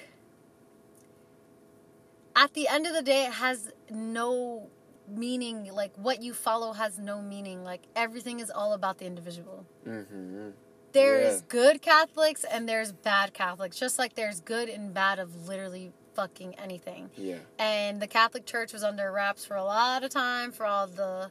[2.35, 4.69] at the end of the day it has no
[5.09, 9.65] meaning like what you follow has no meaning like everything is all about the individual
[9.87, 10.51] Mm-hmm.
[10.93, 11.47] there's Yeah.
[11.49, 16.55] good catholics and there's bad catholics just like there's good and bad of literally fucking
[16.59, 17.39] anything Yeah.
[17.59, 21.31] and the catholic church was under wraps for a lot of time for all the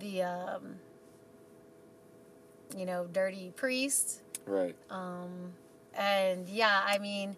[0.00, 0.76] the um
[2.76, 4.76] you know dirty priests Right.
[4.90, 5.52] um,
[5.98, 7.36] and yeah, I mean,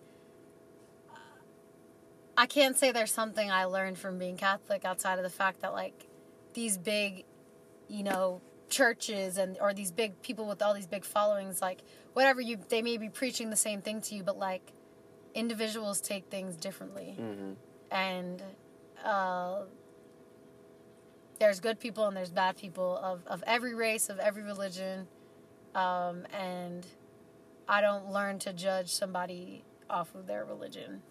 [2.39, 5.73] I can't say there's something I learned from being Catholic outside of the fact that
[5.73, 6.07] like
[6.55, 7.25] these big,
[7.89, 8.41] you know,
[8.71, 11.81] churches and or these big people with all these big followings, like
[12.13, 14.73] whatever you they may be preaching the same thing to you, but like
[15.35, 17.53] individuals take things differently, Mm-hmm.
[17.91, 18.41] and
[19.05, 19.63] uh,
[21.41, 25.09] there's good people and there's bad people of of every race of every religion,
[25.75, 26.87] um, and
[27.69, 31.03] I don't learn to judge somebody off of their religion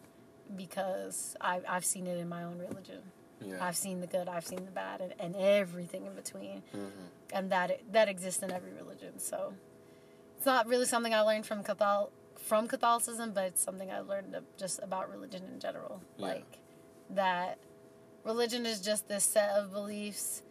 [0.56, 3.02] because I've, I've seen it in my own religion.
[3.42, 3.58] Yeah.
[3.62, 6.90] I've seen the good, I've seen the bad, and, and everything in between, mm-hmm.
[7.32, 9.20] and that that exists in every religion.
[9.20, 9.54] So
[10.36, 14.36] it's not really something I learned from Catholic from Catholicism, but it's something I learned
[14.58, 16.02] just about religion in general.
[16.18, 16.26] Yeah.
[16.26, 16.58] Like
[17.12, 17.60] that
[18.24, 20.42] religion is just this set of beliefs,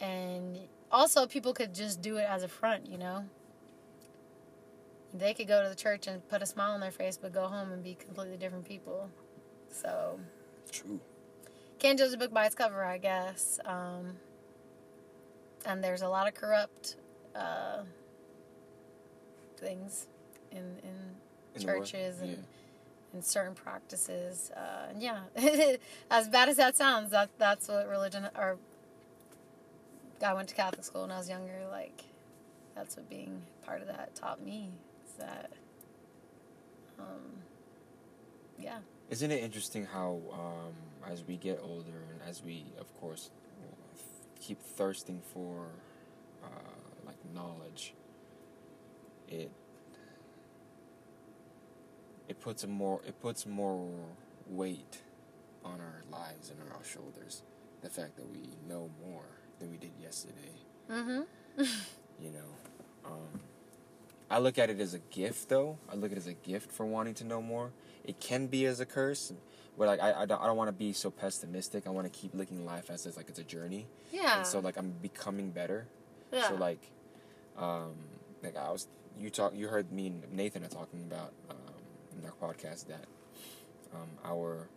[0.00, 0.58] and
[0.92, 3.24] also people could just do it as a front, you know.
[5.12, 7.48] They could go to the church and put a smile on their face, but go
[7.48, 9.10] home and be completely different people.
[9.70, 10.18] So
[10.70, 11.00] True.
[11.78, 13.58] can't judge a book by its cover, I guess.
[13.64, 14.16] Um,
[15.66, 16.96] and there's a lot of corrupt
[17.34, 17.82] uh,
[19.58, 20.06] things
[20.50, 21.14] in in,
[21.54, 22.36] In churches and Yeah.
[23.12, 24.50] and certain practices.
[24.56, 25.20] Uh, and yeah,
[26.10, 28.58] as bad as that sounds, that that's what religion or
[30.24, 31.66] I went to Catholic school when I was younger.
[31.70, 32.04] Like
[32.74, 34.70] that's what being part of that taught me.
[35.06, 35.50] Is that
[36.98, 37.42] um,
[38.58, 38.78] yeah.
[39.10, 43.30] Isn't it interesting how, um, as we get older and as we, of course,
[44.40, 45.66] keep thirsting for,
[46.44, 46.46] uh,
[47.04, 47.94] like knowledge,
[49.28, 49.50] it
[52.28, 53.90] it puts a more it puts more
[54.46, 54.98] weight
[55.64, 57.42] on our lives and on our shoulders.
[57.82, 59.24] The fact that we know more
[59.58, 60.54] than we did yesterday.
[60.90, 61.62] Mm-hmm.
[62.22, 63.40] You know, um,
[64.30, 65.78] I look at it as a gift, though.
[65.90, 67.72] I look at it as a gift for wanting to know more.
[68.04, 69.32] It can be as a curse,
[69.76, 71.86] but like I, I don't, I don't want to be so pessimistic.
[71.86, 73.86] I want to keep looking life as, as like it's a journey.
[74.12, 74.38] Yeah.
[74.38, 75.86] And so like I'm becoming better.
[76.32, 76.48] yeah.
[76.48, 76.80] So like,
[77.58, 77.94] um,
[78.42, 78.86] like I was,
[79.18, 81.56] you talk, you heard me and Nathan are talking about um,
[82.18, 83.04] in our podcast that
[83.94, 84.68] um, our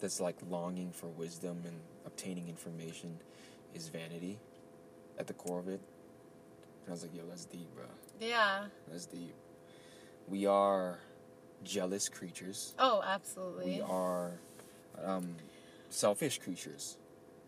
[0.00, 3.18] this like longing for wisdom and obtaining information
[3.74, 4.38] is vanity
[5.18, 5.80] at the core of it.
[6.84, 7.84] And I was like, yo, that's deep, bro.
[8.20, 8.64] Yeah.
[8.90, 9.34] That's deep.
[10.28, 10.98] We are
[11.62, 12.74] jealous creatures.
[12.78, 13.76] Oh, absolutely.
[13.76, 14.32] We are
[15.04, 15.36] um,
[15.90, 16.96] selfish creatures,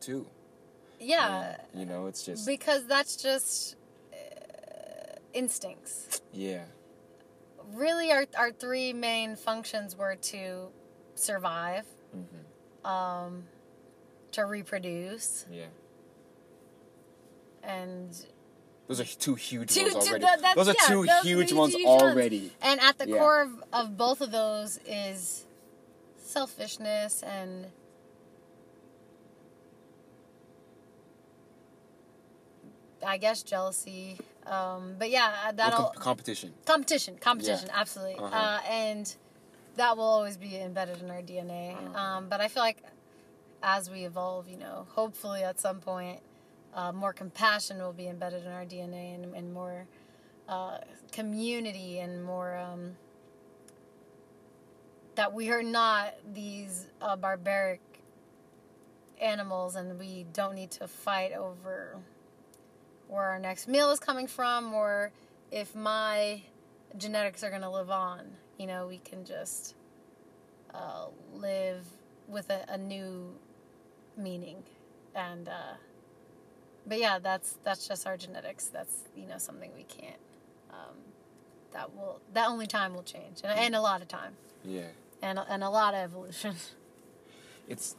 [0.00, 0.26] too.
[1.00, 1.56] Yeah.
[1.72, 3.76] And, you know, it's just Because that's just
[4.12, 4.16] uh,
[5.32, 6.20] instincts.
[6.32, 6.64] yeah,
[7.72, 10.68] Really, our, our three main functions were to
[11.14, 13.42] survive, hmm um,
[14.30, 15.64] to reproduce, yeah.
[17.64, 18.24] and
[18.88, 20.24] Those are two huge Two- ones two- already.
[20.42, 22.02] that- those are yeah, two those are huge ones huge ones.
[22.02, 22.52] already.
[22.62, 23.18] and at the Yeah.
[23.18, 25.44] core of, of both of those is
[26.18, 27.66] selfishness and
[33.04, 34.18] I guess jealousy.
[34.46, 36.54] Um, but yeah, that'll com- competition.
[36.64, 38.34] competition competition absolutely Uh-huh.
[38.36, 39.12] uh, and
[39.74, 41.98] that will always be embedded in our dna Uh-huh.
[41.98, 42.80] um, but i feel like
[43.60, 46.20] as we evolve you know hopefully at some point
[46.76, 49.86] uh, more compassion will be embedded in our dna and, and more
[50.48, 50.78] uh,
[51.10, 52.92] community and more um,
[55.16, 57.80] that we are not these uh, barbaric
[59.20, 61.96] animals and we don't need to fight over
[63.08, 65.10] where our next meal is coming from or
[65.50, 66.42] if my
[66.98, 68.26] genetics are going to live on.
[68.58, 69.74] You know, we can just
[70.74, 71.86] uh, live
[72.28, 73.34] with a, a new
[74.16, 74.62] meaning
[75.14, 75.74] and uh,
[76.86, 80.18] but yeah that's that's just our genetics that's you know something we can't
[80.70, 80.94] um,
[81.72, 84.32] that will that only time will change and, and a lot of time
[84.64, 84.82] Yeah.
[85.22, 86.54] and, and a lot of evolution
[87.68, 87.96] It's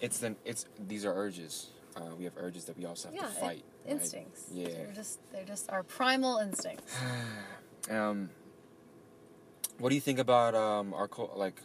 [0.00, 1.66] it's the it's these are urges.
[1.94, 3.42] Uh, we have urges that we also have yeah to fight.
[3.42, 3.64] right?
[3.86, 4.68] instincts Yeah.
[4.68, 6.96] they're just they're just our primal instincts
[7.90, 8.30] Um,
[9.78, 11.60] what do you think about um our cul- like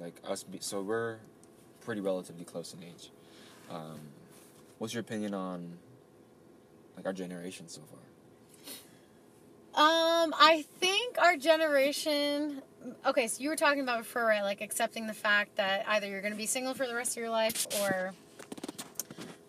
[0.00, 0.42] like us?
[0.44, 1.18] Be, so we're
[1.84, 3.10] pretty relatively close in age.
[3.70, 3.98] Um,
[4.82, 5.78] what's your opinion on
[6.96, 8.00] like our generation so far?
[9.74, 12.62] Um, I think our generation.
[13.06, 14.42] Okay, so you were talking about before, right?
[14.42, 17.18] Like accepting the fact that either you're going to be single for the rest of
[17.18, 18.12] your life, or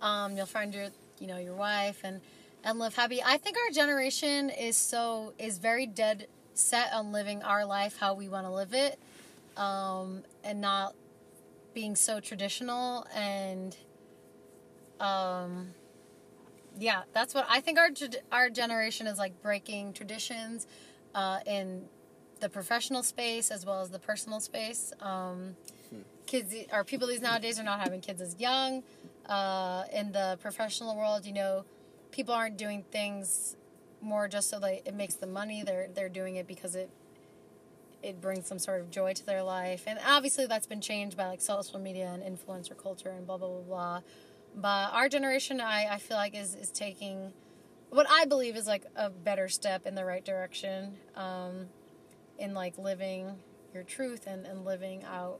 [0.03, 2.21] um, you'll find your, you know, your wife and
[2.63, 3.19] and live happy.
[3.25, 8.13] I think our generation is so is very dead set on living our life how
[8.13, 8.99] we want to live it,
[9.57, 10.93] um, and not
[11.73, 13.75] being so traditional and
[15.03, 15.67] um
[16.79, 17.77] yeah, that's what I think.
[17.77, 17.89] Our
[18.31, 20.67] our generation is like breaking traditions
[21.13, 21.83] uh, in
[22.39, 24.93] the professional space as well as the personal space.
[25.01, 25.55] Um,
[26.25, 28.81] Kids or people these nowadays are not having kids as young.
[29.27, 31.65] Uh, in the professional world, you know,
[32.11, 33.57] people aren't doing things
[34.01, 35.63] more just so that it makes the money.
[35.63, 36.89] They're they're doing it because it
[38.01, 39.83] it brings some sort of joy to their life.
[39.85, 43.49] And obviously, that's been changed by like social media and influencer culture and blah blah
[43.49, 44.01] blah blah.
[44.55, 47.33] But our generation, I, I feel like is is taking
[47.89, 51.67] what I believe is like a better step in the right direction, um,
[52.39, 53.35] in like living
[53.73, 55.39] your truth and, and living out,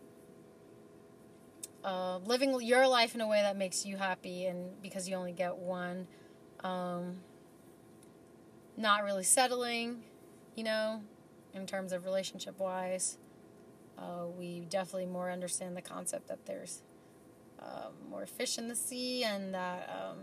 [1.83, 5.31] uh, living your life in a way that makes you happy, and because you only
[5.31, 6.07] get one,
[6.63, 7.17] um,
[8.77, 10.03] not really settling,
[10.55, 11.01] you know,
[11.53, 13.17] in terms of relationship wise.
[13.97, 16.81] Uh, we definitely more understand the concept that there's
[17.59, 20.17] um, more fish in the sea, and that um,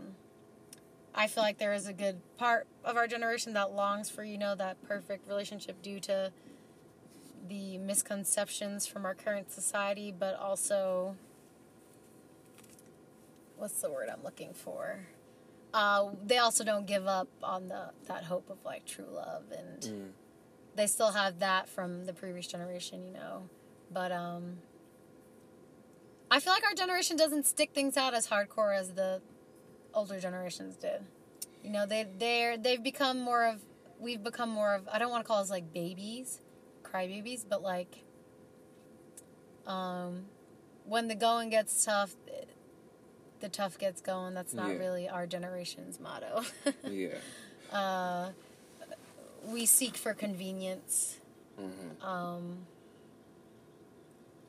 [1.14, 4.38] I feel like there is a good part of our generation that longs for you
[4.38, 6.32] know that perfect relationship due to
[7.48, 11.16] the misconceptions from our current society, but also
[13.56, 15.00] what's the word I'm looking for?
[15.72, 19.80] Uh, they also don't give up on the that hope of like true love, and
[19.82, 20.10] Mm.
[20.74, 23.48] they still have that from the previous generation, you know.
[23.90, 24.58] But um,
[26.30, 29.20] I feel like our generation doesn't stick things out as hardcore as the
[29.94, 31.02] older generations did.
[31.64, 33.60] You know, they they're they've become more of
[33.98, 36.40] we've become more of I don't want to call us like babies,
[36.84, 37.98] crybabies, but like
[39.66, 40.26] um
[40.84, 42.14] when the going gets tough,
[43.40, 44.34] the tough gets going.
[44.34, 44.78] That's not Yeah.
[44.78, 46.42] really our generation's motto.
[46.88, 47.18] Yeah.
[47.72, 48.30] uh,
[49.44, 51.18] we seek for convenience.
[51.58, 52.66] hmm Um,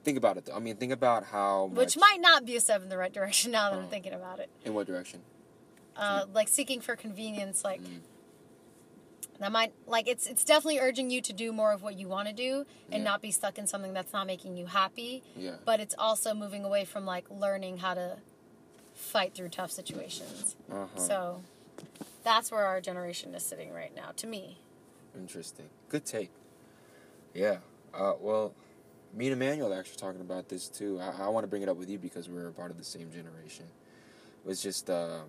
[0.04, 0.46] Think about it.
[0.46, 0.56] Though.
[0.56, 1.78] I mean, think about how much.
[1.78, 3.88] which might not be a step in the right direction now that I'm Oh.
[3.90, 4.50] thinking about it.
[4.66, 5.22] In what direction?
[5.96, 8.00] Uh, like seeking for convenience, like Mm.
[9.40, 12.28] that might like it's it's definitely urging you to do more of what you want
[12.30, 13.10] to do and Yeah.
[13.12, 15.24] not be stuck in something that's not making you happy.
[15.36, 15.56] Yeah.
[15.66, 18.18] But it's also moving away from like learning how to
[18.94, 20.56] fight through tough situations.
[20.72, 21.00] Uh-huh.
[21.00, 21.44] So
[22.24, 24.12] that's where our generation is sitting right now.
[24.18, 24.58] To me,
[25.16, 25.70] Interesting.
[25.90, 26.32] Good take.
[27.34, 27.58] Yeah.
[27.94, 28.54] Uh, well,
[29.14, 31.00] me and Emmanuel are actually talking about this too.
[31.00, 32.84] I, I want to bring it up with you because we're a part of the
[32.84, 33.66] same generation.
[34.44, 35.24] It was just um,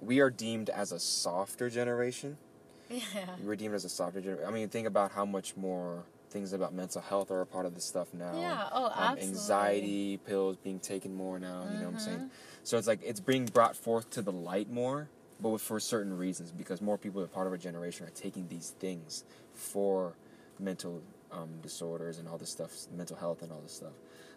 [0.00, 2.36] we are deemed as a softer generation.
[2.90, 3.02] yeah,
[3.42, 4.46] We're deemed as a softer generation.
[4.48, 7.74] I mean, think about how much more things about mental health are a part of
[7.74, 8.32] this stuff now.
[8.38, 8.68] yeah.
[8.72, 9.28] Oh, Um, absolutely.
[9.28, 11.64] anxiety pills being taken more now.
[11.72, 12.18] You know what I'm saying?
[12.18, 12.28] Mhm.
[12.64, 15.08] So it's like it's being brought forth to the light more,
[15.40, 18.46] but with- for certain reasons because more people, are part of our generation, are taking
[18.48, 19.24] these things
[19.54, 20.14] for
[20.58, 21.00] mental
[21.32, 23.92] um, disorders and all this stuff, mental health and all this stuff.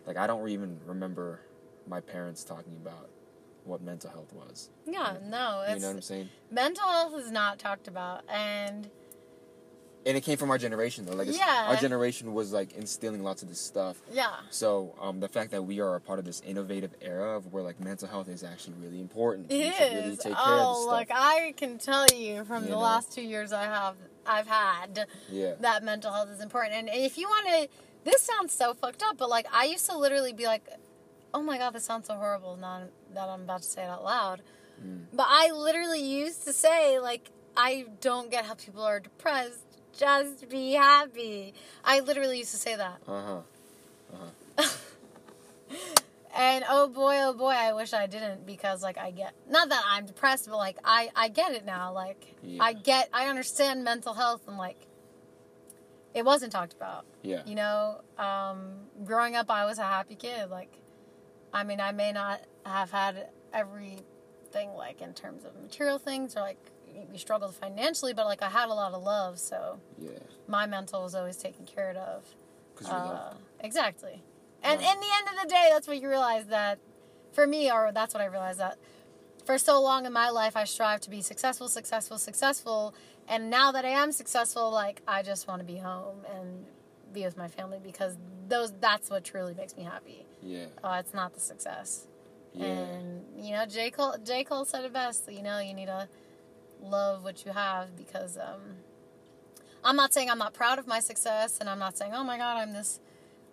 [0.06, 1.40] Like I don't even remember
[1.88, 3.10] my parents talking about
[3.64, 4.70] what mental health was.
[4.88, 6.30] Yeah, no, You know what I'm saying?
[6.50, 8.90] mental health is not talked about, and
[10.04, 11.14] And it came from our generation though.
[11.16, 11.66] Like Yeah.
[11.70, 14.02] our generation was like instilling lots of this stuff.
[14.12, 17.54] yeah, So um, the fact that we are a part of this innovative era of
[17.54, 19.52] where like mental health is actually really important.
[19.52, 19.56] it
[19.94, 20.18] really is.
[20.18, 22.82] take care of this oh, like I can tell you from You the know.
[22.82, 23.96] last two years I have
[24.26, 25.54] I've had yeah.
[25.60, 26.74] that mental health is important.
[26.76, 27.70] And if you want to,
[28.04, 30.68] this sounds so fucked up, but like I used to literally be like,
[31.34, 32.56] oh my god, this sounds so horrible.
[32.58, 32.84] Now
[33.14, 34.42] that I'm about to say it out loud,
[34.84, 35.04] Mm.
[35.14, 39.60] but I literally used to say like I don't get how people are depressed.
[39.96, 41.54] Just be happy.
[41.86, 43.00] I literally used to say that.
[43.08, 43.42] Uh
[44.58, 44.64] huh.
[46.34, 49.84] And oh boy, oh boy, I wish I didn't because like I get not that
[49.88, 51.92] I'm depressed, but like I I get it now.
[51.94, 52.64] Like Yeah.
[52.64, 54.88] I get I understand mental health and like
[56.14, 57.06] it wasn't talked about.
[57.22, 57.42] Yeah.
[57.46, 58.74] You know, um,
[59.06, 60.50] growing up, I was a happy kid.
[60.50, 60.72] Like,
[61.54, 66.42] I mean, I may not have had everything like in terms of material things or
[66.42, 66.58] like
[67.12, 70.10] we struggled financially, but like I had a lot of love, so Yeah.
[70.48, 72.26] my mental was always taken care of.
[72.86, 74.22] Uh, exactly.
[74.64, 74.94] And Right.
[74.94, 76.80] in the end of the day, that's what you realize that,
[77.32, 78.78] for me, or that's what I realized that
[79.46, 82.94] for so long in my life, I strive to be successful, successful, successful.
[83.28, 86.66] And now that I am successful, like, I just want to be home and
[87.14, 88.18] be with my family because
[88.48, 90.26] those that's what truly makes me happy.
[90.42, 90.66] Yeah.
[90.84, 92.08] Uh, it's not the success.
[92.54, 92.66] Yeah.
[92.66, 93.92] And, you know, J.
[93.92, 94.44] Cole, J.
[94.44, 95.32] Cole said it best.
[95.32, 96.08] You know, you need to
[96.82, 98.62] love what you have because um,
[99.84, 102.38] I'm not saying I'm not proud of my success and I'm not saying, oh my
[102.38, 103.00] God, I'm this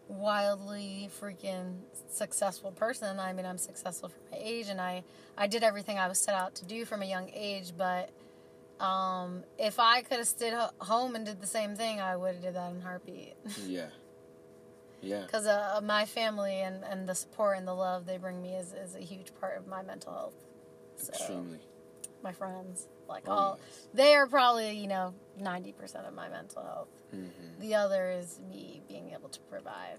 [0.09, 1.77] wildly freaking
[2.11, 3.19] successful person.
[3.21, 5.05] I mean, I'm successful for my age and I,
[5.37, 7.73] I did everything I was set out to do from a young age.
[7.77, 8.11] But
[8.81, 12.35] um, if I could have stayed ho- home and did the same thing, I would
[12.35, 13.35] have did that in heartbeat.
[13.67, 13.87] Yeah.
[15.01, 15.23] Yeah.
[15.23, 18.73] Because uh, my family and, and the support and the love they bring me is,
[18.73, 20.35] is a huge part of my mental health.
[20.97, 21.61] So, Extremely.
[22.21, 23.61] my friends, like Oh, all,
[23.95, 26.89] they are probably, you know, 90% of my mental health.
[27.15, 27.59] Mhm.
[27.61, 29.99] The other is me being able to provide.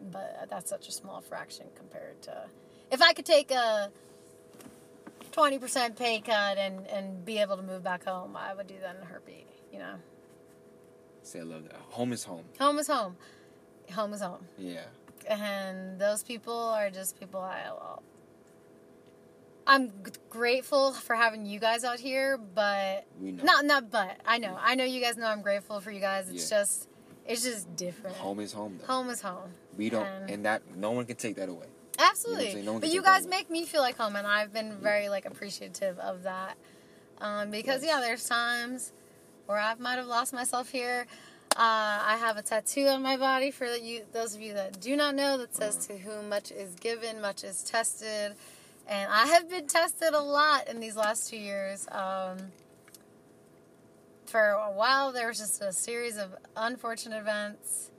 [0.00, 2.48] But that's such a small fraction compared to.
[2.90, 3.90] If I could take a
[5.32, 8.96] 20% pay cut and, and be able to move back home, I would do that
[8.96, 9.94] in a heartbeat, you know?
[11.22, 11.76] Say I love that.
[11.90, 12.44] Home is home.
[12.60, 13.16] Home is home.
[13.92, 14.46] Home is home.
[14.58, 14.84] Yeah.
[15.28, 18.02] and those people are just people I well,
[19.66, 23.42] I'm g- grateful for having you guys out here, but We know.
[23.44, 26.28] not not but I know I know you guys know I'm grateful for you guys.
[26.28, 26.58] It's Yeah.
[26.62, 26.88] just
[27.26, 28.16] it's just different.
[28.18, 28.78] Home is home.
[28.80, 28.86] Though.
[28.86, 29.50] Home is home.
[29.76, 31.66] We don't, and- and that no one can take that away.
[31.98, 32.52] Absolutely.
[32.52, 32.64] saying?
[32.64, 35.24] No one but you guys make me feel like home, and I've been very like
[35.26, 36.56] appreciative of that.
[37.18, 37.94] Um, because Yes.
[37.94, 38.92] yeah, there's times
[39.46, 41.06] where I might have lost myself here.
[41.56, 41.58] Uh,
[42.12, 45.14] I have a tattoo on my body for you, those of you that do not
[45.14, 45.86] know that says, Uh-huh.
[45.86, 48.36] "To whom much is given, much is tested."
[48.88, 51.86] And I have been tested a lot in these last two years.
[51.90, 52.38] Um,
[54.26, 57.90] for a while, there was just a series of unfortunate events.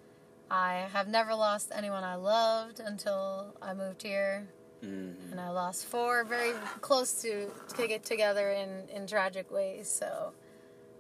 [0.49, 4.47] I have never lost anyone I loved until I moved here
[4.85, 5.31] Mm-hmm.
[5.31, 6.51] and I lost four very
[6.81, 9.89] close to to get together in in tragic ways.
[9.89, 10.33] So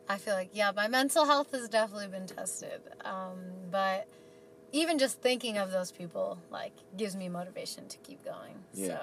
[0.09, 2.81] I feel like yeah, my mental health has definitely been tested.
[3.05, 3.37] Um,
[3.69, 4.07] but
[4.71, 8.55] even just thinking of those people like gives me motivation to keep going.
[8.73, 8.87] Yeah.
[8.87, 8.99] So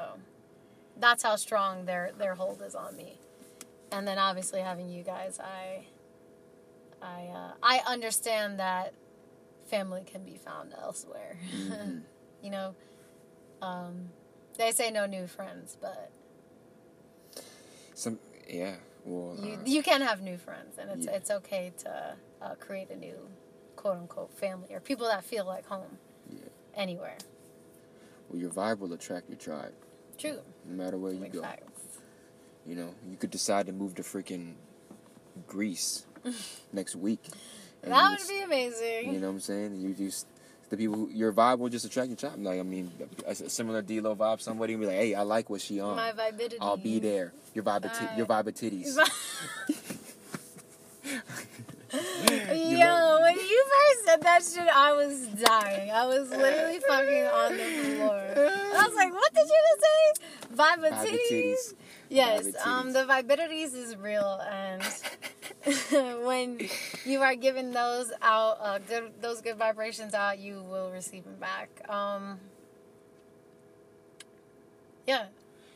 [0.98, 3.18] that's how strong their their hold is on me.
[3.92, 5.86] And then obviously having you guys, I
[7.02, 8.94] I uh, I understand that
[9.66, 11.36] family can be found elsewhere.
[11.54, 12.02] Mhm.
[12.42, 12.74] you know,
[13.62, 14.10] um,
[14.58, 16.10] they say no new friends, but
[17.94, 18.18] Some,
[18.48, 18.76] yeah.
[19.04, 21.12] Well, you uh, you can have new friends, and it's Yeah.
[21.16, 23.16] it's okay to uh, create a new
[23.76, 25.98] quote unquote family or people that feel like home
[26.30, 26.48] Yeah.
[26.74, 27.18] anywhere.
[28.28, 29.74] well, your vibe will attract your tribe,
[30.24, 31.42] True, no matter where you go.
[31.42, 31.70] facts.
[32.66, 34.54] You know, you could decide to move to freaking
[35.46, 36.06] Greece
[36.72, 37.20] next week.
[37.82, 39.12] and That would just- be amazing.
[39.12, 39.80] You know what I'm saying?
[39.80, 40.26] You just
[40.70, 42.38] the people, who, your vibe will just attract your tribe.
[42.38, 42.90] Like I mean,
[43.26, 44.40] a, a similar D'Lo vibe.
[44.40, 45.94] Somebody will be like, "Hey, I like what she on.
[45.96, 46.56] My vibidity.
[46.60, 48.16] I'll be there." Your vibe, Right.
[48.16, 48.96] your vibe of titties.
[52.78, 55.90] Yo, when you first said that shit, I was dying.
[55.90, 57.64] I was literally fucking on the
[57.96, 58.34] floor.
[58.76, 61.30] I was like, "What did you just say?" Vibe of Vibe of titties.
[61.30, 61.74] titties.
[62.10, 64.82] Yes, um, the vibidities is real, and
[66.26, 66.60] when
[67.04, 71.36] you are giving those out, uh, good those good vibrations out, you will receive them
[71.36, 71.68] back.
[71.88, 72.38] Um,
[75.06, 75.26] yeah,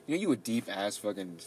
[0.06, 1.38] You know, you a deep ass fucking.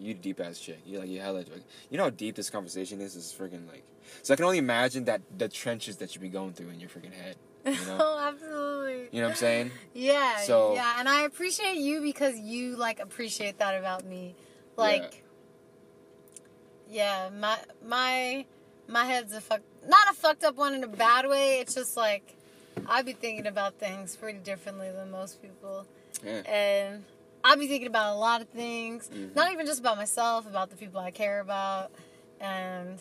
[0.00, 0.80] You a deep ass chick.
[0.84, 1.38] You like you hella.
[1.38, 3.14] like- You know how deep this conversation is.
[3.16, 3.84] Is freaking like.
[4.22, 6.88] So I can only imagine that the trenches that you'd be going through in your
[6.88, 7.36] freaking head.
[7.66, 7.96] You know.
[8.00, 9.08] oh, absolutely.
[9.10, 9.70] you know what I'm saying?
[9.94, 14.34] Yeah, So- yeah, and I appreciate you because you like appreciate that about me.
[14.76, 15.22] Like,
[16.88, 18.44] yeah, my my
[18.88, 21.60] my head's a fuck, not a fucked up one in a bad way.
[21.60, 22.36] It's just like
[22.88, 25.86] I'd be thinking about things pretty differently than most people,
[26.24, 26.42] Yeah.
[26.50, 27.04] and
[27.42, 29.34] I'd be thinking about a lot of things, Mhm.
[29.34, 31.90] not even just about myself, about the people I care about,
[32.40, 32.98] and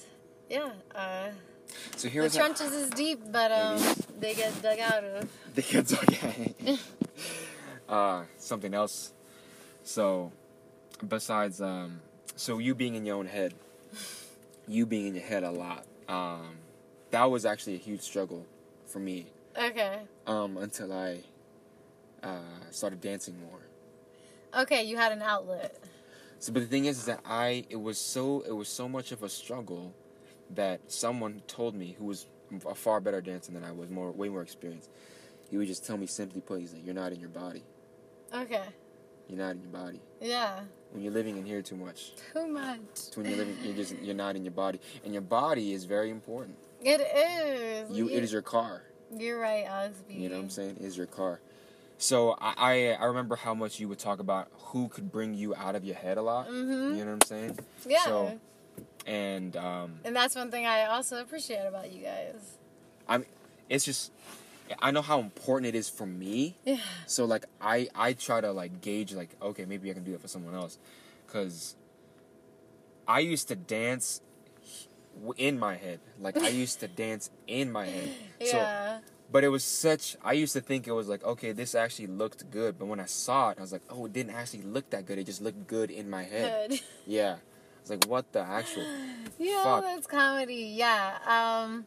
[0.53, 1.29] yeah, uh,
[1.95, 2.35] So the here's.
[2.35, 3.81] trenches is deep, but um,
[4.19, 5.29] they get dug out of.
[5.55, 6.77] The kids okay.
[7.89, 9.13] uh, something else.
[9.83, 10.31] So,
[11.07, 12.01] besides, um,
[12.35, 13.55] so you being in your own head,
[14.67, 16.57] you being in your head a lot, um,
[17.09, 18.45] that was actually a huge struggle
[18.85, 19.25] for me.
[19.59, 20.01] Okay.
[20.27, 21.21] Um, until I
[22.21, 22.37] uh,
[22.69, 24.61] started dancing more.
[24.61, 25.79] Okay, you had an outlet.
[26.37, 29.11] So, but the thing is, is that I it was so it was so much
[29.11, 29.93] of a struggle
[30.51, 32.27] that someone told me who was
[32.67, 34.89] a far better dancer than I was, more way more experienced.
[35.49, 37.63] He would just tell me simply put, he's like, "You're not in your body.
[38.33, 38.63] Okay.
[39.27, 40.01] You're not in your body.
[40.21, 40.59] Yeah.
[40.91, 42.11] When you're living in here too much.
[42.33, 42.79] Too much.
[42.91, 45.85] It's when you're living, you're just you're not in your body, and your body is
[45.85, 46.57] very important.
[46.81, 47.95] It is.
[47.95, 48.83] You, it is your car.
[49.15, 50.15] You're right, Osby.
[50.15, 50.77] You know what I'm saying?
[50.79, 51.39] It is your car.
[51.97, 55.55] So I, I I remember how much you would talk about who could bring you
[55.55, 56.49] out of your head a lot.
[56.49, 56.97] Mhm.
[56.97, 57.59] You know what I'm saying?
[57.87, 58.03] Yeah.
[58.03, 58.39] So,
[59.05, 62.57] and um, and that's one thing I also appreciate about you guys.
[63.07, 63.25] I'm.
[63.69, 64.11] It's just
[64.79, 66.55] I know how important it is for me.
[66.65, 66.77] Yeah.
[67.05, 70.21] So like I I try to like gauge like okay maybe I can do it
[70.21, 70.77] for someone else,
[71.25, 71.75] because
[73.07, 74.21] I used to dance
[75.37, 78.09] in my head like I used to dance in my head.
[78.45, 78.99] So Yeah.
[79.31, 82.49] but it was such I used to think it was like okay this actually looked
[82.51, 85.05] good but when I saw it I was like oh it didn't actually look that
[85.05, 86.69] good it just looked good in my head.
[86.69, 86.81] Good.
[87.05, 87.35] Yeah.
[87.89, 88.85] Like what the actual
[89.39, 89.83] Yeah, Fuck.
[89.83, 90.73] that's comedy.
[90.75, 91.17] Yeah.
[91.27, 91.85] Um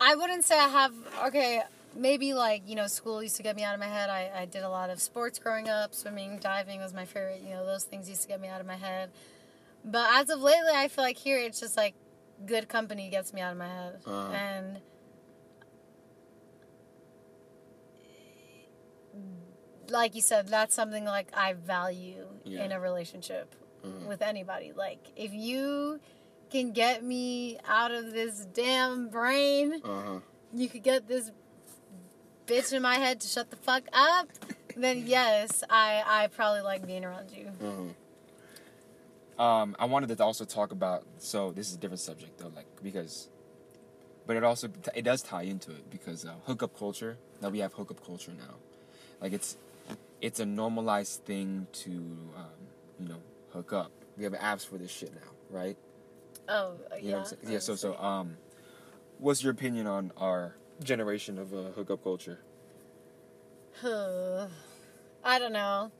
[0.00, 0.92] I wouldn't say I have
[1.26, 1.62] okay,
[1.94, 4.10] maybe like, you know, school used to get me out of my head.
[4.10, 5.94] I, I did a lot of sports growing up.
[5.94, 8.66] Swimming, diving was my favorite, you know, those things used to get me out of
[8.66, 9.10] my head.
[9.84, 11.94] But as of lately I feel like here it's just like
[12.44, 14.00] good company gets me out of my head.
[14.06, 14.32] Uh-huh.
[14.32, 14.80] And
[19.88, 22.64] like you said, that's something like I value Yeah.
[22.64, 23.54] in a relationship
[23.86, 24.06] Mhm.
[24.08, 24.72] with anybody.
[24.72, 26.00] Like if you
[26.50, 30.20] can get me out of this damn brain, uh-huh
[30.52, 31.30] you could get this
[32.46, 34.28] bitch in my head to shut the fuck up,
[34.76, 37.50] then yes, I I probably like being around you.
[37.62, 37.94] Mhm.
[39.38, 41.04] Um, I wanted to also talk about.
[41.18, 43.28] So this is a different subject though, like because,
[44.26, 47.18] but it also it does tie into it because uh, hookup culture.
[47.42, 48.54] Now we have hookup culture now,
[49.20, 49.56] like it's
[50.22, 52.60] it's a normalized thing to um,
[52.98, 53.20] you know
[53.56, 53.90] hook up.
[54.16, 55.76] We have apps for this shit now, right?
[56.48, 57.10] Oh, You yeah.
[57.10, 57.52] know what I'm saying?
[57.54, 57.58] Yeah.
[57.58, 58.36] So so um,
[59.18, 62.40] what's your opinion on our generation of uh, hookup culture?
[63.80, 64.46] Huh
[65.24, 65.90] I don't know.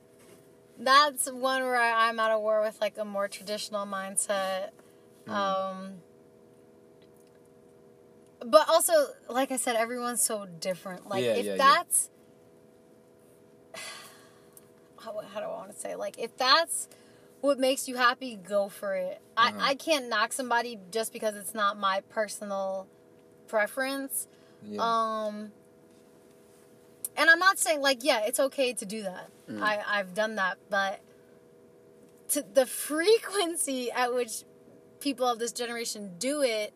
[0.79, 4.69] That's one where I, I'm at a war with like a more traditional mindset.
[5.25, 5.31] Mm.
[5.33, 5.93] Um,
[8.45, 8.93] but also,
[9.27, 11.09] like I said, everyone's so different.
[11.09, 11.57] Like Yeah, if yeah, yeah.
[11.57, 12.09] that's
[14.99, 15.95] how, how do I want to say?
[15.95, 16.87] Like if that's
[17.41, 19.21] what makes you happy, go for it.
[19.37, 19.57] Uh-huh.
[19.59, 22.87] I, I can't knock somebody just because it's not my personal
[23.47, 24.27] preference.
[24.63, 24.79] Yeah.
[24.81, 25.51] Um,
[27.15, 29.29] and I'm not saying like, yeah, it's okay to do that.
[29.49, 29.61] Mm.
[29.61, 30.99] I I've done that, but
[32.29, 34.43] to the frequency at which
[34.99, 36.73] people of this generation do it,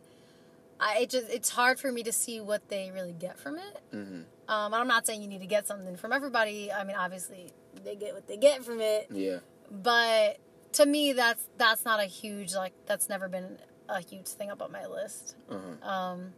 [0.79, 3.79] I it just it's hard for me to see what they really get from it.
[3.91, 6.71] hmm Um, I'm not saying you need to get something from everybody.
[6.71, 7.51] I mean, obviously
[7.83, 9.39] they get what they get from it, Yeah.
[9.69, 10.38] but
[10.73, 13.57] to me, that's that's not a huge like that's never been
[13.89, 15.35] a huge thing up on my list.
[15.49, 15.89] Uh-huh.
[15.89, 16.34] Um,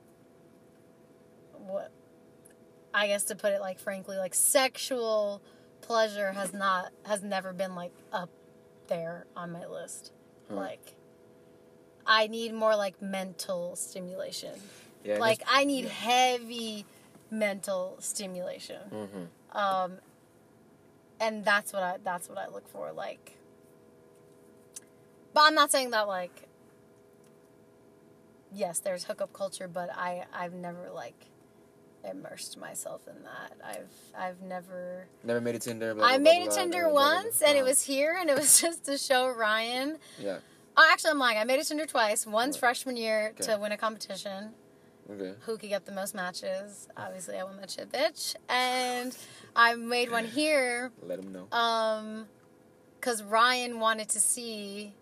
[1.68, 1.92] what
[2.94, 5.42] I guess to put it like frankly, like sexual
[5.82, 8.30] pleasure has not has never been like up
[8.88, 10.12] there on my list.
[10.50, 10.56] Huh.
[10.56, 10.96] Like
[12.06, 14.54] I need more like mental stimulation.
[15.04, 15.18] Yeah.
[15.18, 15.92] like I need yeah.
[15.92, 16.86] heavy
[17.30, 18.82] mental stimulation.
[18.90, 20.00] hmm Um
[21.20, 23.38] and that's what I that's what I look for like
[25.34, 26.48] But I'm not saying that like
[28.54, 31.26] yes, there's hookup culture, but I I've never like
[32.10, 33.54] immersed myself in that.
[33.64, 35.94] I've I've never Never made a Tinder.
[35.96, 37.70] blah, I blah, blah, made a Tinder blah, blah, blah, once and it Uh-huh.
[37.70, 39.98] was here and it was just to show Ryan.
[40.20, 40.40] Yeah.
[40.76, 41.38] Oh, actually I'm lying.
[41.38, 42.26] I made a Tinder twice.
[42.28, 42.60] Once Right.
[42.60, 43.54] freshman year Okay.
[43.54, 44.54] to win a competition.
[45.10, 45.34] Okay.
[45.42, 46.88] Who could get the most matches?
[46.98, 48.36] Obviously I won that shit, bitch.
[48.50, 49.16] And
[49.56, 51.48] I made one here Let them know.
[51.58, 52.28] um
[53.00, 54.94] because ryan wanted to see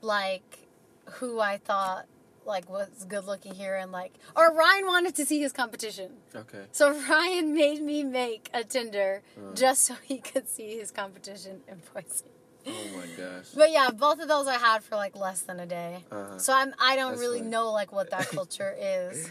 [0.00, 0.66] like
[1.12, 2.06] who i thought
[2.44, 6.64] like was good looking here and like or ryan wanted to see his competition Okay.
[6.72, 9.54] so ryan made me make a tinder Uh.
[9.54, 12.24] just so he could see his competition in Boise.
[12.66, 13.46] Oh my gosh.
[13.54, 16.38] but yeah both of those i had for like less than a day Uh-huh.
[16.38, 17.50] so i'm i don't That's really funny.
[17.50, 19.28] know like what that culture is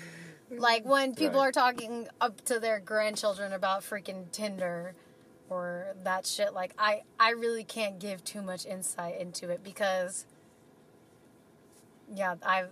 [0.50, 1.48] like when people Right.
[1.50, 4.96] are talking up to their grandchildren about freaking tinder
[5.50, 10.26] or that shit like i i really can't give too much insight into it because
[12.16, 12.66] yeah i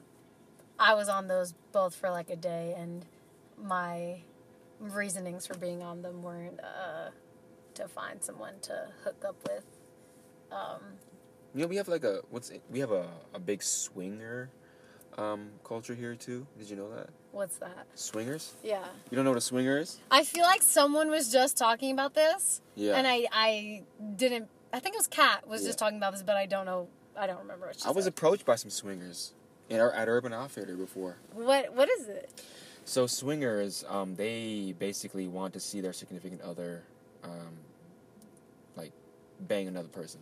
[0.80, 3.06] i was on those both for like a day and
[3.62, 4.18] my
[4.80, 7.10] reasonings for being on them weren't uh
[7.74, 9.66] to find someone to hook up with
[10.52, 10.80] um
[11.54, 12.62] You know, we have like a what's it?
[12.70, 14.50] we have a, a big swinger
[15.18, 16.46] um, culture here too.
[16.60, 17.08] Did you know that?
[17.32, 18.54] what's that Swingers?
[18.64, 20.00] yeah You don't know what a swinger is?
[20.12, 22.98] I feel like someone was just talking about this, Yeah.
[22.98, 23.84] and I I
[24.18, 24.50] didn't.
[24.74, 25.68] I think it was Kat was Yeah.
[25.70, 26.90] just talking about this, but I don't know.
[27.18, 28.14] I don't remember what she I was said.
[28.14, 29.34] approached by some swingers,
[29.70, 31.18] at, Ur- at Urban Outfitter before.
[31.34, 32.30] What what is it?
[32.86, 36.84] So swingers, um, they basically want to see their significant other,
[37.24, 37.58] um,
[38.76, 38.92] like,
[39.40, 40.20] bang another person.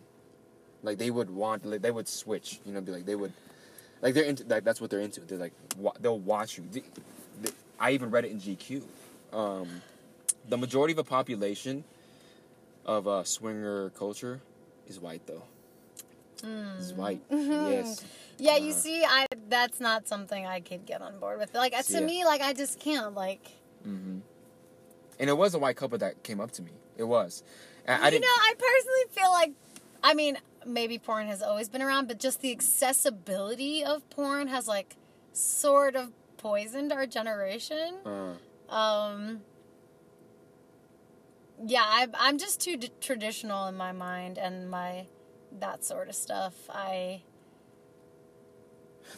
[0.82, 2.60] Like they would want, like, they would switch.
[2.66, 3.34] You know, be like they would,
[4.02, 5.22] like they're into, like that's what they're into.
[5.22, 6.66] They're like wa- they'll watch you.
[6.72, 6.84] They-
[7.42, 8.84] they- I even read it in GQ.
[9.34, 9.82] Um,
[10.48, 11.84] the majority of the population
[12.86, 14.40] of uh, swinger culture
[14.88, 15.44] is white, though.
[16.44, 17.22] Is white.
[17.30, 18.04] Yes.
[18.38, 21.54] Yeah, you Uh, see, I that's not something I could get on board with.
[21.54, 22.06] Like uh, to Yeah.
[22.06, 23.14] me, like I just can't.
[23.14, 23.52] Like
[23.84, 24.20] hmm
[25.20, 26.72] And it was a white couple that came up to me.
[26.98, 27.44] It was.
[27.86, 28.22] And I you didn't.
[28.24, 29.52] know, I personally feel like,
[30.04, 34.68] I mean, maybe porn has always been around, but just the accessibility of porn has
[34.68, 34.96] like
[35.34, 37.96] sort of poisoned our generation.
[38.06, 39.42] uh, Um,
[41.66, 45.06] yeah, I, I'm just too d- traditional in my mind and my
[45.60, 46.54] that sort of stuff.
[46.70, 47.22] I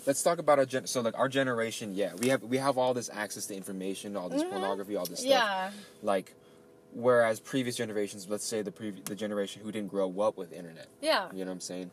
[0.05, 0.87] let's talk about our gen.
[0.87, 4.29] So like our generation, yeah, we have we have all this access to information, all
[4.29, 4.49] this Mhm.
[4.51, 5.29] pornography, all this stuff.
[5.29, 5.71] yeah
[6.01, 6.33] Like,
[6.93, 10.87] whereas previous generations, let's say the previ- the generation who didn't grow up with internet,
[11.01, 11.91] yeah you know what I'm saying?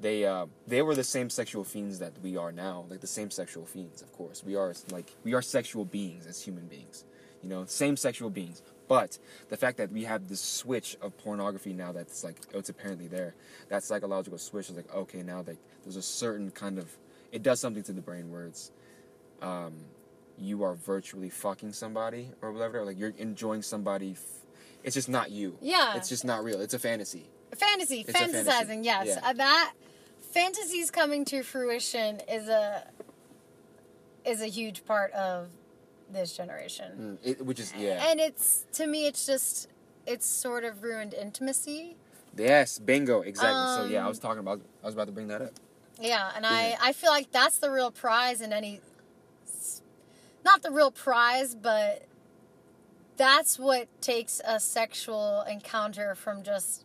[0.00, 3.30] They uh, they were the same sexual fiends that we are now, like the same
[3.30, 4.02] sexual fiends.
[4.02, 7.04] Of course, we are like we are sexual beings as human beings,
[7.42, 8.62] you know, same sexual beings.
[8.92, 12.68] But the fact that we have this switch of pornography now that's like oh, it's
[12.68, 13.34] apparently there,
[13.70, 16.90] that psychological switch is like okay now like there's a certain kind of
[17.32, 18.70] it does something to the brain where it's
[19.40, 19.72] um,
[20.38, 24.10] you are virtually fucking somebody or whatever, like you're enjoying somebody.
[24.10, 24.44] F-
[24.84, 25.56] it's just not you.
[25.62, 25.96] Yeah.
[25.96, 26.60] It's just not real.
[26.60, 27.30] It's a fantasy.
[27.56, 28.50] fantasy, It's a fantasy.
[28.50, 28.84] fantasizing.
[28.84, 29.20] Yes, Yeah.
[29.26, 29.72] Uh, that
[30.32, 32.86] fantasies coming to fruition is a
[34.26, 35.48] is a huge part of
[36.12, 37.18] this generation.
[37.24, 38.04] Mm, it, which is yeah.
[38.10, 39.68] And it's to me, it's just
[40.06, 41.96] it's sort of ruined intimacy.
[42.36, 43.66] Yes, bingo, exactly.
[43.66, 44.60] so yeah, I Um, was talking about.
[44.82, 45.52] I was about to bring that up.
[46.00, 46.46] Yeah, and.
[46.46, 48.80] I I feel like that's the real prize in any.
[50.44, 52.02] Not the real prize, but
[53.16, 56.84] that's what takes a sexual encounter from just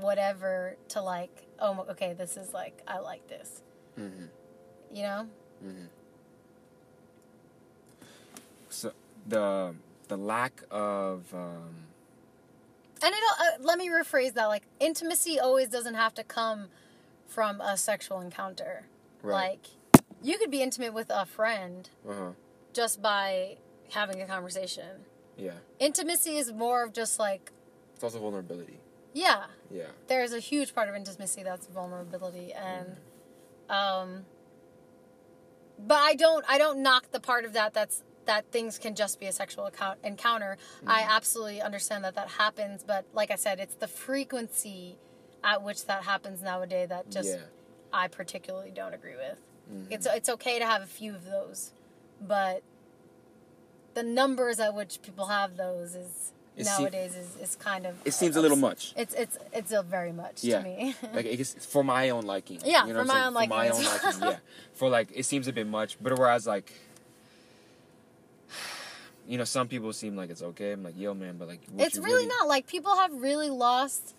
[0.00, 3.60] whatever to like oh okay this is like I like this
[3.96, 4.26] hmm
[4.94, 5.26] you know
[5.60, 5.84] hmm
[8.70, 8.92] So
[9.26, 9.74] the
[10.08, 11.74] the lack of um,
[13.02, 16.68] and it uh, let me rephrase that like intimacy always doesn't have to come
[17.26, 18.86] from a sexual encounter
[19.22, 19.32] right.
[19.34, 19.66] like
[20.22, 22.30] you could be intimate with a friend uh huh.
[22.72, 23.56] just by
[23.92, 25.04] having a conversation
[25.36, 25.52] Yeah.
[25.78, 27.52] intimacy is more of just like
[27.94, 28.78] It's also vulnerability.
[29.14, 29.84] yeah Yeah.
[30.08, 32.96] there's a huge part of intimacy that's vulnerability and
[33.68, 34.24] um
[35.78, 39.18] but i don't i don't knock the part of that that's that things can just
[39.18, 40.56] be a sexual account, encounter
[40.86, 44.96] i absolutely understand that that happens but like i said it's the frequency
[45.42, 47.40] at which that happens nowadays that just yeah.
[47.92, 49.38] i particularly don't agree with
[49.72, 49.86] Mhm.
[49.90, 51.72] it's it's okay to have a few of those
[52.20, 52.62] but
[53.94, 58.12] the numbers at which people have those is It nowadays is, is kind of It
[58.12, 58.92] seems a little much.
[58.96, 60.58] it's it's it's a very much Yeah.
[60.58, 60.94] to me.
[61.14, 62.60] like it's for my own liking.
[62.64, 64.36] Yeah, you for my own liking For my own liking, yeah.
[64.74, 66.72] For like, it seems a bit much, but whereas like,
[69.30, 70.72] you know, some people seem like it's okay.
[70.72, 74.16] I'm like, yo, man, but like, it's you really, not like people have really lost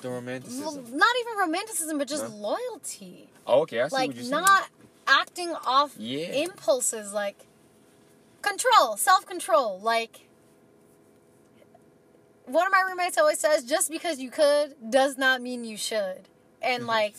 [0.00, 0.64] the romanticism.
[0.64, 2.34] well, not even romanticism, but just No?
[2.34, 3.28] loyalty.
[3.46, 4.70] oh, okay, I see Like what you're not
[5.06, 6.32] acting off Yeah.
[6.32, 7.46] impulses, like
[8.42, 9.78] control, self control.
[9.78, 10.26] Like
[12.44, 16.22] one of my roommates always says, just because you could does not mean you should.
[16.60, 16.88] And mm-hmm.
[16.88, 17.14] like,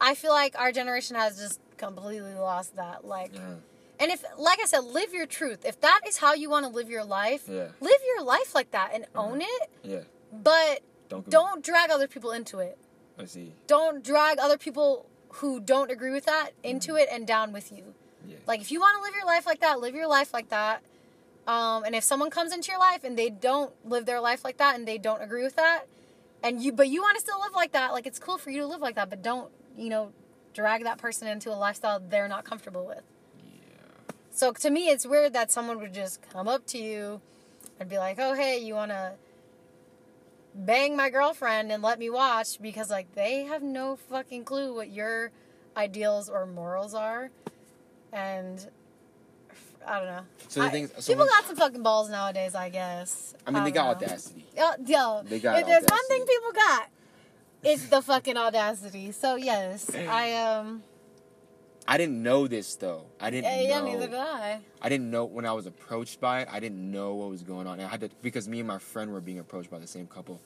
[0.00, 3.04] I feel like our generation has just completely lost that.
[3.04, 3.62] Like, saying.
[3.98, 5.64] And if, like I said, live your truth.
[5.64, 7.68] If that is how you want to live your life, Yeah.
[7.80, 9.70] live your life like that and own it.
[9.82, 10.00] Yeah.
[10.32, 12.76] But Don't don't drag other people into it.
[13.18, 13.54] I see.
[13.66, 15.06] Don't drag other people
[15.40, 17.94] who don't agree with that into it and down with you.
[18.26, 18.36] Yeah.
[18.46, 20.82] Like if you want to live your life like that, live your life like that.
[21.46, 24.56] Um, and if someone comes into your life and they don't live their life like
[24.58, 25.84] that and they don't agree with that,
[26.42, 28.60] and you but you want to still live like that, like it's cool for you
[28.60, 30.12] to live like that, but don't you know
[30.54, 33.02] drag that person into a lifestyle they're not comfortable with.
[34.36, 37.22] So to me, it's weird that someone would just come up to you
[37.80, 39.14] and be like, "Oh, hey, you want to
[40.54, 44.90] bang my girlfriend and let me watch?" Because like they have no fucking clue what
[44.90, 45.30] your
[45.74, 47.30] ideals or morals are,
[48.12, 48.68] and
[49.86, 50.26] I don't know.
[50.48, 53.34] So the I- thing, people got some fucking balls nowadays, I guess.
[53.46, 54.06] I mean, they got know.
[54.06, 54.44] audacity.
[54.54, 56.90] Yo, yo, They got if there's one thing people got,
[57.62, 59.12] it's the fucking audacity.
[59.12, 60.82] So yes, I um,
[61.88, 63.04] I didn't know this though.
[63.20, 63.86] I didn't yeah, yeah, know.
[63.92, 64.60] neither did I.
[64.82, 66.48] I didn't know when I was approached by it.
[66.50, 67.74] I didn't know what was going on.
[67.78, 70.06] And I had to because me and my friend were being approached by the same
[70.06, 70.40] couple.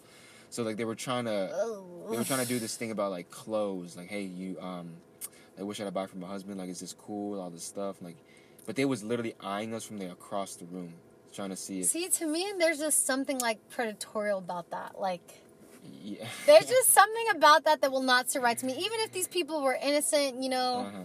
[0.51, 2.09] So like they were trying to Oh.
[2.11, 4.91] they were trying to do this thing about like clothes, like hey you um,
[5.57, 6.59] like what should I buy for my husband?
[6.59, 7.41] Like is this cool?
[7.41, 8.17] All this stuff like,
[8.67, 10.93] but they was literally eyeing us from there across the room,
[11.33, 15.01] trying to see if See, to me, there's just something like predatorial about that.
[15.01, 15.43] Like,
[16.03, 16.27] yeah.
[16.47, 18.73] there's just something about that that will not sit right to me.
[18.73, 20.99] Even if these people were innocent, you know, uh-huh.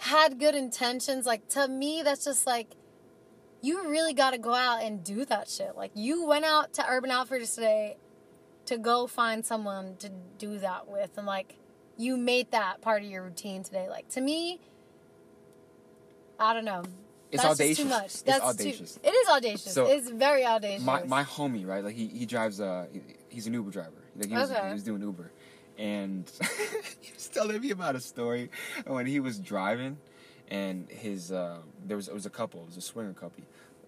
[0.00, 2.68] Had good intentions, like, to me, that's just like,
[3.62, 5.76] you really got to go out and do that shit.
[5.76, 7.96] Like, you went out to Urban Outfitters today
[8.66, 11.16] to go find someone to do that with.
[11.18, 11.56] And, like,
[11.98, 13.88] you made that part of your routine today.
[13.90, 14.60] Like, to me,
[16.38, 16.82] I don't know.
[17.30, 17.84] It's That's audacious.
[17.84, 18.04] too much.
[18.06, 18.94] It's That's audacious.
[18.94, 19.72] Too, it is audacious.
[19.74, 20.82] So, it's very audacious.
[20.84, 21.84] my my homie, right?
[21.84, 24.02] Like he he drives uh he- he's an Uber driver.
[24.16, 24.66] Like he was Okay.
[24.66, 25.30] he was doing Uber,
[25.78, 26.30] and
[27.00, 28.50] he was telling me about a story
[28.86, 29.98] when he was driving,
[30.50, 33.44] and his uh there was it was a couple, it was a swinger couple,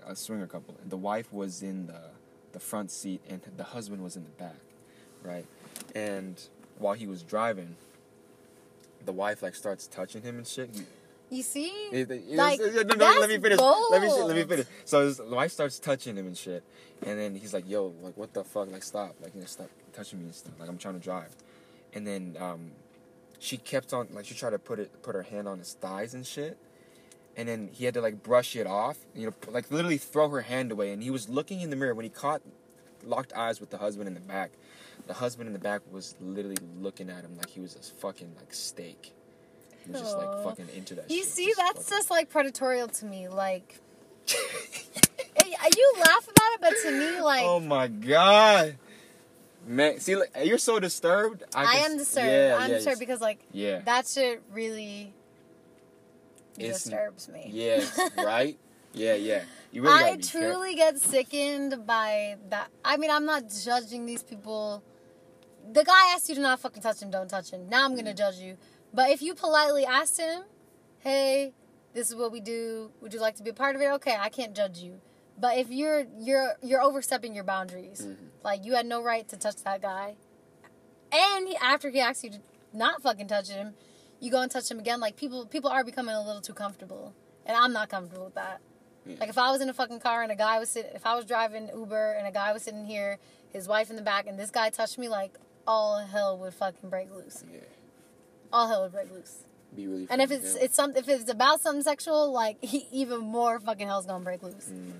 [0.07, 2.01] a swinger couple, and the wife was in the
[2.53, 4.61] the front seat and the husband was in the back,
[5.23, 5.47] right?
[5.95, 6.39] And
[6.79, 7.77] while he was driving,
[9.05, 10.71] the wife like starts touching him and shit.
[11.31, 11.69] You see?
[11.93, 13.59] it- it- it- Like, no, no, let me finish.
[13.59, 14.67] Let me let me finish.
[14.85, 16.63] So his wife starts touching him and shit,
[17.07, 18.71] and then he's like, "Yo, like what the fuck?
[18.71, 19.15] Like stop!
[19.23, 20.53] Like you know, stop touching me and stuff.
[20.61, 21.35] Like I'm trying to drive."
[21.95, 22.73] And then um,
[23.39, 26.15] she kept on like she tried to put it put her hand on his thighs
[26.15, 26.57] and shit,
[27.37, 28.99] and then he had to like brush it off.
[29.15, 30.93] You know, like literally throw her hand away.
[30.93, 32.43] And he was looking in the mirror when he caught
[33.05, 34.53] locked eyes with the husband in the back.
[35.07, 38.33] The husband in the back was literally looking at him like he was a fucking
[38.37, 39.13] like steak.
[39.85, 41.11] He was just like fucking into that.
[41.11, 41.27] You shit.
[41.27, 43.29] see, that's fucking- just like predatorial to me.
[43.29, 43.81] Like,
[45.77, 48.77] you laugh about it, but to me, like, oh my god,
[49.67, 50.01] man!
[50.01, 51.43] See, like, you're so disturbed.
[51.55, 52.27] I, I can am disturbed.
[52.29, 55.13] Yeah, I'm yeah, disturbed because, like, yeah, that shit really
[56.59, 57.49] It's- disturbs me.
[57.53, 57.85] yeah,
[58.17, 58.59] right?
[58.93, 59.43] Yeah, yeah.
[59.73, 60.41] Really I careful.
[60.41, 62.69] truly get sickened by that.
[62.85, 64.83] I mean, I'm not judging these people.
[65.73, 67.69] The guy asked you to not fucking touch him, don't touch him.
[67.71, 67.97] Now I'm Mm.
[67.97, 68.59] gonna judge you.
[68.93, 70.43] But if you politely asked him,
[70.99, 71.55] hey,
[71.95, 72.91] this is what we do.
[73.01, 73.87] Would you like to be a part of it?
[73.93, 75.01] Okay, I can't judge you.
[75.39, 78.27] But if you're you're you're overstepping your boundaries, Mm-hmm.
[78.45, 80.17] Like you had no right to touch that guy,
[81.13, 82.39] and he, after he asked you to
[82.73, 83.75] not fucking touch him,
[84.21, 85.01] you go and touch him again.
[85.01, 87.15] Like people people are becoming a little too comfortable,
[87.47, 88.61] and I'm not comfortable with that.
[89.05, 89.17] Yeah.
[89.21, 91.15] Like if I was in a fucking car and a guy was sitting, if I
[91.17, 93.19] was driving Uber and a guy was sitting here,
[93.53, 95.35] his wife in the back, and this guy touched me, like
[95.67, 97.45] all hell would fucking break loose.
[97.53, 97.61] Yeah,
[98.53, 99.45] All hell would break loose.
[99.75, 100.07] be really.
[100.11, 103.87] And if it's it's some if it's about something sexual, like he, even more fucking
[103.89, 104.69] hell's gonna break loose.
[104.71, 104.93] Mhm.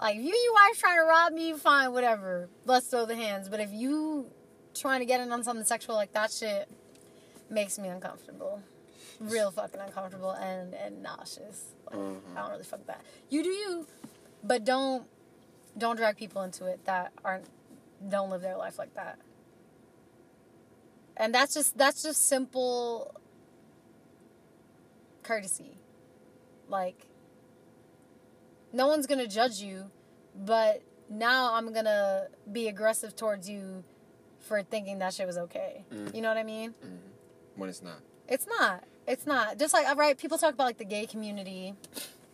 [0.00, 2.48] Like if you and your wife trying to rob me, fine, whatever.
[2.64, 3.48] Let's throw the hands.
[3.48, 4.26] But if you
[4.74, 6.70] trying to get in on something sexual like that shit
[7.50, 8.62] makes me uncomfortable.
[9.18, 11.64] Real fucking uncomfortable and, and nauseous.
[11.86, 12.20] Like, Mhm.
[12.36, 13.02] I don't really fuck with that.
[13.28, 13.86] You do you.
[14.42, 15.06] But don't
[15.76, 17.46] don't drag people into it that aren't
[18.08, 19.18] don't live their life like that.
[21.16, 23.14] And that's just that's just simple
[25.22, 25.76] courtesy.
[26.68, 27.06] Like
[28.72, 29.90] no one's gonna judge you,
[30.34, 33.84] but now I'm gonna be aggressive towards you
[34.40, 35.84] for thinking that shit was okay.
[35.92, 36.14] Mm.
[36.14, 36.74] You know what I mean?
[36.84, 36.98] Mhm.
[37.56, 37.98] when it's not.
[38.28, 38.84] It's not.
[39.06, 39.58] It's not.
[39.58, 41.74] Just like, right, people talk about like the gay community.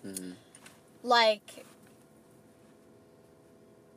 [0.05, 0.35] Mhm.
[1.03, 1.65] Like,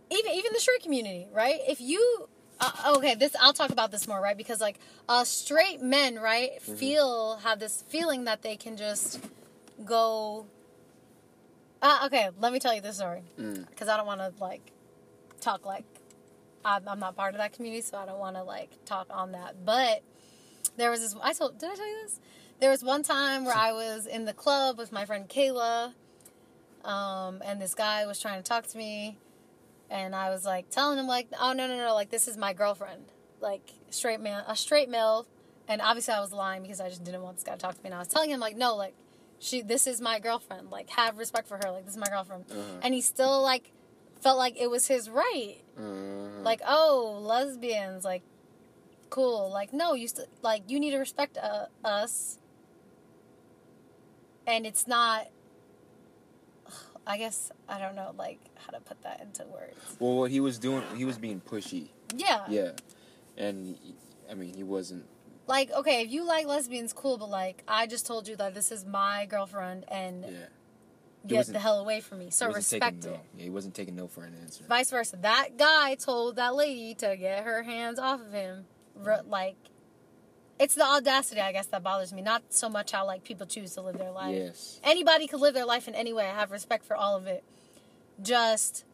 [0.09, 1.59] even even the straight community, right?
[1.67, 2.27] If you,
[2.59, 4.37] uh, okay, this I'll talk about this more, right?
[4.37, 9.19] Because like, uh, straight men, right, feel have this feeling that they can just
[9.85, 10.45] go.
[11.81, 13.67] Uh, okay, let me tell you this story Mm.
[13.69, 14.71] because I don't want to like
[15.39, 15.85] talk like
[16.65, 19.31] I'm, I'm not part of that community, so I don't want to like talk on
[19.31, 19.63] that.
[19.65, 20.01] But
[20.75, 21.15] there was this.
[21.21, 21.57] I told.
[21.57, 22.19] Did I tell you this?
[22.59, 25.93] There was one time where I was in the club with my friend Kayla,
[26.83, 29.17] um, and this guy was trying to talk to me,
[29.89, 31.93] and I was like telling him like, "Oh no no no!
[31.93, 33.05] Like this is my girlfriend,
[33.39, 35.27] like straight man, a straight male."
[35.69, 37.83] And obviously I was lying because I just didn't want this guy to talk to
[37.83, 37.85] me.
[37.87, 38.95] And I was telling him like, "No, like
[39.39, 40.69] she, this is my girlfriend.
[40.69, 41.71] Like have respect for her.
[41.71, 42.59] Like this is my girlfriend." Uh-huh.
[42.83, 43.71] And he still like
[44.21, 46.43] felt like it was his right Mhm.
[46.43, 48.21] like oh lesbians like
[49.09, 52.37] cool like no you st- like you need to respect uh, us
[54.45, 55.27] and it's not
[57.07, 60.39] i guess i don't know like how to put that into words well, what he
[60.41, 61.87] was doing, he was being pushy.
[62.15, 62.71] yeah Yeah,
[63.37, 63.77] and
[64.29, 65.05] I mean, he wasn't.
[65.49, 68.71] Like okay if you like lesbians cool but like i just told you that this
[68.71, 70.45] is my girlfriend and Yeah,
[71.27, 73.19] get the hell away from me so respect taking it.
[73.35, 74.63] Yeah, he wasn't taking no for an answer.
[74.69, 78.65] vice versa that guy told that lady to get her hands off of him
[79.27, 79.57] like
[80.59, 83.73] it's the audacity i guess that bothers me not so much how like people choose
[83.73, 84.79] to live their life Yes.
[84.83, 87.43] anybody could live their life in any way i have respect for all of it
[88.21, 88.85] just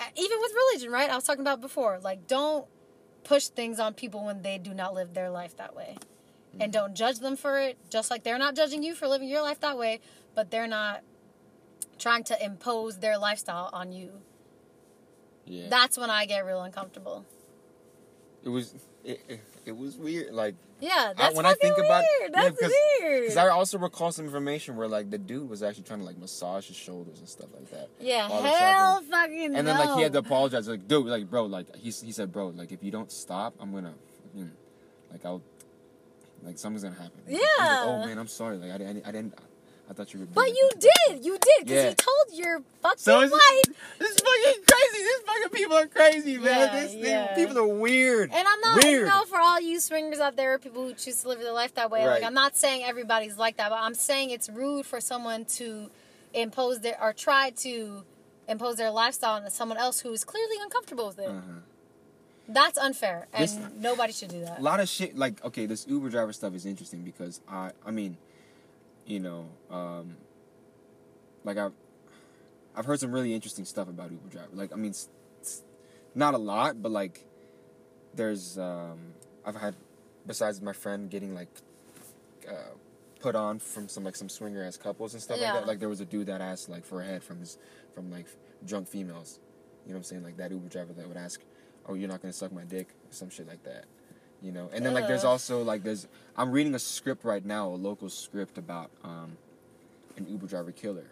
[0.00, 1.08] uh, even with religion, right?
[1.08, 2.00] I was talking about before.
[2.02, 2.66] Like, don't
[3.24, 5.96] push things on people when they do not live their life that way.
[6.52, 6.70] And mm-hmm.
[6.70, 9.60] don't judge them for it, just like they're not judging you for living your life
[9.60, 10.00] that way,
[10.34, 11.02] but they're not
[11.98, 14.10] trying to impose their lifestyle on you.
[15.46, 15.68] Yeah.
[15.68, 17.24] That's when I get real uncomfortable.
[18.44, 18.74] it was
[19.04, 20.32] it, it, it was weird.
[20.32, 22.30] Like Yeah, I- that's when I think fucking about weird.
[22.34, 23.22] yeah, That's because weird.
[23.22, 26.18] because I also recall some information where like the dude was actually trying to like
[26.18, 27.88] massage his shoulders and stuff like that.
[28.00, 31.74] yeah, hell fucking And then like he had to apologize, like dude, like bro, like
[31.76, 33.94] he he said, bro, like if you don't stop, I'm gonna,
[35.10, 35.42] like I'll,
[36.42, 37.20] like something's gonna happen.
[37.26, 37.84] He's like, oh, Yeah.
[37.86, 38.56] oh man, I'm sorry.
[38.58, 39.34] Like I didn't, I didn't,
[39.88, 40.26] I thought you were.
[40.26, 41.88] But you did, you did, because Yeah.
[41.90, 43.30] he told your fucking So wife.
[43.98, 45.04] this is fucking crazy.
[45.04, 46.44] These fucking people are crazy, man.
[46.46, 47.34] Yeah, this, yeah.
[47.34, 48.30] people are weird.
[48.32, 49.00] And I'm not, weird.
[49.00, 51.74] you know, for all you swingers out there, people who choose to live their life
[51.74, 55.00] that way, like I'm not saying everybody's like that, but I'm saying it's rude for
[55.00, 55.90] someone to
[56.32, 58.04] impose their or try to
[58.48, 61.28] impose their lifestyle on someone else who is clearly uncomfortable with it.
[61.28, 61.40] Uh-huh.
[62.46, 64.58] That's unfair, and This- nobody should do that.
[64.58, 67.90] a lot of shit like okay this uber driver stuff is interesting because i i
[67.90, 68.18] mean
[69.06, 70.16] you know um
[71.44, 71.72] like i've
[72.76, 75.08] i've heard some really interesting stuff about uber driver like i mean it's,
[75.40, 75.62] it's
[76.14, 77.24] not a lot but like
[78.14, 78.98] there's um
[79.44, 79.74] i've had
[80.26, 81.48] besides my friend getting like
[82.48, 82.52] uh
[83.20, 85.52] put on from some like some swinger ass couples and stuff Yeah.
[85.52, 87.56] like that like there was a dude that asked like for a head from his
[87.94, 88.26] from like
[88.66, 89.38] drunk females.
[89.86, 90.22] You know what i'm saying?
[90.24, 91.40] Like that uber driver that would ask
[91.88, 92.88] oh you're not gonna suck my dick?
[92.88, 93.84] or some shit like that
[94.44, 94.70] you know?
[94.72, 96.06] And then like there's also like there's
[96.36, 99.36] i'm reading a script right now a local script about um
[100.16, 101.06] an uber driver killer.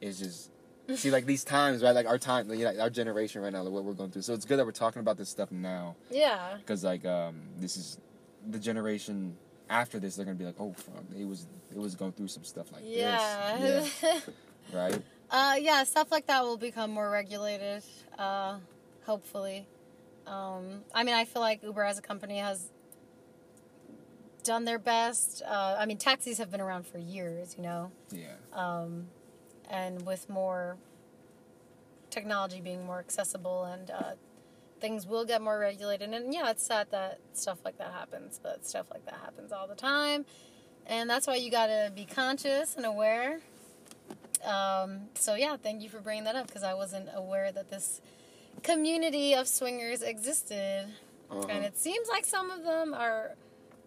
[0.00, 0.50] It's just
[0.94, 3.84] see like these times right like our time know, our generation right now like what
[3.84, 4.22] we're going through.
[4.22, 5.96] So it's good that we're talking about this stuff now.
[6.10, 7.98] Yeah, because like um this is
[8.48, 9.36] the generation
[9.68, 12.44] after this they're gonna be like oh fuck it was it was going through some
[12.44, 14.20] stuff like yeah, this yeah.
[14.72, 15.00] Right?
[15.30, 15.84] Uh, yeah.
[15.84, 17.82] Stuff like that will become more regulated,
[18.18, 18.58] uh,
[19.04, 19.66] hopefully.
[20.28, 22.70] Um, I mean, I feel like Uber as a company has
[24.44, 25.42] done their best.
[25.46, 27.90] Uh, I mean, taxis have been around for years, you know.
[28.12, 29.06] yeah um,
[29.70, 30.76] and with more
[32.10, 34.12] technology being more accessible and uh,
[34.80, 38.66] things will get more regulated and yeah it's sad that stuff like that happens but
[38.66, 40.24] stuff like that happens all the time
[40.86, 43.40] and that's why you gotta be conscious and aware
[44.44, 48.00] um, so yeah thank you for bringing that up because i wasn't aware that this
[48.62, 50.86] community of swingers existed
[51.30, 51.46] Uh-huh.
[51.48, 53.34] and it seems like some of them are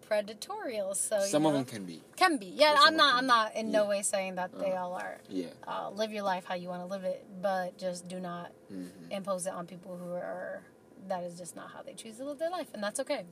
[0.08, 2.46] predatorial so you some of them can be Can be.
[2.46, 3.14] Yeah, I'm not.
[3.14, 3.88] I'm not in no Yeah.
[3.88, 5.18] way saying that they Uh, all are.
[5.28, 8.52] yeah Uh, live your life how you want to live it, but just do not
[8.68, 10.62] hmm impose it on people who are.
[11.08, 13.24] That is just not how they choose to live their life, and that's okay.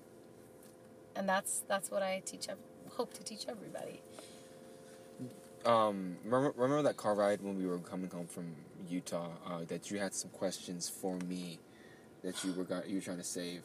[1.14, 2.48] And that's that's what I teach.
[2.48, 2.58] ev-
[2.96, 4.02] Hope to teach everybody.
[5.64, 8.54] Um, remember, remember that car ride when we were coming home from
[8.88, 9.28] Utah?
[9.46, 11.58] Uh, that you had some questions for me
[12.22, 13.62] that you were got, you were trying to save.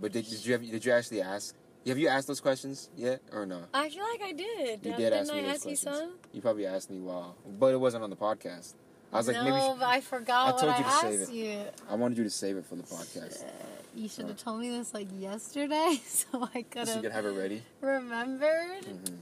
[0.00, 1.54] But did, did you have, did you actually ask?
[1.86, 3.62] Have you asked those questions yet or no?
[3.74, 4.84] I feel like I did.
[4.84, 5.96] You Uh, did Didn't ask me I those ask you questions.
[5.98, 6.12] some?
[6.32, 8.74] You probably asked me while, but it wasn't on the podcast.
[9.12, 10.90] I was like, no, maybe she- but I forgot I what told I you to
[10.90, 11.30] save it.
[11.32, 11.64] you.
[11.90, 13.54] I wanted you to save it for the podcast, Shit,
[13.94, 17.24] You should have told me this like yesterday, so I could so you could have
[17.24, 17.62] have it ready.
[17.80, 18.84] remembered.
[18.84, 19.14] hmm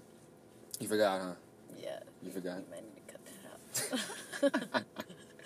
[0.78, 1.32] You forgot, huh?
[2.22, 2.58] You forgot.
[2.58, 3.20] You might need to cut
[4.42, 4.84] that out.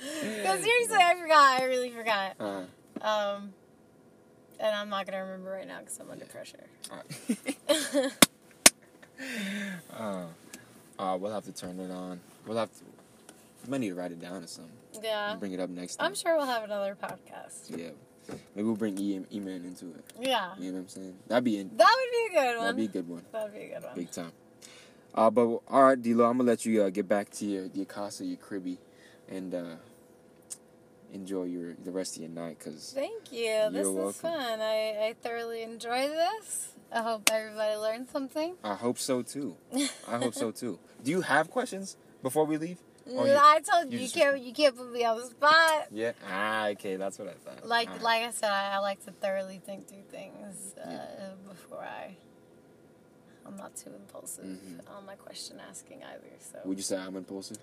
[0.07, 1.61] Because seriously, I forgot.
[1.61, 2.35] I really forgot.
[2.39, 2.63] Uh,
[3.01, 3.55] Um,
[4.61, 6.31] and I'm not gonna remember right now because I'm under Yeah.
[6.31, 6.65] pressure.
[6.91, 8.13] alright.
[9.99, 10.27] uh,
[10.99, 12.21] uh, we'll have to turn it on.
[12.47, 12.85] We'll have to.
[13.65, 14.73] We might need to write it down or something.
[15.03, 16.09] yeah, Bring it up next time.
[16.09, 17.71] I'm sure we'll have another podcast.
[17.71, 17.89] Yeah.
[18.55, 20.05] Maybe we'll bring E E-Man into it.
[20.21, 21.17] Yeah, You know what I'm saying?
[21.29, 22.65] That'd be in, that would be a good one.
[22.65, 23.23] that'd be a good one.
[23.33, 23.95] That'd be a good one.
[23.95, 24.33] Big time.
[25.15, 27.87] Uh, but all right, D'Lo, I'm gonna let you uh, get back to your your
[27.87, 28.79] casa, your cribby,
[29.29, 29.65] and uh,
[31.13, 32.59] enjoy your the rest of your night.
[32.59, 33.47] Cause Thank you.
[33.71, 34.21] This You're is welcome.
[34.21, 34.61] fun.
[34.61, 36.73] I, I thoroughly enjoyed this.
[36.93, 38.55] I hope everybody learned something.
[38.65, 39.57] I hope so too.
[40.09, 40.79] I hope so too.
[41.03, 42.79] Do you have questions before we leave?
[43.07, 45.87] You- I told you you can't you can't put me on the spot.
[45.93, 46.13] Yeah.
[46.29, 47.67] Ah, okay, that's what I thought.
[47.69, 48.03] Like right.
[48.03, 51.07] like I said, I, I like to thoroughly think through things uh, Yeah.
[51.49, 52.17] before I.
[53.47, 54.81] I'm not too impulsive Mhm.
[54.97, 56.33] on my question asking either.
[56.41, 57.59] So Would you say I'm impulsive?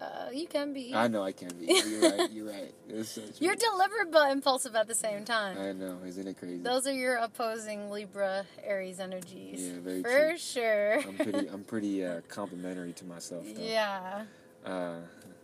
[0.00, 0.94] uh, you can be.
[0.94, 1.66] I know I can be.
[1.66, 2.30] You're right.
[2.30, 2.72] You're right.
[3.04, 3.20] So.
[3.40, 5.58] You're deliberate but impulsive at the same time.
[5.58, 5.98] I know.
[6.06, 6.58] Isn't it crazy?
[6.62, 9.60] Those are your opposing Libra Aries energies.
[9.60, 10.10] Yeah, very true.
[10.12, 10.38] For true.
[10.38, 11.00] sure.
[11.00, 11.48] I'm pretty.
[11.48, 13.44] I'm pretty uh, complimentary to myself.
[13.54, 13.62] Though.
[13.62, 14.24] yeah.
[14.64, 14.96] Uh,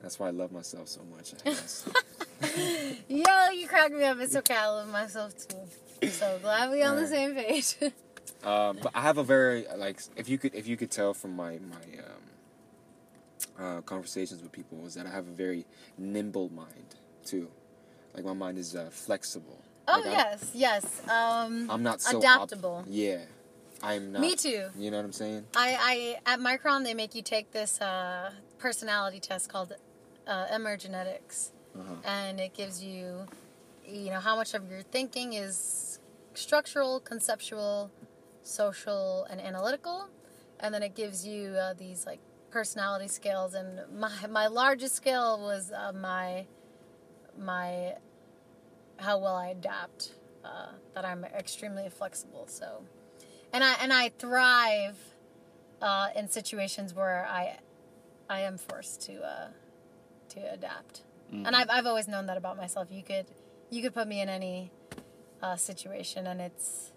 [0.03, 1.35] that's why I love myself so much.
[1.35, 1.89] I guess.
[3.09, 4.19] Yo, you crack me up.
[4.21, 4.55] It's okay.
[4.57, 6.09] I love myself too.
[6.11, 7.77] So glad we on the same page.
[8.45, 10.01] Um, but I have a very like.
[10.17, 11.85] If you could, if you could tell from my my
[13.59, 15.67] um, uh, conversations with people is that I have a very
[15.99, 16.95] nimble mind
[17.25, 17.49] too.
[18.15, 19.59] Like my mind is uh, flexible.
[19.89, 21.03] Oh Like, I- yes, yes.
[21.09, 22.85] Um, I'm not so op- adaptable.
[22.89, 23.19] yeah,
[23.83, 24.21] I'm not.
[24.21, 24.69] Me too.
[24.79, 25.45] You know what I'm saying?
[25.57, 29.73] I, I at Micron they make you take this uh, personality test called
[30.27, 31.95] uh, emergenetics, Uh-huh.
[32.05, 33.27] and it gives you,
[33.87, 35.99] you know, how much of your thinking is
[36.35, 37.91] structural, conceptual,
[38.45, 40.09] social, and analytical,
[40.61, 43.55] and then it gives you uh, these like personality scales.
[43.55, 46.47] And my my largest scale was uh, my
[47.37, 47.95] my
[48.99, 50.15] how well I adapt.
[50.45, 52.45] Uh, that I'm extremely flexible.
[52.47, 52.83] So,
[53.53, 54.99] and I and I thrive
[55.81, 57.59] uh, in situations where I
[58.29, 59.49] I am forced to uh,
[60.31, 61.03] to adapt.
[61.33, 62.89] And I've I've always known that about myself.
[62.91, 63.27] You could
[63.71, 64.71] you could put me in any
[65.43, 66.93] uh, situation, and it's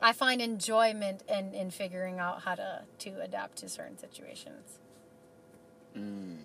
[0.00, 4.78] I find enjoyment in, in figuring out how to to adapt to certain situations.
[5.96, 6.38] Mm.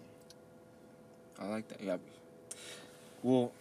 [1.39, 1.81] I like that.
[1.81, 1.97] Yeah.
[3.23, 3.51] Well,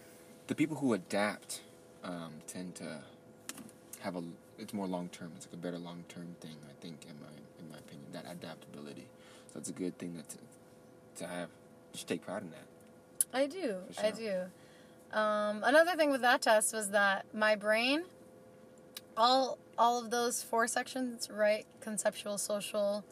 [0.47, 1.61] the people who adapt
[2.03, 2.99] um, tend to
[3.99, 4.23] have a.
[4.57, 5.31] It's more long term.
[5.35, 6.55] It's like a better long term thing.
[6.69, 7.27] I think, in my
[7.59, 9.07] in my opinion, that adaptability.
[9.51, 10.37] So it's a good thing that to,
[11.23, 11.49] to have.
[11.93, 12.67] You should take pride in that.
[13.33, 13.77] I do.
[13.91, 15.17] For I do.
[15.17, 18.03] Um, another thing with that test was that my brain,
[19.17, 23.03] all all of those four sections, right, conceptual, social,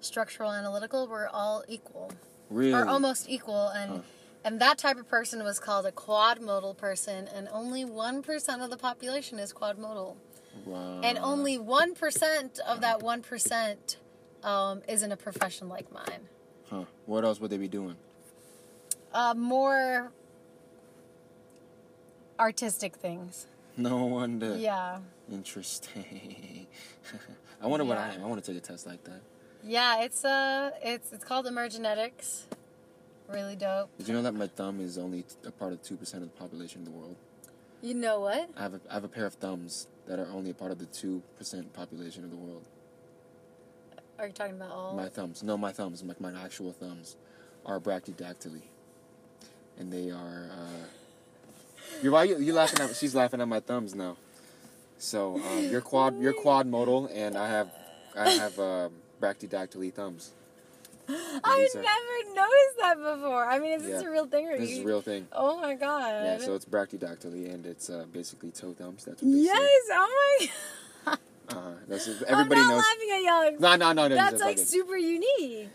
[0.00, 2.12] structural, analytical, were all equal
[2.50, 2.72] Really.
[2.72, 4.00] or almost equal, and Huh.
[4.44, 8.60] and that type of person was called a quad modal person, and only one percent
[8.62, 10.16] of the population is quad modal,
[10.66, 11.00] Wow.
[11.02, 13.96] and only one percent of that one percent
[14.42, 16.28] um, is in a profession like mine.
[16.68, 16.84] Huh.
[17.06, 17.96] What else would they be doing?
[19.14, 20.10] Uh, more
[22.40, 23.46] artistic things.
[23.76, 24.56] No wonder.
[24.56, 24.98] Yeah.
[25.30, 26.66] Interesting.
[27.62, 28.22] I wonder what I am.
[28.22, 29.22] I want to take a test like that.
[29.64, 32.42] Yeah, it's uh it's it's called emergenetics.
[33.28, 33.96] Really dope.
[33.96, 36.36] Did you know that my thumb is only a part of two percent of the
[36.38, 37.16] population in the world?
[37.80, 38.50] You know what?
[38.58, 40.78] I have a, I have a pair of thumbs that are only a part of
[40.78, 42.64] the two percent population of the world.
[44.18, 47.16] Are you talking about all My thumbs, no, my thumbs, my, my actual thumbs,
[47.64, 48.62] are brachydactyly,
[49.78, 50.50] and they are.
[50.52, 50.84] Uh,
[52.02, 52.94] you're why you you laughing at?
[52.96, 54.16] She's laughing at my thumbs now.
[54.98, 57.70] So um, you're quad you're quad modal, and I have
[58.16, 58.88] I have uh,
[59.20, 60.30] brachydactyly thumbs.
[61.08, 63.44] I've are- never noticed that before.
[63.44, 64.08] I mean, is this Yeah.
[64.08, 64.76] a real thing or This you?
[64.76, 65.26] is a real thing.
[65.32, 66.24] Oh my god.
[66.24, 69.04] Yeah, so it's brachydactyly, and it's uh, basically toe thumbs.
[69.04, 69.58] That's what they yes.
[69.88, 69.94] say.
[69.94, 71.16] Oh my.
[71.48, 72.78] Uh, that's everybody I'm not knows.
[72.78, 73.60] laughing at y'all.
[73.60, 74.14] No, no, no, no.
[74.14, 75.68] That's like super unique.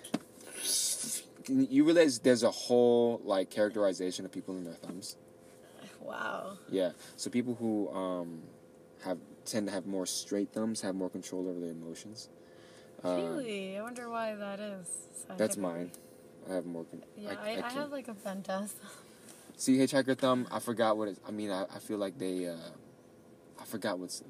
[1.48, 5.18] You realize there's a whole like characterization of people in their thumbs.
[6.08, 6.58] Wow.
[6.70, 6.92] Yeah.
[7.16, 8.42] So people who um
[9.04, 12.30] have tend to have more straight thumbs have more control over their emotions.
[13.04, 13.78] Uh, really?
[13.78, 14.88] I wonder why that is.
[15.38, 15.92] That's mine.
[16.50, 16.86] I have more.
[16.86, 18.82] Con- Yeah, I, I, I, can't- have like a fantastic.
[19.58, 20.48] See, hitchhiker thumb.
[20.52, 21.18] I forgot what it.
[21.28, 22.48] I mean, I, I feel like they.
[22.48, 22.56] Uh,
[23.60, 24.24] I forgot what's.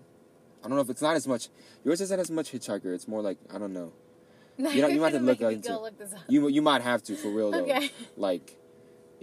[0.63, 1.49] I don't know if it's not as much.
[1.85, 2.93] Yours isn't as much hitchhiker.
[2.93, 3.93] It's more like I don't know.
[4.57, 5.93] You know, you might have to look into- look.
[6.27, 7.63] You you might have to for real though.
[7.63, 7.91] Okay.
[8.15, 8.57] Like,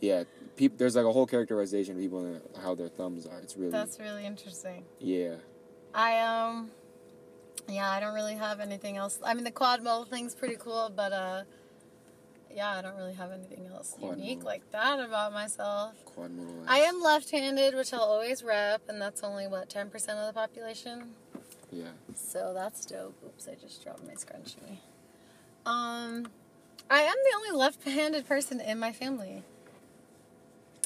[0.00, 0.24] yeah,
[0.56, 3.38] peop, There's like a whole characterization of people and how their thumbs are.
[3.40, 4.84] It's really That's really interesting.
[5.00, 5.36] yeah.
[5.94, 6.70] I um
[7.68, 9.18] yeah, I don't really have anything else.
[9.24, 11.42] I mean the quad modal thing's pretty cool, but uh
[12.54, 14.48] yeah, I don't really have anything else Quad unique modal.
[14.52, 15.94] like that about myself.
[16.04, 16.64] Quad modal.
[16.68, 21.10] I am left-handed, which I'll always rep, and that's only what 10% of the population.
[21.72, 21.86] Yeah.
[22.14, 23.14] So that's dope.
[23.26, 24.78] Oops, I just dropped my scrunchie.
[25.66, 26.26] Um
[26.90, 29.42] I am the only left-handed person in my family.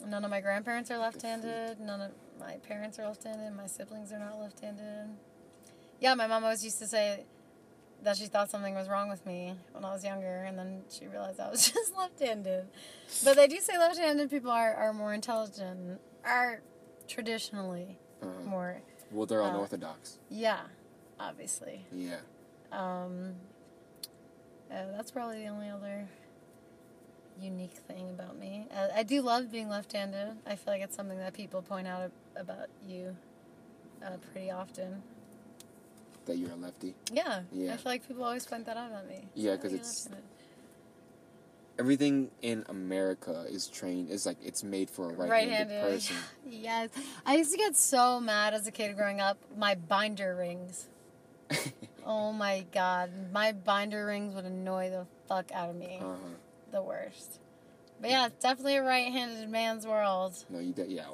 [0.06, 1.80] None of my grandparents are left-handed.
[1.80, 3.54] None of my parents are left-handed.
[3.56, 5.08] My siblings are not left-handed.
[6.00, 7.24] Yeah, my mom always used to say
[8.04, 11.06] that she thought something was wrong with me when I was younger, and then she
[11.08, 12.66] realized I was just left-handed.
[13.24, 16.62] But they do say left-handed people are, are more intelligent, are
[17.08, 18.30] traditionally Uh-huh.
[18.44, 18.80] more.
[19.10, 20.18] Well, they're Uh, unorthodox.
[20.28, 20.60] Yeah,
[21.18, 21.86] obviously.
[21.92, 22.18] Yeah.
[22.70, 23.34] Um,
[24.70, 26.06] uh, that's probably the only other
[27.40, 28.66] unique thing about me.
[28.74, 30.32] I, I do love being left-handed.
[30.46, 33.16] I feel like it's something that people point out about you
[34.04, 35.02] uh, pretty often.
[36.26, 36.94] That you're a lefty.
[37.12, 37.72] Yeah, Yeah.
[37.72, 39.24] I feel like people always point that out about me.
[39.34, 40.08] Yeah, because it's-
[41.78, 44.10] Everything in America is trained.
[44.10, 45.92] Is like it's made for a right-handed, right-handed.
[45.92, 46.16] person.
[46.44, 46.88] yes,
[47.24, 49.38] I used to get so mad as a kid growing up.
[49.56, 50.88] My binder rings.
[52.10, 55.98] Oh my god, my binder rings would annoy the fuck out of me.
[56.00, 56.14] uh-huh.
[56.72, 57.40] The worst.
[58.00, 60.44] But yeah, it's definitely a right-handed man's world.
[60.48, 60.72] No, you.
[60.72, 61.06] De- yeah.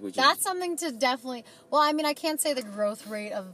[0.00, 1.44] which That's something to definitely.
[1.70, 3.46] Well, I mean, I can't say the growth rate of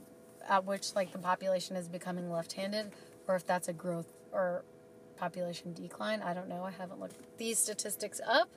[0.49, 2.93] at which like the population is becoming left-handed,
[3.29, 4.65] or if that's a growth or
[5.17, 6.23] population decline.
[6.23, 6.65] I don't know.
[6.65, 8.49] I haven't looked these statistics up,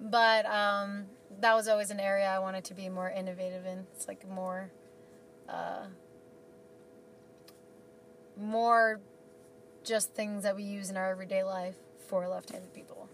[0.00, 1.06] but um,
[1.40, 3.86] that was always an area I wanted to be more innovative in.
[3.94, 4.70] It's like more,
[5.48, 5.86] uh,
[8.36, 9.00] more,
[9.86, 11.76] just things that we use in our everyday life
[12.08, 13.08] for left-handed people.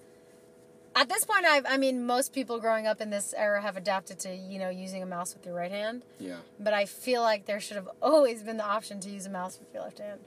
[0.94, 4.18] At this point, I've, I mean, most people growing up in this era have adapted
[4.20, 6.02] to, you know, using a mouse with your right hand.
[6.18, 6.36] Yeah.
[6.58, 9.58] But I feel like there should have always been the option to use a mouse
[9.58, 10.20] with your left hand.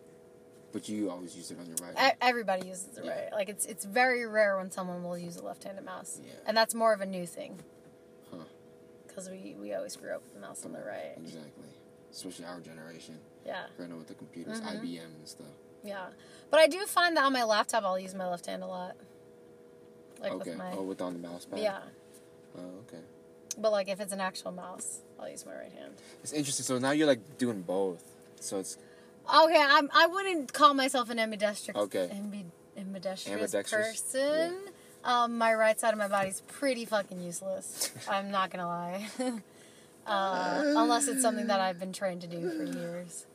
[0.71, 2.13] But you always use it on your right.
[2.13, 3.11] E- Everybody uses the Yeah.
[3.11, 3.31] right.
[3.31, 6.33] Like it's it's very rare when someone will use a left-handed mouse, Yeah.
[6.47, 7.59] and that's more of a new thing.
[8.31, 8.39] Huh.
[9.07, 11.13] Because we we always grew up with the mouse on the right.
[11.15, 11.69] Exactly.
[12.11, 13.19] Especially our generation.
[13.45, 14.79] Yeah, Growing up with the computers, Mhm.
[14.81, 15.47] IBM and stuff.
[15.85, 16.07] Yeah.
[16.49, 18.95] But I do find that on my laptop, I'll use my left hand a lot.
[20.21, 20.49] Like okay.
[20.51, 21.59] with my Oh, with on the mouse pad.
[21.59, 21.79] yeah.
[22.57, 23.03] Oh, okay.
[23.57, 25.93] But like if it's an actual mouse, I'll use my right hand.
[26.23, 26.63] It's interesting.
[26.65, 28.03] So now you're like doing both.
[28.39, 28.77] So it's
[29.27, 32.09] Okay, I'm, I wouldn't call myself an ambidextrous, Okay.
[32.13, 32.43] ambi,
[32.77, 34.01] ambidextrous, Ambidextrous?
[34.01, 34.55] person.
[35.03, 37.91] Um, my right side of my body's pretty fucking useless.
[38.09, 39.07] I'm not gonna lie.
[40.07, 43.25] uh, unless it's something that I've been trained to do for years.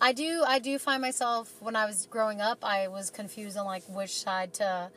[0.00, 0.44] I do.
[0.46, 4.18] I do find myself when I was growing up, I was confused on like which
[4.18, 4.90] side to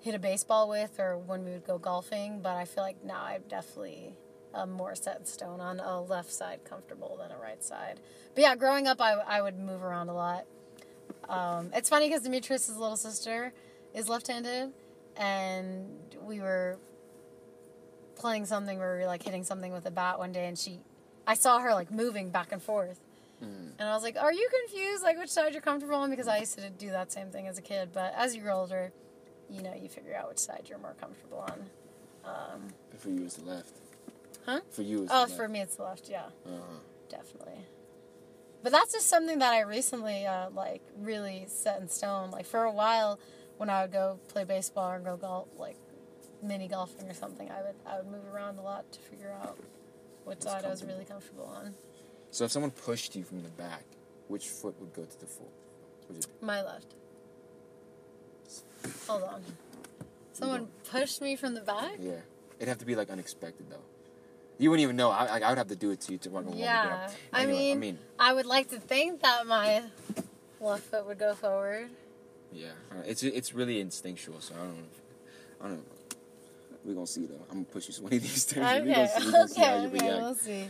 [0.00, 2.40] hit a baseball with, or when we would go golfing.
[2.40, 4.14] But I feel like now I'm definitely
[4.54, 8.00] um, more set in stone on a left side comfortable than a right side.
[8.34, 10.44] But yeah, growing up, I, I would move around a lot.
[11.28, 13.52] Um, it's funny because Demetrius' little sister
[13.94, 14.72] is left-handed,
[15.16, 15.86] and
[16.22, 16.78] we were
[18.16, 20.80] playing something where we were like hitting something with a bat one day, and she,
[21.26, 22.98] I saw her like moving back and forth,
[23.42, 23.72] Mm.
[23.78, 25.02] and I was like, "Are you confused?
[25.02, 27.58] Like which side you're comfortable on?" Because I used to do that same thing as
[27.58, 28.92] a kid, but as you grow older,
[29.48, 31.70] you know, you figure out which side you're more comfortable on.
[32.24, 33.72] Um, for you it's the left.
[34.44, 34.60] Huh?
[34.70, 35.36] For you it's oh, the left.
[35.36, 36.08] for me, it's the left.
[36.08, 36.26] Yeah.
[36.46, 36.78] Uh-huh.
[37.08, 37.64] definitely.
[38.62, 42.30] But that's just something that I recently uh, like really set in stone.
[42.30, 43.20] Like for a while,
[43.56, 45.76] when I would go play baseball or go golf, like
[46.42, 49.58] mini golfing or something, I would I would move around a lot to figure out
[50.24, 51.74] which side I was really comfortable on.
[52.30, 53.84] So if someone pushed you from the back,
[54.28, 55.48] which foot would go to the floor?
[56.40, 56.94] My left.
[59.06, 59.42] Hold on.
[60.32, 61.92] Someone pushed me from the back.
[61.98, 62.12] Yeah,
[62.58, 63.82] it'd have to be like unexpected though.
[64.58, 65.10] You wouldn't even know.
[65.10, 66.86] I, I, I would have to do it to you to want to warm Yeah,
[66.86, 67.10] it up.
[67.32, 69.82] I Anyway, mean, I mean, I would like to think that my
[70.60, 71.88] left foot would go forward.
[72.52, 74.40] yeah, uh, it's it's really instinctual.
[74.40, 74.88] So I don't,
[75.60, 75.76] I don't.
[75.76, 75.82] know.
[76.84, 77.40] We're gonna see though.
[77.50, 78.82] I'm gonna push you one of these times.
[78.82, 80.22] Okay, gonna see, we gonna see how okay, you okay, react.
[80.22, 80.64] we'll see.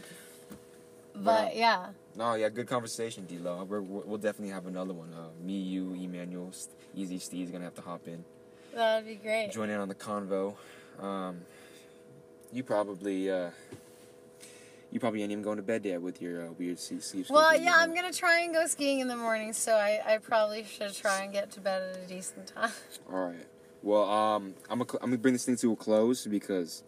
[1.20, 1.86] But, um, yeah,
[2.16, 3.64] No, yeah, good conversation, D'Lo.
[3.64, 5.12] We're, we're, we'll definitely have another one.
[5.12, 6.52] Uh, me, you, Emmanuel,
[6.94, 8.24] Easy Steve's gonna have to hop in,
[8.74, 9.50] that'd be great.
[9.52, 10.54] join in on the convo.
[10.98, 11.40] Um,
[12.52, 13.50] you probably, uh,
[14.90, 17.26] you probably ain't even going to bed yet with your uh, weird sleep sleep.
[17.28, 20.18] Well, schedule, yeah, I'm gonna try and go skiing in the morning, so I, I
[20.18, 22.70] probably should try and get to bed at a decent time.
[23.12, 23.46] All right.
[23.82, 26.82] Well, um, I'm gonna I'm gonna bring this thing to a close because,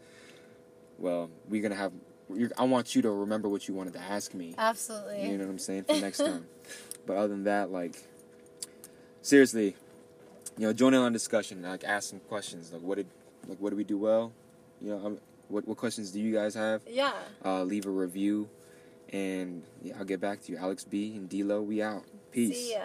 [0.98, 1.92] well, we're gonna have.
[2.34, 4.54] You're, I want you to remember what you wanted to ask me.
[4.56, 5.28] Absolutely.
[5.30, 6.46] You know what I'm saying for next time.
[7.06, 7.96] But other than that, like,
[9.22, 9.76] seriously,
[10.56, 11.62] you know, join in on discussion.
[11.62, 12.72] Like, ask some questions.
[12.72, 13.06] Like, what did,
[13.48, 14.32] like, what did we do well?
[14.80, 16.82] You know, um, what what questions do you guys have?
[16.86, 17.12] Yeah.
[17.44, 18.48] Uh, leave a review,
[19.12, 20.58] and yeah, I'll get back to you.
[20.58, 22.04] Alex B and D'Lo, we out.
[22.32, 22.54] Peace.
[22.56, 22.80] See ya.